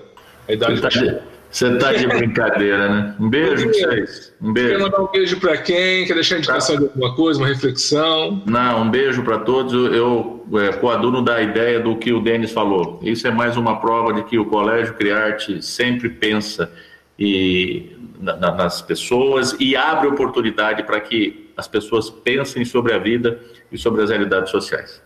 A 0.48 0.52
idade 0.52 0.76
você 0.76 0.82
tá, 0.82 0.88
de, 0.88 1.18
você 1.50 1.76
tá 1.76 1.92
de 1.92 2.06
brincadeira, 2.06 2.88
né? 2.88 3.14
Um 3.20 3.30
beijo 3.30 3.66
Guguinha, 3.66 3.86
pra 3.86 3.96
vocês. 3.96 4.34
Um 4.42 4.52
beijo. 4.52 4.70
Quer 4.70 4.78
mandar 4.80 5.02
um 5.02 5.10
beijo 5.10 5.40
pra 5.40 5.56
quem? 5.56 6.06
Quer 6.06 6.14
deixar 6.14 6.38
indicação 6.38 6.74
tá. 6.74 6.80
de 6.80 6.88
alguma 6.88 7.14
coisa, 7.14 7.40
uma 7.40 7.48
reflexão? 7.48 8.42
Não, 8.44 8.82
um 8.82 8.90
beijo 8.90 9.22
para 9.22 9.38
todos. 9.38 9.72
Eu 9.72 10.44
é, 10.54 10.72
coaduno 10.72 11.22
da 11.22 11.40
ideia 11.40 11.80
do 11.80 11.96
que 11.96 12.12
o 12.12 12.20
Denis 12.20 12.50
falou. 12.50 12.98
Isso 13.02 13.26
é 13.26 13.30
mais 13.30 13.56
uma 13.56 13.80
prova 13.80 14.12
de 14.12 14.24
que 14.24 14.38
o 14.38 14.44
Colégio 14.44 14.94
Criarte 14.94 15.62
sempre 15.62 16.08
pensa 16.08 16.70
e, 17.18 17.96
na, 18.20 18.36
nas 18.36 18.82
pessoas 18.82 19.56
e 19.58 19.76
abre 19.76 20.08
oportunidade 20.08 20.82
para 20.82 21.00
que 21.00 21.50
as 21.56 21.66
pessoas 21.66 22.10
pensem 22.10 22.64
sobre 22.64 22.92
a 22.92 22.98
vida 22.98 23.40
e 23.72 23.78
sobre 23.78 24.02
as 24.02 24.10
realidades 24.10 24.50
sociais. 24.50 25.05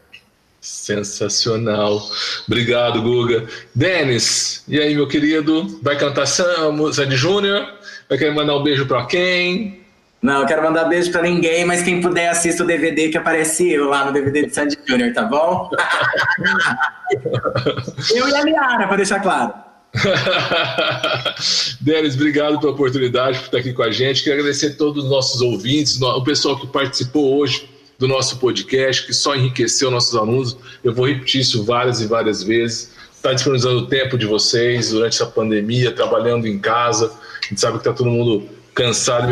Sensacional. 0.61 2.03
Obrigado, 2.47 3.01
Guga. 3.01 3.47
Denis, 3.75 4.63
e 4.69 4.79
aí, 4.79 4.95
meu 4.95 5.09
querido? 5.09 5.81
Vai 5.83 5.97
cantar 5.97 6.27
Sandy 6.27 7.17
Júnior? 7.17 7.67
Vai 8.09 8.19
querer 8.19 8.35
mandar 8.35 8.57
um 8.57 8.63
beijo 8.63 8.87
para 8.87 9.07
quem? 9.07 9.81
Não, 10.21 10.43
eu 10.43 10.47
quero 10.47 10.63
mandar 10.63 10.85
beijo 10.85 11.11
para 11.11 11.23
ninguém, 11.23 11.65
mas 11.65 11.83
quem 11.83 12.03
puder 12.03 12.29
assista 12.29 12.63
o 12.63 12.67
DVD 12.67 13.09
que 13.09 13.17
aparece 13.17 13.73
eu 13.73 13.89
lá 13.89 14.05
no 14.05 14.13
DVD 14.13 14.45
de 14.45 14.55
Sandy 14.55 14.77
Júnior, 14.87 15.15
tá 15.15 15.23
bom? 15.23 15.71
eu 18.15 18.29
e 18.29 18.35
a 18.35 18.45
Liara, 18.45 18.87
para 18.87 18.99
deixar 18.99 19.21
claro. 19.21 19.55
Denis, 21.81 22.17
obrigado 22.17 22.61
pela 22.61 22.73
oportunidade 22.73 23.39
por 23.39 23.47
estar 23.47 23.59
aqui 23.59 23.73
com 23.73 23.83
a 23.83 23.91
gente. 23.91 24.23
Quero 24.23 24.41
agradecer 24.41 24.67
a 24.67 24.75
todos 24.75 25.05
os 25.05 25.11
nossos 25.11 25.41
ouvintes, 25.41 25.99
o 26.03 26.23
pessoal 26.23 26.61
que 26.61 26.67
participou 26.67 27.39
hoje 27.39 27.70
do 28.01 28.09
nosso 28.09 28.39
podcast, 28.39 29.07
que 29.07 29.13
só 29.13 29.37
enriqueceu 29.37 29.91
nossos 29.91 30.17
alunos. 30.17 30.57
Eu 30.83 30.95
vou 30.95 31.07
repetir 31.07 31.43
isso 31.43 31.63
várias 31.63 32.01
e 32.01 32.07
várias 32.07 32.43
vezes. 32.43 32.93
Está 33.15 33.35
disponibilizando 33.35 33.81
o 33.81 33.87
tempo 33.87 34.17
de 34.17 34.25
vocês 34.25 34.91
durante 34.91 35.13
essa 35.13 35.27
pandemia, 35.27 35.93
trabalhando 35.93 36.49
em 36.49 36.59
casa. 36.59 37.13
A 37.45 37.47
gente 37.47 37.61
sabe 37.61 37.75
que 37.75 37.81
está 37.81 37.93
todo 37.93 38.09
mundo 38.09 38.49
cansado, 38.75 39.29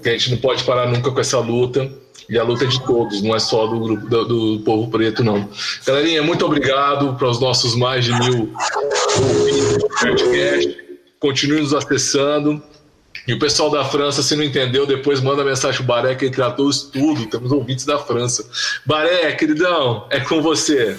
que 0.00 0.08
a 0.08 0.12
gente 0.12 0.30
não 0.30 0.38
pode 0.38 0.62
parar 0.62 0.86
nunca 0.86 1.10
com 1.10 1.18
essa 1.18 1.40
luta. 1.40 1.90
E 2.30 2.38
a 2.38 2.44
luta 2.44 2.62
é 2.64 2.68
de 2.68 2.80
todos, 2.84 3.20
não 3.20 3.34
é 3.34 3.40
só 3.40 3.66
do 3.66 3.80
grupo 3.80 4.06
do, 4.06 4.24
do 4.56 4.64
povo 4.64 4.88
preto, 4.88 5.24
não. 5.24 5.48
Galerinha, 5.84 6.22
muito 6.22 6.46
obrigado 6.46 7.14
para 7.14 7.28
os 7.28 7.40
nossos 7.40 7.74
mais 7.74 8.04
de 8.04 8.12
mil 8.12 8.54
ouvintes 9.18 9.78
do 9.78 9.88
podcast. 9.88 10.76
Continue 11.18 11.60
nos 11.60 11.74
acessando. 11.74 12.62
E 13.26 13.32
o 13.32 13.38
pessoal 13.38 13.70
da 13.70 13.84
França, 13.84 14.22
se 14.22 14.34
não 14.34 14.42
entendeu, 14.42 14.86
depois 14.86 15.20
manda 15.20 15.44
mensagem 15.44 15.76
pro 15.78 15.86
Baré 15.86 16.14
que 16.14 16.24
ele 16.24 16.34
tratou 16.34 16.68
isso 16.68 16.90
tudo. 16.90 17.26
Temos 17.26 17.52
ouvintes 17.52 17.84
da 17.84 17.98
França. 17.98 18.44
Baré, 18.84 19.30
queridão, 19.32 20.06
é 20.10 20.18
com 20.20 20.42
você. 20.42 20.96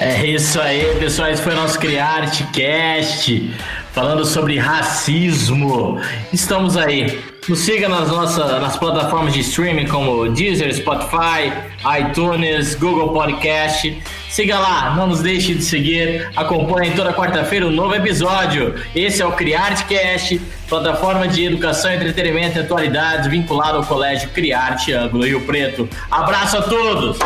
É 0.00 0.26
isso 0.26 0.60
aí, 0.60 0.96
pessoal. 0.98 1.30
Esse 1.30 1.42
foi 1.42 1.52
o 1.52 1.56
nosso 1.56 1.78
CriArteCast, 1.78 3.54
falando 3.92 4.24
sobre 4.24 4.58
racismo. 4.58 6.00
Estamos 6.32 6.76
aí 6.76 7.22
nos 7.48 7.58
siga 7.60 7.88
nas 7.88 8.08
nossas 8.08 8.60
nas 8.60 8.76
plataformas 8.76 9.32
de 9.32 9.40
streaming 9.40 9.86
como 9.86 10.28
Deezer, 10.28 10.74
Spotify, 10.74 11.52
iTunes, 12.00 12.74
Google 12.74 13.12
Podcast. 13.12 14.02
Siga 14.28 14.58
lá, 14.58 14.94
não 14.94 15.08
nos 15.08 15.20
deixe 15.20 15.54
de 15.54 15.62
seguir. 15.62 16.30
Acompanhe 16.36 16.92
toda 16.92 17.12
quarta-feira 17.12 17.66
um 17.66 17.70
novo 17.70 17.94
episódio. 17.94 18.74
Esse 18.94 19.22
é 19.22 19.26
o 19.26 19.32
CriArteCast, 19.32 20.40
plataforma 20.68 21.26
de 21.26 21.44
educação, 21.44 21.92
entretenimento 21.92 22.58
e 22.58 22.60
atualidades 22.60 23.28
vinculado 23.28 23.78
ao 23.78 23.84
Colégio 23.84 24.28
Criarte 24.30 24.92
Ângulo 24.92 25.24
Rio 25.24 25.40
Preto. 25.42 25.88
Abraço 26.10 26.58
a 26.58 26.62
todos! 26.62 27.18